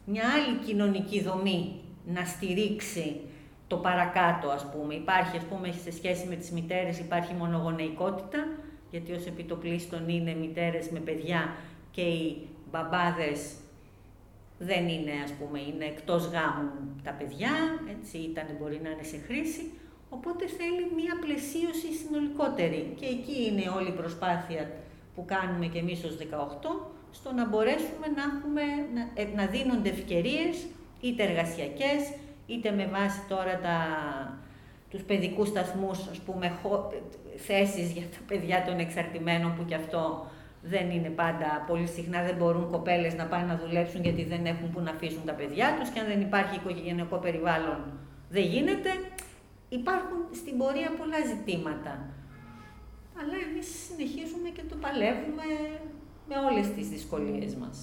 μια 0.05 0.23
άλλη 0.35 0.57
κοινωνική 0.65 1.21
δομή 1.21 1.81
να 2.05 2.25
στηρίξει 2.25 3.21
το 3.67 3.75
παρακάτω, 3.77 4.49
ας 4.49 4.65
πούμε. 4.71 4.93
Υπάρχει, 4.93 5.37
ας 5.37 5.43
πούμε, 5.43 5.71
σε 5.83 5.91
σχέση 5.91 6.27
με 6.27 6.35
τις 6.35 6.51
μητέρες, 6.51 6.99
υπάρχει 6.99 7.33
μονογονεϊκότητα, 7.33 8.47
γιατί 8.91 9.11
ως 9.11 9.25
επιτοπλίστων 9.25 10.09
είναι 10.09 10.33
μητέρες 10.33 10.89
με 10.89 10.99
παιδιά 10.99 11.55
και 11.91 12.01
οι 12.01 12.47
μπαμπάδες 12.71 13.55
δεν 14.59 14.87
είναι, 14.87 15.11
ας 15.23 15.31
πούμε, 15.31 15.59
είναι 15.59 15.85
εκτός 15.85 16.25
γάμου 16.25 16.71
τα 17.03 17.11
παιδιά, 17.11 17.51
έτσι, 17.97 18.17
ήταν, 18.17 18.45
μπορεί 18.59 18.79
να 18.83 18.89
είναι 18.89 19.03
σε 19.03 19.17
χρήση, 19.17 19.71
οπότε 20.09 20.47
θέλει 20.47 20.83
μία 20.95 21.15
πλαισίωση 21.19 21.93
συνολικότερη. 21.93 22.93
Και 22.99 23.05
εκεί 23.05 23.45
είναι 23.47 23.69
όλη 23.77 23.87
η 23.87 23.99
προσπάθεια 24.01 24.71
που 25.15 25.25
κάνουμε 25.25 25.65
και 25.65 25.79
εμείς 25.79 26.03
ως 26.03 26.17
18, 26.17 26.23
στο 27.11 27.31
να 27.31 27.47
μπορέσουμε 27.47 28.07
να, 28.15 28.23
έχουμε, 28.31 28.61
να, 28.93 29.21
ε, 29.21 29.27
να 29.35 29.45
δίνονται 29.45 29.89
ευκαιρίες, 29.89 30.65
είτε 31.01 31.23
εργασιακές, 31.23 32.01
είτε 32.47 32.71
με 32.71 32.85
βάση 32.85 33.19
τώρα 33.29 33.59
τα, 33.59 33.77
τους 34.89 35.01
παιδικούς 35.01 35.47
σταθμούς, 35.47 36.07
ας 36.07 36.19
πούμε, 36.19 36.47
θέσεις 37.37 37.91
για 37.91 38.01
τα 38.01 38.17
παιδιά 38.27 38.63
των 38.65 38.79
εξαρτημένων, 38.79 39.55
που 39.55 39.65
κι 39.65 39.73
αυτό 39.73 40.31
δεν 40.61 40.89
είναι 40.89 41.09
πάντα, 41.09 41.63
πολύ 41.67 41.87
συχνά 41.87 42.23
δεν 42.23 42.35
μπορούν 42.35 42.71
κοπέλες 42.71 43.15
να 43.15 43.25
πάνε 43.25 43.45
να 43.45 43.57
δουλέψουν 43.57 44.01
γιατί 44.03 44.23
δεν 44.23 44.45
έχουν 44.45 44.69
που 44.71 44.81
να 44.81 44.91
αφήσουν 44.91 45.25
τα 45.25 45.33
παιδιά 45.33 45.77
τους 45.79 45.89
και 45.89 45.99
αν 45.99 46.07
δεν 46.07 46.21
υπάρχει 46.21 46.55
οικογενειακό 46.55 47.17
περιβάλλον 47.17 47.79
δεν 48.29 48.43
γίνεται. 48.43 48.89
Υπάρχουν 49.69 50.19
στην 50.33 50.57
πορεία 50.57 50.89
πολλά 50.99 51.19
ζητήματα. 51.31 51.93
Αλλά 53.19 53.35
εμείς 53.47 53.67
συνεχίζουμε 53.87 54.49
και 54.49 54.63
το 54.69 54.75
παλεύουμε 54.83 55.47
με 56.29 56.35
όλες 56.47 56.67
τις 56.75 56.87
δυσκολίες 56.89 57.55
μας. 57.55 57.77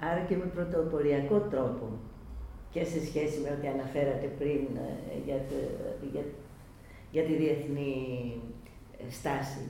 Άρα 0.00 0.20
και 0.28 0.36
με 0.36 0.44
πρωτοποριακό 0.44 1.38
τρόπο 1.52 1.86
και 2.70 2.84
σε 2.84 3.04
σχέση 3.06 3.36
με 3.40 3.48
ό,τι 3.54 3.66
αναφέρατε 3.74 4.26
πριν 4.38 4.60
ε, 4.86 4.88
για, 5.26 5.38
το, 5.48 5.56
για, 6.12 6.24
για 7.14 7.24
τη 7.28 7.34
διεθνή 7.42 7.92
ε, 9.00 9.10
στάση. 9.18 9.64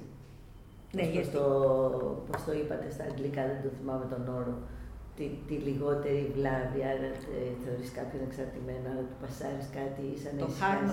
Ναι, 0.97 1.05
πώς, 1.15 1.31
το, 1.37 1.45
πώς 2.29 2.41
το 2.47 2.53
είπατε 2.61 2.89
στα 2.97 3.05
αγγλικά, 3.11 3.43
δεν 3.51 3.59
το 3.65 3.71
θυμάμαι 3.79 4.07
τον 4.13 4.23
όρο, 4.39 4.57
τη, 5.17 5.25
τη 5.49 5.55
λιγότερη 5.67 6.23
βλάβη, 6.37 6.81
άρα 6.91 7.11
ε, 7.37 7.41
θεωρείς 7.63 7.91
κάποιον 7.99 8.23
εξαρτημένο, 8.29 8.85
άρα 8.93 9.05
του 9.11 9.19
πασάρεις 9.23 9.69
κάτι 9.79 10.05
σαν 10.23 10.33
Το 10.45 10.49
harm, 10.61 10.85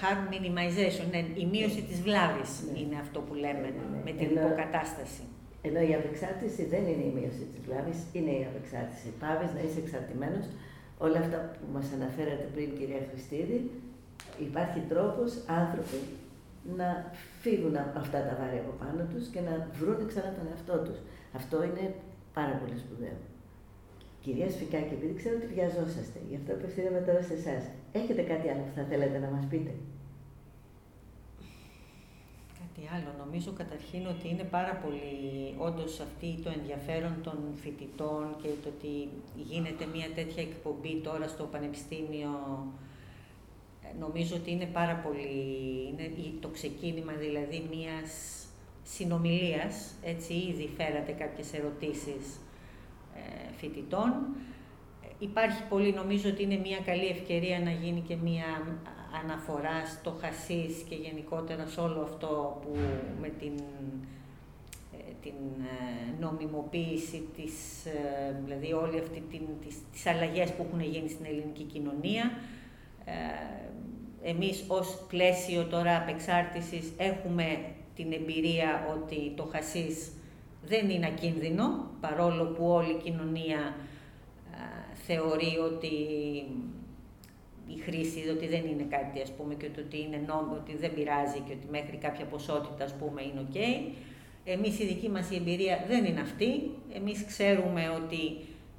harm 0.00 0.22
minimization, 0.32 1.06
ναι, 1.14 1.20
η 1.42 1.46
μείωση 1.54 1.80
της 1.88 1.98
βλάβης 2.06 2.50
ναι. 2.64 2.72
είναι 2.80 2.96
αυτό 3.04 3.18
που 3.26 3.34
λέμε 3.44 3.68
ναι, 3.76 3.84
ναι, 3.92 4.00
με 4.06 4.12
την 4.18 4.28
Ενώ, 4.30 4.40
υποκατάσταση. 4.40 5.24
Ενώ 5.66 5.80
η 5.90 5.92
απεξάρτηση 6.00 6.62
δεν 6.72 6.82
είναι 6.90 7.06
η 7.10 7.12
μείωση 7.18 7.44
της 7.50 7.60
βλάβης, 7.66 7.98
είναι 8.16 8.32
η 8.40 8.44
απεξάρτηση. 8.50 9.08
Πάβεις 9.22 9.50
να 9.56 9.60
είσαι 9.66 9.80
εξαρτημένος 9.84 10.46
όλα 11.06 11.18
αυτά 11.24 11.38
που 11.56 11.66
μας 11.76 11.86
αναφέρατε 11.96 12.44
πριν, 12.54 12.68
κυρία 12.78 13.02
Χριστίδη, 13.10 13.58
υπάρχει 14.38 14.80
τρόπος 14.80 15.30
άνθρωποι 15.46 16.00
να 16.76 16.88
φύγουν 17.40 17.76
αυτά 17.76 18.18
τα 18.26 18.36
βάρη 18.40 18.58
από 18.58 18.72
πάνω 18.82 19.02
τους 19.12 19.26
και 19.32 19.40
να 19.40 19.54
βρουν 19.78 20.06
ξανά 20.06 20.30
τον 20.36 20.46
εαυτό 20.50 20.76
τους. 20.86 20.98
Αυτό 21.38 21.56
είναι 21.62 21.94
πάρα 22.34 22.54
πολύ 22.60 22.78
σπουδαίο. 22.78 23.18
Κυρία 24.22 24.50
Σφικάκη, 24.50 24.94
επειδή 24.94 25.14
ξέρω 25.20 25.36
ότι 25.40 25.46
βιαζόσαστε, 25.54 26.18
γι' 26.28 26.38
αυτό 26.40 26.50
απευθύνομαι 26.52 27.00
τώρα 27.08 27.22
σε 27.22 27.34
εσάς. 27.40 27.62
Έχετε 27.92 28.22
κάτι 28.22 28.46
άλλο 28.50 28.62
που 28.66 28.74
θα 28.78 28.84
θέλετε 28.90 29.18
να 29.18 29.28
μας 29.34 29.44
πείτε; 29.50 29.72
Τι 32.74 32.82
άλλο. 32.96 33.10
Νομίζω 33.24 33.50
καταρχήν 33.62 34.06
ότι 34.06 34.28
είναι 34.28 34.46
πάρα 34.56 34.74
πολύ 34.82 35.08
όντως 35.68 36.00
αυτή 36.00 36.28
το 36.44 36.50
ενδιαφέρον 36.58 37.14
των 37.22 37.38
φοιτητών 37.62 38.24
και 38.42 38.48
το 38.62 38.68
ότι 38.74 38.92
γίνεται 39.50 39.84
μια 39.94 40.08
τέτοια 40.14 40.42
εκπομπή 40.42 40.94
τώρα 41.06 41.26
στο 41.28 41.44
Πανεπιστήμιο. 41.44 42.32
Ε, 43.92 43.98
νομίζω 43.98 44.36
ότι 44.36 44.50
είναι 44.50 44.66
πάρα 44.66 44.94
πολύ, 44.94 45.28
είναι 45.88 46.10
το 46.40 46.48
ξεκίνημα 46.48 47.12
δηλαδή 47.12 47.68
μιας 47.70 48.10
συνομιλίας, 48.82 49.94
έτσι 50.02 50.34
ήδη 50.34 50.70
φέρατε 50.76 51.12
κάποιες 51.12 51.52
ερωτήσεις 51.52 52.40
ε, 53.14 53.52
φοιτητών. 53.56 54.12
Ε, 55.02 55.08
υπάρχει 55.18 55.62
πολύ, 55.68 55.92
νομίζω 55.92 56.28
ότι 56.30 56.42
είναι 56.42 56.56
μια 56.56 56.78
καλή 56.84 57.06
ευκαιρία 57.06 57.60
να 57.60 57.70
γίνει 57.70 58.00
και 58.00 58.16
μια 58.16 58.78
αναφορά 59.22 59.86
στο 59.86 60.16
χασίς 60.20 60.82
και 60.88 60.94
γενικότερα 60.94 61.66
σε 61.66 61.80
όλο 61.80 62.00
αυτό 62.00 62.60
που 62.62 62.76
με 63.20 63.28
την, 63.28 63.52
ε, 64.92 65.12
την 65.22 65.38
ε, 65.60 66.20
νομιμοποίηση 66.20 67.28
της, 67.36 67.86
ε, 67.86 68.40
δηλαδή 68.44 68.72
όλη 68.72 68.98
αυτή 68.98 69.22
την, 69.30 69.40
τις, 69.64 69.76
τις 69.92 70.06
αλλαγές 70.06 70.52
που 70.52 70.66
έχουν 70.68 70.80
γίνει 70.80 71.08
στην 71.08 71.24
ελληνική 71.24 71.62
κοινωνία. 71.62 72.30
Εμείς 74.22 74.64
ως 74.68 75.04
πλαίσιο 75.08 75.64
τώρα 75.64 75.96
απεξάρτησης 75.96 76.92
έχουμε 76.96 77.58
την 77.94 78.12
εμπειρία 78.12 78.86
ότι 78.96 79.32
το 79.36 79.48
χασίς 79.52 80.12
δεν 80.64 80.90
είναι 80.90 81.06
ακίνδυνο, 81.06 81.90
παρόλο 82.00 82.44
που 82.44 82.66
όλη 82.66 82.90
η 82.90 83.00
κοινωνία 83.02 83.74
θεωρεί 85.06 85.58
ότι 85.64 85.94
η 87.66 87.78
χρήση, 87.84 88.28
ότι 88.28 88.46
δεν 88.46 88.64
είναι 88.66 88.86
κάτι 88.90 89.20
ας 89.20 89.32
πούμε 89.32 89.54
και 89.54 89.66
ότι 89.78 90.00
είναι 90.00 90.22
νόμιμο, 90.26 90.54
ότι 90.54 90.76
δεν 90.76 90.94
πειράζει 90.94 91.38
και 91.46 91.52
ότι 91.52 91.66
μέχρι 91.70 91.96
κάποια 91.96 92.24
ποσότητα 92.24 92.84
ας 92.84 92.94
πούμε 92.94 93.22
είναι 93.22 93.46
ok. 93.50 93.58
Εμείς 94.44 94.78
η 94.80 94.86
δική 94.86 95.08
μας 95.08 95.30
η 95.30 95.34
εμπειρία 95.36 95.84
δεν 95.88 96.04
είναι 96.04 96.20
αυτή. 96.20 96.70
Εμείς 96.94 97.24
ξέρουμε 97.24 97.88
ότι 97.88 98.36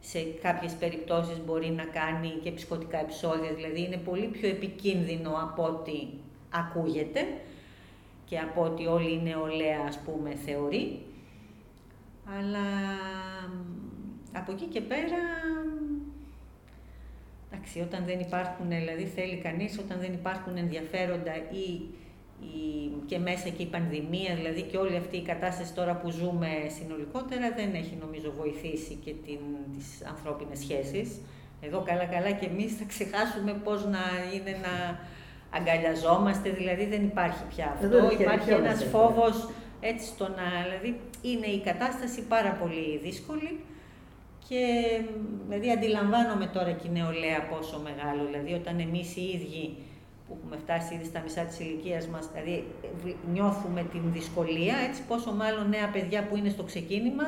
σε 0.10 0.20
κάποιες 0.42 0.74
περιπτώσεις 0.74 1.40
μπορεί 1.46 1.70
να 1.70 1.84
κάνει 1.84 2.30
και 2.44 2.52
ψυχοτικά 2.52 3.00
επεισόδια, 3.00 3.54
δηλαδή 3.54 3.82
είναι 3.84 3.98
πολύ 3.98 4.28
πιο 4.28 4.50
επικίνδυνο 4.50 5.30
από 5.30 5.64
ό,τι 5.64 6.08
ακούγεται 6.50 7.28
και 8.26 8.40
από 8.40 8.64
ό,τι 8.64 8.86
όλη 8.86 9.14
η 9.14 9.22
νεολαία 9.22 9.80
ας 9.88 10.00
πούμε 10.00 10.36
θεωρεί. 10.36 11.02
Αλλά 12.38 12.68
από 14.34 14.52
εκεί 14.52 14.66
και 14.66 14.82
πέρα 14.82 15.18
Εντάξει, 17.52 17.80
όταν 17.80 18.06
δεν 18.06 18.20
υπάρχουν, 18.20 18.70
δηλαδή 18.70 19.06
θέλει 19.06 19.38
κανείς, 19.38 19.78
όταν 19.78 20.00
δεν 20.00 20.14
υπάρχουν 20.14 20.58
ενδιαφέροντα 20.58 21.36
ή, 21.36 21.82
ή 22.42 22.92
και 23.06 23.18
μέσα 23.20 23.50
και 23.50 23.64
η 23.64 23.66
πανδημία, 23.66 24.36
δηλαδή 24.36 24.62
και 24.62 24.78
όλη 24.78 24.96
αυτή 24.96 25.18
η 25.18 25.22
κατάσταση 25.22 25.74
τώρα 25.74 25.96
που 25.96 26.10
ζούμε 26.10 26.50
συνολικότερα 26.80 27.52
δεν 27.56 27.74
έχει 27.74 27.98
νομίζω 28.02 28.32
βοηθήσει 28.38 28.94
και 28.94 29.14
την, 29.26 29.40
τις 29.74 30.06
ανθρώπινες 30.08 30.60
σχέσεις. 30.60 31.22
Εδώ 31.62 31.82
καλά 31.86 32.06
καλά 32.06 32.32
και 32.32 32.46
εμείς 32.46 32.76
θα 32.78 32.86
ξεχάσουμε 32.88 33.54
πώς 33.64 33.86
να 33.86 34.04
είναι 34.36 34.58
να 34.66 35.00
αγκαλιαζόμαστε, 35.58 36.50
δηλαδή 36.50 36.86
δεν 36.86 37.04
υπάρχει 37.04 37.44
πια 37.50 37.66
αυτό. 37.74 38.12
υπάρχει 38.20 38.50
ένας 38.50 38.84
φόβος 38.84 39.50
έτσι 39.80 40.06
στο 40.06 40.28
να, 40.28 40.46
δηλαδή 40.64 41.00
είναι 41.22 41.48
η 41.48 41.60
κατάσταση 41.60 42.22
πάρα 42.22 42.52
πολύ 42.52 43.00
δύσκολη. 43.04 43.60
Και 44.50 44.64
δηλαδή 45.48 45.72
αντιλαμβάνομαι 45.72 46.46
τώρα 46.46 46.72
και 46.72 46.88
η 46.88 46.92
νεολαία 46.92 47.48
πόσο 47.50 47.82
μεγάλο, 47.84 48.26
δηλαδή 48.26 48.54
όταν 48.54 48.80
εμείς 48.80 49.16
οι 49.16 49.22
ίδιοι 49.22 49.76
που 50.28 50.38
έχουμε 50.40 50.58
φτάσει 50.58 50.94
ήδη 50.94 51.06
στα 51.06 51.20
μισά 51.22 51.42
της 51.42 51.60
ηλικίας 51.60 52.08
μας, 52.08 52.30
δηλαδή 52.34 52.66
νιώθουμε 53.32 53.84
την 53.84 54.02
δυσκολία, 54.12 54.76
έτσι 54.78 55.02
πόσο 55.08 55.32
μάλλον 55.32 55.70
νέα 55.70 55.90
παιδιά 55.90 56.28
που 56.28 56.38
είναι 56.38 56.50
στο 56.50 56.64
ξεκίνημα, 56.64 57.24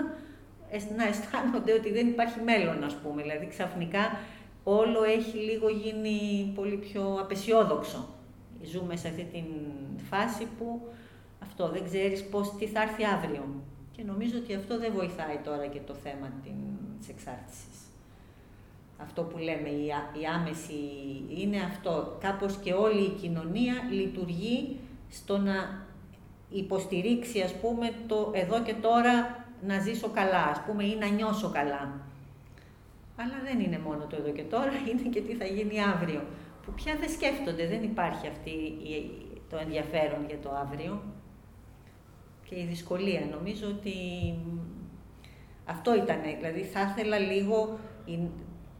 να 0.97 1.07
αισθάνονται 1.07 1.73
ότι 1.73 1.91
δεν 1.91 2.07
υπάρχει 2.07 2.39
μέλλον, 2.39 2.83
ας 2.83 2.95
πούμε. 2.95 3.21
Δηλαδή 3.21 3.47
ξαφνικά 3.47 4.19
όλο 4.63 5.03
έχει 5.03 5.37
λίγο 5.37 5.69
γίνει 5.69 6.51
πολύ 6.55 6.75
πιο 6.75 7.17
απεσιόδοξο. 7.19 8.07
Ζούμε 8.63 8.95
σε 8.95 9.07
αυτή 9.07 9.23
την 9.23 9.45
φάση 10.09 10.47
που 10.57 10.87
αυτό 11.43 11.69
δεν 11.69 11.83
ξέρεις 11.83 12.23
πώς, 12.25 12.55
τι 12.57 12.65
θα 12.67 12.81
έρθει 12.81 13.03
αύριο. 13.05 13.43
Και 13.91 14.03
νομίζω 14.03 14.37
ότι 14.37 14.55
αυτό 14.55 14.79
δεν 14.79 14.91
βοηθάει 14.93 15.37
τώρα 15.43 15.67
και 15.67 15.79
το 15.85 15.93
θέμα 15.93 16.31
της 16.99 17.09
εξάρτησης. 17.09 17.88
Αυτό 19.01 19.21
που 19.21 19.37
λέμε, 19.37 19.69
η 20.19 20.25
άμεση 20.35 20.73
είναι 21.37 21.57
αυτό. 21.57 22.17
Κάπως 22.19 22.57
και 22.57 22.73
όλη 22.73 23.03
η 23.03 23.15
κοινωνία 23.21 23.73
λειτουργεί 23.91 24.77
στο 25.09 25.37
να 25.37 25.87
υποστηρίξει, 26.49 27.41
ας 27.41 27.53
πούμε, 27.53 27.93
το 28.07 28.31
εδώ 28.35 28.61
και 28.61 28.73
τώρα 28.73 29.45
να 29.61 29.79
ζήσω 29.79 30.09
καλά, 30.09 30.43
ας 30.43 30.61
πούμε, 30.67 30.83
ή 30.83 30.95
να 30.95 31.07
νιώσω 31.07 31.49
καλά. 31.49 32.01
Αλλά 33.15 33.33
δεν 33.43 33.59
είναι 33.59 33.79
μόνο 33.79 34.05
το 34.09 34.15
εδώ 34.15 34.31
και 34.31 34.43
τώρα, 34.43 34.71
είναι 34.89 35.09
και 35.09 35.21
τι 35.21 35.33
θα 35.33 35.45
γίνει 35.45 35.83
αύριο. 35.83 36.21
Που 36.65 36.71
πια 36.71 36.95
δεν 36.99 37.09
σκέφτονται, 37.09 37.67
δεν 37.67 37.83
υπάρχει 37.83 38.27
αυτή 38.27 38.53
το 39.49 39.57
ενδιαφέρον 39.57 40.25
για 40.27 40.37
το 40.39 40.49
αύριο. 40.51 41.01
Και 42.49 42.59
η 42.59 42.65
δυσκολία. 42.69 43.21
Νομίζω 43.31 43.67
ότι 43.67 43.93
αυτό 45.65 45.95
ήταν, 45.95 46.21
δηλαδή 46.37 46.61
θα 46.63 46.81
ήθελα 46.81 47.17
λίγο, 47.17 47.79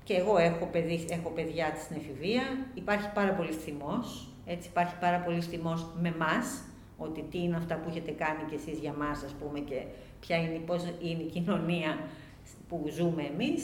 και 0.09 0.15
εγώ 0.15 0.37
έχω, 0.37 0.65
παιδί, 0.65 1.05
έχω 1.09 1.29
παιδιά 1.29 1.73
στην 1.83 1.95
εφηβεία, 1.95 2.43
υπάρχει 2.73 3.09
πάρα 3.13 3.31
πολύ 3.31 3.51
θυμός, 3.51 4.27
έτσι 4.45 4.67
υπάρχει 4.67 4.95
πάρα 4.99 5.17
πολύ 5.17 5.41
θυμός 5.41 5.85
με 6.01 6.15
μας, 6.19 6.63
ότι 6.97 7.21
τι 7.31 7.37
είναι 7.43 7.55
αυτά 7.55 7.75
που 7.75 7.89
έχετε 7.89 8.11
κάνει 8.11 8.43
κι 8.49 8.55
εσείς 8.55 8.79
για 8.79 8.93
μας, 8.93 9.23
ας 9.23 9.31
πούμε, 9.39 9.59
και 9.59 9.83
ποια 10.19 10.37
είναι, 10.37 10.57
πώς 10.65 10.83
είναι 11.01 11.21
η 11.21 11.25
κοινωνία 11.25 11.99
που 12.67 12.85
ζούμε 12.91 13.23
εμείς. 13.23 13.63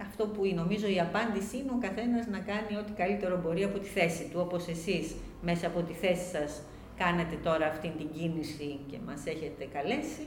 Αυτό 0.00 0.26
που 0.26 0.52
νομίζω 0.54 0.88
η 0.88 1.00
απάντηση 1.00 1.56
είναι 1.56 1.70
ο 1.70 1.78
καθένας 1.80 2.26
να 2.26 2.38
κάνει 2.38 2.76
ό,τι 2.80 2.92
καλύτερο 2.92 3.40
μπορεί 3.42 3.64
από 3.64 3.78
τη 3.78 3.86
θέση 3.86 4.28
του, 4.30 4.40
όπως 4.40 4.68
εσείς 4.68 5.14
μέσα 5.42 5.66
από 5.66 5.82
τη 5.82 5.92
θέση 5.92 6.30
σας 6.30 6.62
κάνετε 6.96 7.36
τώρα 7.42 7.66
αυτή 7.66 7.92
την 7.98 8.08
κίνηση 8.10 8.78
και 8.90 8.96
μας 9.06 9.26
έχετε 9.26 9.64
καλέσει 9.72 10.26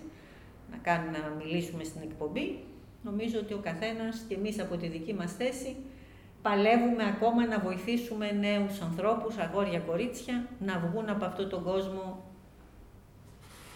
να, 0.71 0.77
κάνουμε, 0.77 1.17
να 1.17 1.29
μιλήσουμε 1.43 1.83
στην 1.83 2.01
εκπομπή. 2.01 2.59
Νομίζω 3.03 3.39
ότι 3.39 3.53
ο 3.53 3.59
καθένας 3.63 4.25
και 4.27 4.35
εμείς 4.35 4.59
από 4.59 4.77
τη 4.77 4.87
δική 4.87 5.13
μας 5.13 5.33
θέση 5.33 5.75
παλεύουμε 6.41 7.03
ακόμα 7.07 7.45
να 7.45 7.59
βοηθήσουμε 7.59 8.31
νέους 8.31 8.81
ανθρώπους, 8.81 9.37
αγόρια, 9.37 9.79
κορίτσια, 9.79 10.47
να 10.59 10.79
βγουν 10.79 11.09
από 11.09 11.25
αυτόν 11.25 11.49
τον 11.49 11.63
κόσμο 11.63 12.23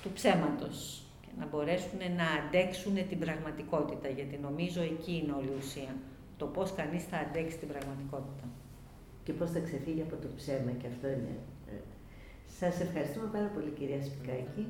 του 0.03 0.11
ψέματος 0.13 1.03
και 1.21 1.28
να 1.39 1.45
μπορέσουν 1.45 1.99
να 2.17 2.28
αντέξουν 2.39 3.07
την 3.09 3.19
πραγματικότητα, 3.19 4.07
γιατί 4.07 4.38
νομίζω 4.38 4.82
εκεί 4.82 5.13
είναι 5.24 5.32
όλη 5.32 5.47
η 5.47 5.57
ουσία. 5.59 5.95
Το 6.38 6.45
πώς 6.45 6.74
κανείς 6.74 7.03
θα 7.03 7.17
αντέξει 7.17 7.57
την 7.57 7.67
πραγματικότητα. 7.67 8.45
Και 9.24 9.34
πώς 9.34 9.51
θα 9.51 9.59
ξεφύγει 9.59 10.01
από 10.01 10.15
το 10.15 10.28
ψέμα 10.36 10.71
και 10.71 10.88
αυτό 10.88 11.07
είναι. 11.07 11.36
Ε, 11.71 11.76
σας 12.59 12.80
ευχαριστούμε 12.80 13.28
πάρα 13.36 13.47
πολύ 13.55 13.69
κυρία 13.69 14.01
Σπικάκη. 14.03 14.67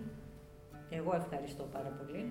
Εγώ 0.90 1.12
ευχαριστώ 1.22 1.64
πάρα 1.76 1.92
πολύ 2.00 2.22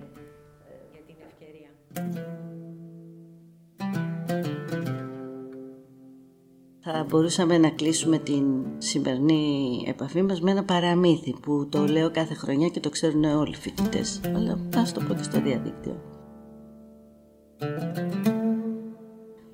Θα 6.85 7.05
μπορούσαμε 7.09 7.57
να 7.57 7.69
κλείσουμε 7.69 8.17
την 8.17 8.45
σημερινή 8.77 9.83
επαφή 9.87 10.21
μας 10.21 10.41
με 10.41 10.51
ένα 10.51 10.63
παραμύθι 10.63 11.33
που 11.41 11.67
το 11.69 11.85
λέω 11.85 12.11
κάθε 12.11 12.33
χρονιά 12.33 12.67
και 12.67 12.79
το 12.79 12.89
ξέρουν 12.89 13.23
όλοι 13.23 13.51
οι 13.51 13.55
φοιτητές. 13.55 14.21
Αλλά 14.35 14.59
ας 14.75 14.93
το 14.93 15.01
πω 15.07 15.13
και 15.13 15.23
στο 15.23 15.41
διαδίκτυο. 15.41 16.01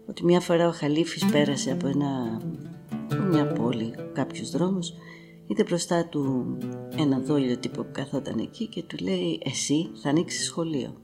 Ότι 0.09 0.23
μια 0.23 0.39
φορά 0.39 0.67
ο 0.67 0.71
Χαλίφης 0.71 1.25
πέρασε 1.25 1.71
από 1.71 1.87
ένα, 1.87 2.41
μια 3.29 3.47
πόλη, 3.47 3.95
κάποιους 4.13 4.49
δρόμους, 4.51 4.93
είδε 5.47 5.63
μπροστά 5.63 6.05
του 6.05 6.57
ένα 6.97 7.19
δόλιο 7.19 7.57
τύπο 7.57 7.83
που 7.83 7.91
καθόταν 7.91 8.39
εκεί 8.39 8.67
και 8.67 8.83
του 8.83 8.97
λέει 9.03 9.41
«Εσύ 9.45 9.89
θα 10.01 10.09
ανοίξεις 10.09 10.45
σχολείο». 10.45 10.95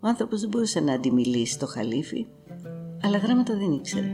Ο 0.00 0.08
άνθρωπος 0.08 0.40
δεν 0.40 0.48
μπορούσε 0.48 0.80
να 0.80 0.92
αντιμιλήσει 0.92 1.58
το 1.58 1.66
Χαλίφη, 1.66 2.26
αλλά 3.02 3.18
γράμματα 3.18 3.56
δεν 3.56 3.72
ήξερε. 3.72 4.12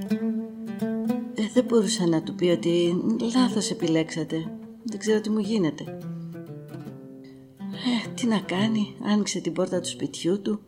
Ε, 1.35 1.43
δεν 1.55 1.65
μπορούσε 1.65 2.05
να 2.05 2.23
του 2.23 2.35
πει 2.35 2.47
ότι 2.47 2.97
λάθος 3.35 3.71
επιλέξατε. 3.71 4.37
Δεν 4.83 4.99
ξέρω 4.99 5.21
τι 5.21 5.31
μου 5.31 5.39
γίνεται. 5.39 5.99
Ε, 7.71 8.09
τι 8.15 8.27
να 8.27 8.39
κάνει, 8.39 8.95
άνοιξε 9.03 9.41
την 9.41 9.53
πόρτα 9.53 9.81
του 9.81 9.89
σπιτιού 9.89 10.41
του, 10.41 10.61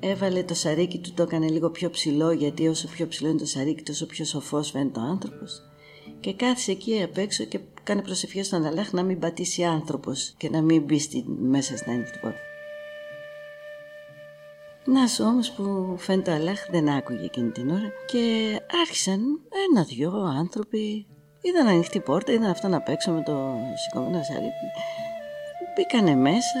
έβαλε 0.00 0.42
το 0.42 0.54
σαρίκι 0.54 0.98
του, 0.98 1.12
το 1.14 1.22
έκανε 1.22 1.48
λίγο 1.48 1.70
πιο 1.70 1.90
ψηλό 1.90 2.30
γιατί 2.30 2.68
όσο 2.68 2.88
πιο 2.88 3.06
ψηλό 3.06 3.28
είναι 3.28 3.38
το 3.38 3.46
σαρίκι 3.46 3.82
τόσο 3.82 4.06
πιο 4.06 4.24
σοφός 4.24 4.70
φαίνεται 4.70 5.00
ο 5.00 5.02
άνθρωπος 5.02 5.62
και 6.20 6.34
κάθισε 6.34 6.70
εκεί 6.70 7.02
απ' 7.02 7.16
έξω 7.16 7.44
και 7.44 7.60
κάνει 7.82 8.02
προσευχές 8.02 8.46
στον 8.46 8.64
Αλάχ 8.64 8.92
να 8.92 9.02
μην 9.02 9.18
πατήσει 9.18 9.64
άνθρωπος 9.64 10.34
και 10.36 10.50
να 10.50 10.62
μην 10.62 10.82
μπει 10.82 10.98
στη, 10.98 11.24
μέσα 11.40 11.76
στην 11.76 11.92
ανοιχτή 11.92 12.18
πόρτα. 12.18 12.38
Να 14.92 15.06
σου 15.06 15.24
όμως 15.24 15.50
που 15.50 15.94
φαίνεται 15.98 16.30
ο 16.30 16.34
Αλάχ 16.34 16.66
δεν 16.70 16.88
άκουγε 16.88 17.24
εκείνη 17.24 17.50
την 17.50 17.70
ώρα 17.70 17.92
και 18.06 18.56
άρχισαν 18.80 19.20
ένα-δυο 19.70 20.12
άνθρωποι 20.38 21.06
είδαν 21.40 21.66
ανοιχτή 21.66 22.00
πόρτα, 22.00 22.32
είδαν 22.32 22.50
αυτό 22.50 22.68
να 22.68 22.80
παίξω 22.80 23.12
με 23.12 23.22
το 23.22 23.56
σηκωμένο 23.74 24.22
σαρίκι. 24.22 24.68
Μπήκανε 25.76 26.14
μέσα. 26.14 26.60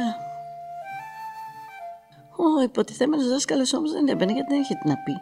Ο 2.36 2.62
υποτιθέμενος 2.62 3.28
δάσκαλος 3.28 3.72
όμως 3.72 3.92
δεν 3.92 4.08
έμπαινε 4.08 4.32
γιατί 4.32 4.52
δεν 4.52 4.60
είχε 4.60 4.74
τι 4.74 4.88
να 4.88 4.96
πει. 4.96 5.12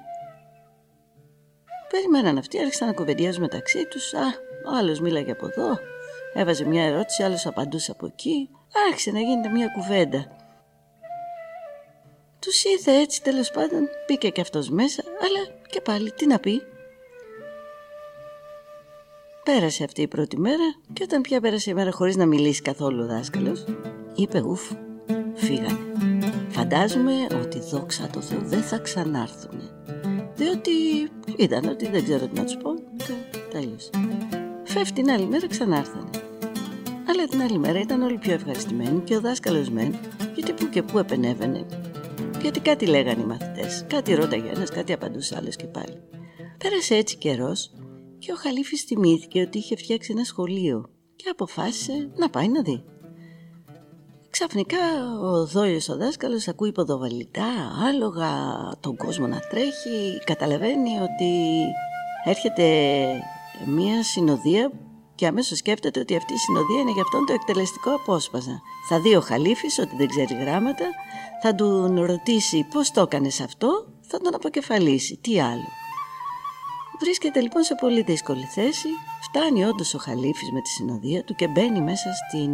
Περιμέναν 1.91 2.39
αυτοί, 2.39 2.59
άρχισαν 2.59 2.87
να 2.87 2.95
κουβεντιάζουν 2.95 3.43
μεταξύ 3.43 3.87
τους. 3.87 4.15
Α, 4.15 4.27
ο 4.73 4.77
άλλος 4.79 5.01
μίλαγε 5.01 5.31
από 5.31 5.47
εδώ, 5.47 5.79
έβαζε 6.35 6.65
μια 6.65 6.85
ερώτηση, 6.85 7.23
άλλος 7.23 7.47
απαντούσε 7.47 7.91
από 7.91 8.07
εκεί. 8.07 8.51
Άρχισε 8.89 9.11
να 9.11 9.21
γίνεται 9.21 9.49
μια 9.49 9.69
κουβέντα. 9.69 10.37
Τους 12.41 12.65
ήρθε 12.65 12.93
έτσι 12.93 13.23
τέλος 13.23 13.51
πάντων, 13.51 13.89
μπήκε 14.07 14.29
και 14.29 14.41
αυτός 14.41 14.69
μέσα, 14.69 15.03
αλλά 15.07 15.59
και 15.71 15.81
πάλι 15.81 16.13
τι 16.13 16.27
να 16.27 16.39
πει. 16.39 16.63
Πέρασε 19.45 19.85
αυτή 19.85 20.03
η 20.03 20.09
πρώτη 20.09 20.39
μέρα 20.39 20.75
και 20.93 21.03
όταν 21.03 21.21
πια 21.21 21.41
πέρασε 21.41 21.71
η 21.71 21.75
μέρα 21.75 21.93
χωρίς 21.93 22.17
να 22.17 22.27
μιλήσει 22.27 22.63
καθόλου 22.63 23.03
ο 23.03 23.07
δάσκαλος, 23.07 23.65
είπε 24.15 24.41
ουφ, 24.41 24.71
φύγανε. 25.35 25.79
Φαντάζομαι 26.49 27.27
ότι 27.43 27.59
δόξα 27.61 28.09
τω 28.13 28.21
Θεώ 28.21 28.41
δεν 28.43 28.63
θα 28.63 28.79
ξανάρθουν. 28.79 29.71
Διότι 30.35 30.71
ήταν 31.37 31.65
ότι 31.69 31.89
δεν 31.89 32.05
ξέρω 32.05 32.27
τι 32.27 32.41
να 32.41 32.45
τους 32.45 32.57
πω 32.57 32.75
και 32.97 33.39
τέλειωσε. 33.51 33.91
Φεύγει 34.65 34.93
την 34.93 35.11
άλλη 35.11 35.27
μέρα 35.27 35.47
ξανάρθανε. 35.47 36.11
Αλλά 37.09 37.25
την 37.27 37.43
άλλη 37.43 37.59
μέρα 37.59 37.81
ήταν 37.81 38.03
όλοι 38.03 38.19
πιο 38.19 38.33
ευχαριστημένοι 38.33 39.01
και 39.01 39.17
ο 39.17 39.21
δάσκαλος 39.21 39.71
μεν, 39.71 39.99
γιατί 40.35 40.53
που 40.53 40.69
και 40.69 40.83
που 40.83 40.99
επενέβαινε. 40.99 41.67
Γιατί 42.43 42.61
κάτι 42.61 42.87
λέγανε 42.87 43.23
οι 43.23 43.25
μαθητές, 43.25 43.85
κάτι 43.89 44.15
ρώταγε 44.15 44.49
ένας, 44.49 44.71
κάτι 44.71 44.93
απαντούσε 44.93 45.37
άλλος 45.37 45.57
και 45.57 45.67
πάλι. 45.67 46.03
Πέρασε 46.59 46.95
έτσι 46.95 47.17
καιρός 47.17 47.71
και 48.19 48.33
ο 48.33 48.35
Χαλίφης 48.37 48.83
θυμήθηκε 48.83 49.41
ότι 49.41 49.59
είχε 49.59 49.77
φτιάξει 49.77 50.13
ένα 50.13 50.25
σχολείο 50.25 50.91
και 51.17 51.29
αποφάσισε 51.31 52.11
να 52.17 52.31
πάει 52.31 52.49
να 52.49 52.63
δει. 52.63 52.85
Ξαφνικά 54.31 54.79
ο 55.23 55.47
δόλιος 55.47 55.89
ο 55.89 55.97
δάσκαλος 55.97 56.49
ακούει 56.49 56.73
ποδοβαλιτά, 56.73 57.47
άλογα, 57.89 58.31
τον 58.81 58.97
κόσμο 58.97 59.27
να 59.27 59.39
τρέχει, 59.39 60.19
καταλαβαίνει 60.25 60.99
ότι 61.01 61.63
έρχεται 62.25 62.65
μία 63.67 64.03
συνοδεία 64.03 64.71
και 65.19 65.27
αμέσως 65.27 65.59
σκέφτεται 65.59 66.01
ότι 66.01 66.17
αυτή 66.17 66.33
η 66.33 66.37
συνοδεία 66.37 66.81
είναι 66.81 66.91
για 66.91 67.03
αυτόν 67.03 67.27
το 67.27 67.33
εκτελεστικό 67.33 67.95
απόσπασμα. 67.95 68.61
Θα 68.89 69.01
δει 69.01 69.15
ο 69.15 69.21
Χαλίφης 69.21 69.79
ότι 69.79 69.97
δεν 69.97 70.09
ξέρει 70.09 70.35
γράμματα, 70.35 70.85
θα 71.43 71.55
του 71.55 71.95
ρωτήσει 72.07 72.67
πώς 72.73 72.91
το 72.91 73.01
έκανε 73.01 73.29
αυτό, 73.29 73.87
θα 74.01 74.19
τον 74.19 74.35
αποκεφαλίσει, 74.35 75.17
τι 75.17 75.41
άλλο. 75.41 75.69
Βρίσκεται 77.01 77.41
λοιπόν 77.41 77.63
σε 77.63 77.75
πολύ 77.75 78.03
δύσκολη 78.03 78.45
θέση, 78.45 78.89
φτάνει 79.23 79.65
όντως 79.65 79.95
ο 79.95 79.99
Χαλίφης 79.99 80.51
με 80.53 80.61
τη 80.61 80.69
συνοδεία 80.69 81.25
του 81.25 81.35
και 81.35 81.49
μπαίνει 81.49 81.81
μέσα 81.81 82.09
στην 82.13 82.51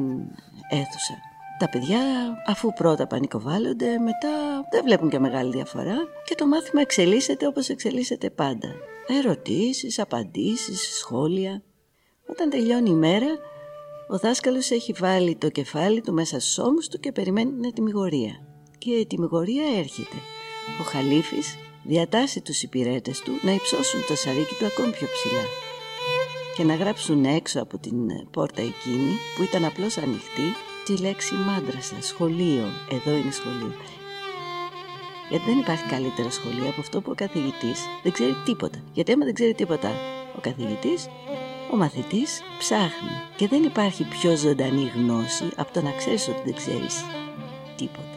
αίθουσα. 0.68 1.16
Τα 1.58 1.68
παιδιά 1.68 2.00
αφού 2.46 2.72
πρώτα 2.72 3.06
πανικοβάλλονται 3.06 3.98
μετά 3.98 4.30
δεν 4.70 4.84
βλέπουν 4.84 5.10
και 5.10 5.18
μεγάλη 5.18 5.50
διαφορά 5.50 5.96
και 6.24 6.34
το 6.34 6.46
μάθημα 6.46 6.80
εξελίσσεται 6.80 7.46
όπως 7.46 7.68
εξελίσσεται 7.68 8.30
πάντα. 8.30 8.68
Ερωτήσεις, 9.06 9.98
απαντήσεις, 9.98 10.96
σχόλια. 10.98 11.62
Όταν 12.26 12.50
τελειώνει 12.50 12.90
η 12.90 12.94
μέρα 12.94 13.26
ο 14.08 14.18
δάσκαλος 14.18 14.70
έχει 14.70 14.92
βάλει 14.92 15.36
το 15.36 15.48
κεφάλι 15.48 16.00
του 16.00 16.12
μέσα 16.12 16.40
στους 16.40 16.58
ώμους 16.58 16.88
του 16.88 16.98
και 16.98 17.12
περιμένει 17.12 17.50
την 17.50 17.64
ετοιμιγορία. 17.64 18.32
Και 18.78 18.90
η 18.90 19.00
ετοιμιγορία 19.00 19.64
έρχεται. 19.78 20.16
Ο 20.80 20.82
Χαλίφης 20.82 21.56
διατάσσει 21.84 22.40
τους 22.40 22.62
υπηρέτες 22.62 23.20
του 23.20 23.32
να 23.42 23.52
υψώσουν 23.52 24.00
το 24.08 24.16
σαρίκι 24.16 24.54
του 24.58 24.66
ακόμη 24.66 24.90
πιο 24.90 25.06
ψηλά 25.12 25.44
και 26.56 26.64
να 26.64 26.74
γράψουν 26.74 27.24
έξω 27.24 27.62
από 27.62 27.78
την 27.78 27.96
πόρτα 28.30 28.60
εκείνη 28.60 29.12
που 29.36 29.42
ήταν 29.42 29.64
απλώς 29.64 29.98
ανοιχτή 29.98 30.48
τη 30.84 30.96
λέξη 30.96 31.34
μάντρασα, 31.34 31.96
σχολείο. 32.00 32.64
Εδώ 32.90 33.10
είναι 33.10 33.30
σχολείο. 33.30 33.74
Γιατί 35.30 35.44
δεν 35.44 35.58
υπάρχει 35.58 35.86
καλύτερο 35.88 36.30
σχολείο 36.30 36.68
από 36.68 36.80
αυτό 36.80 37.00
που 37.00 37.10
ο 37.10 37.14
καθηγητής 37.14 37.80
δεν 38.02 38.12
ξέρει 38.12 38.34
τίποτα. 38.44 38.78
Γιατί 38.92 39.12
άμα 39.12 39.24
δεν 39.24 39.34
ξέρει 39.34 39.54
τίποτα 39.54 39.90
ο 40.36 40.40
καθηγητής, 40.40 41.08
ο 41.72 41.76
μαθητής 41.76 42.42
ψάχνει. 42.58 43.10
Και 43.36 43.48
δεν 43.48 43.62
υπάρχει 43.62 44.04
πιο 44.04 44.36
ζωντανή 44.36 44.92
γνώση 44.94 45.44
από 45.56 45.72
το 45.72 45.82
να 45.82 45.90
ξέρεις 45.90 46.28
ότι 46.28 46.40
δεν 46.44 46.54
ξέρεις 46.54 47.04
τίποτα. 47.76 48.13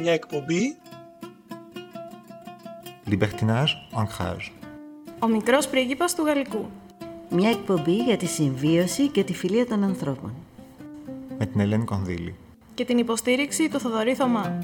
Μια 0.00 0.12
εκπομπή 0.12 0.76
Libertinage, 3.10 3.74
ancrage. 3.94 4.50
Ο 5.18 5.26
μικρός 5.26 5.68
πρίγκιπας 5.68 6.14
του 6.14 6.24
Γαλλικού. 6.24 6.70
Μια 7.30 7.50
εκπομπή 7.50 7.96
για 7.96 8.16
τη 8.16 8.26
συμβίωση 8.26 9.08
και 9.08 9.24
τη 9.24 9.34
φιλία 9.34 9.66
των 9.66 9.84
ανθρώπων. 9.84 10.34
Με 11.38 11.46
την 11.46 11.60
Ελένη 11.60 11.84
Κονδύλη. 11.84 12.34
Και 12.74 12.84
την 12.84 12.98
υποστήριξη 12.98 13.68
του 13.68 13.80
Θοδωρή 13.80 14.14
Θωμά. 14.14 14.58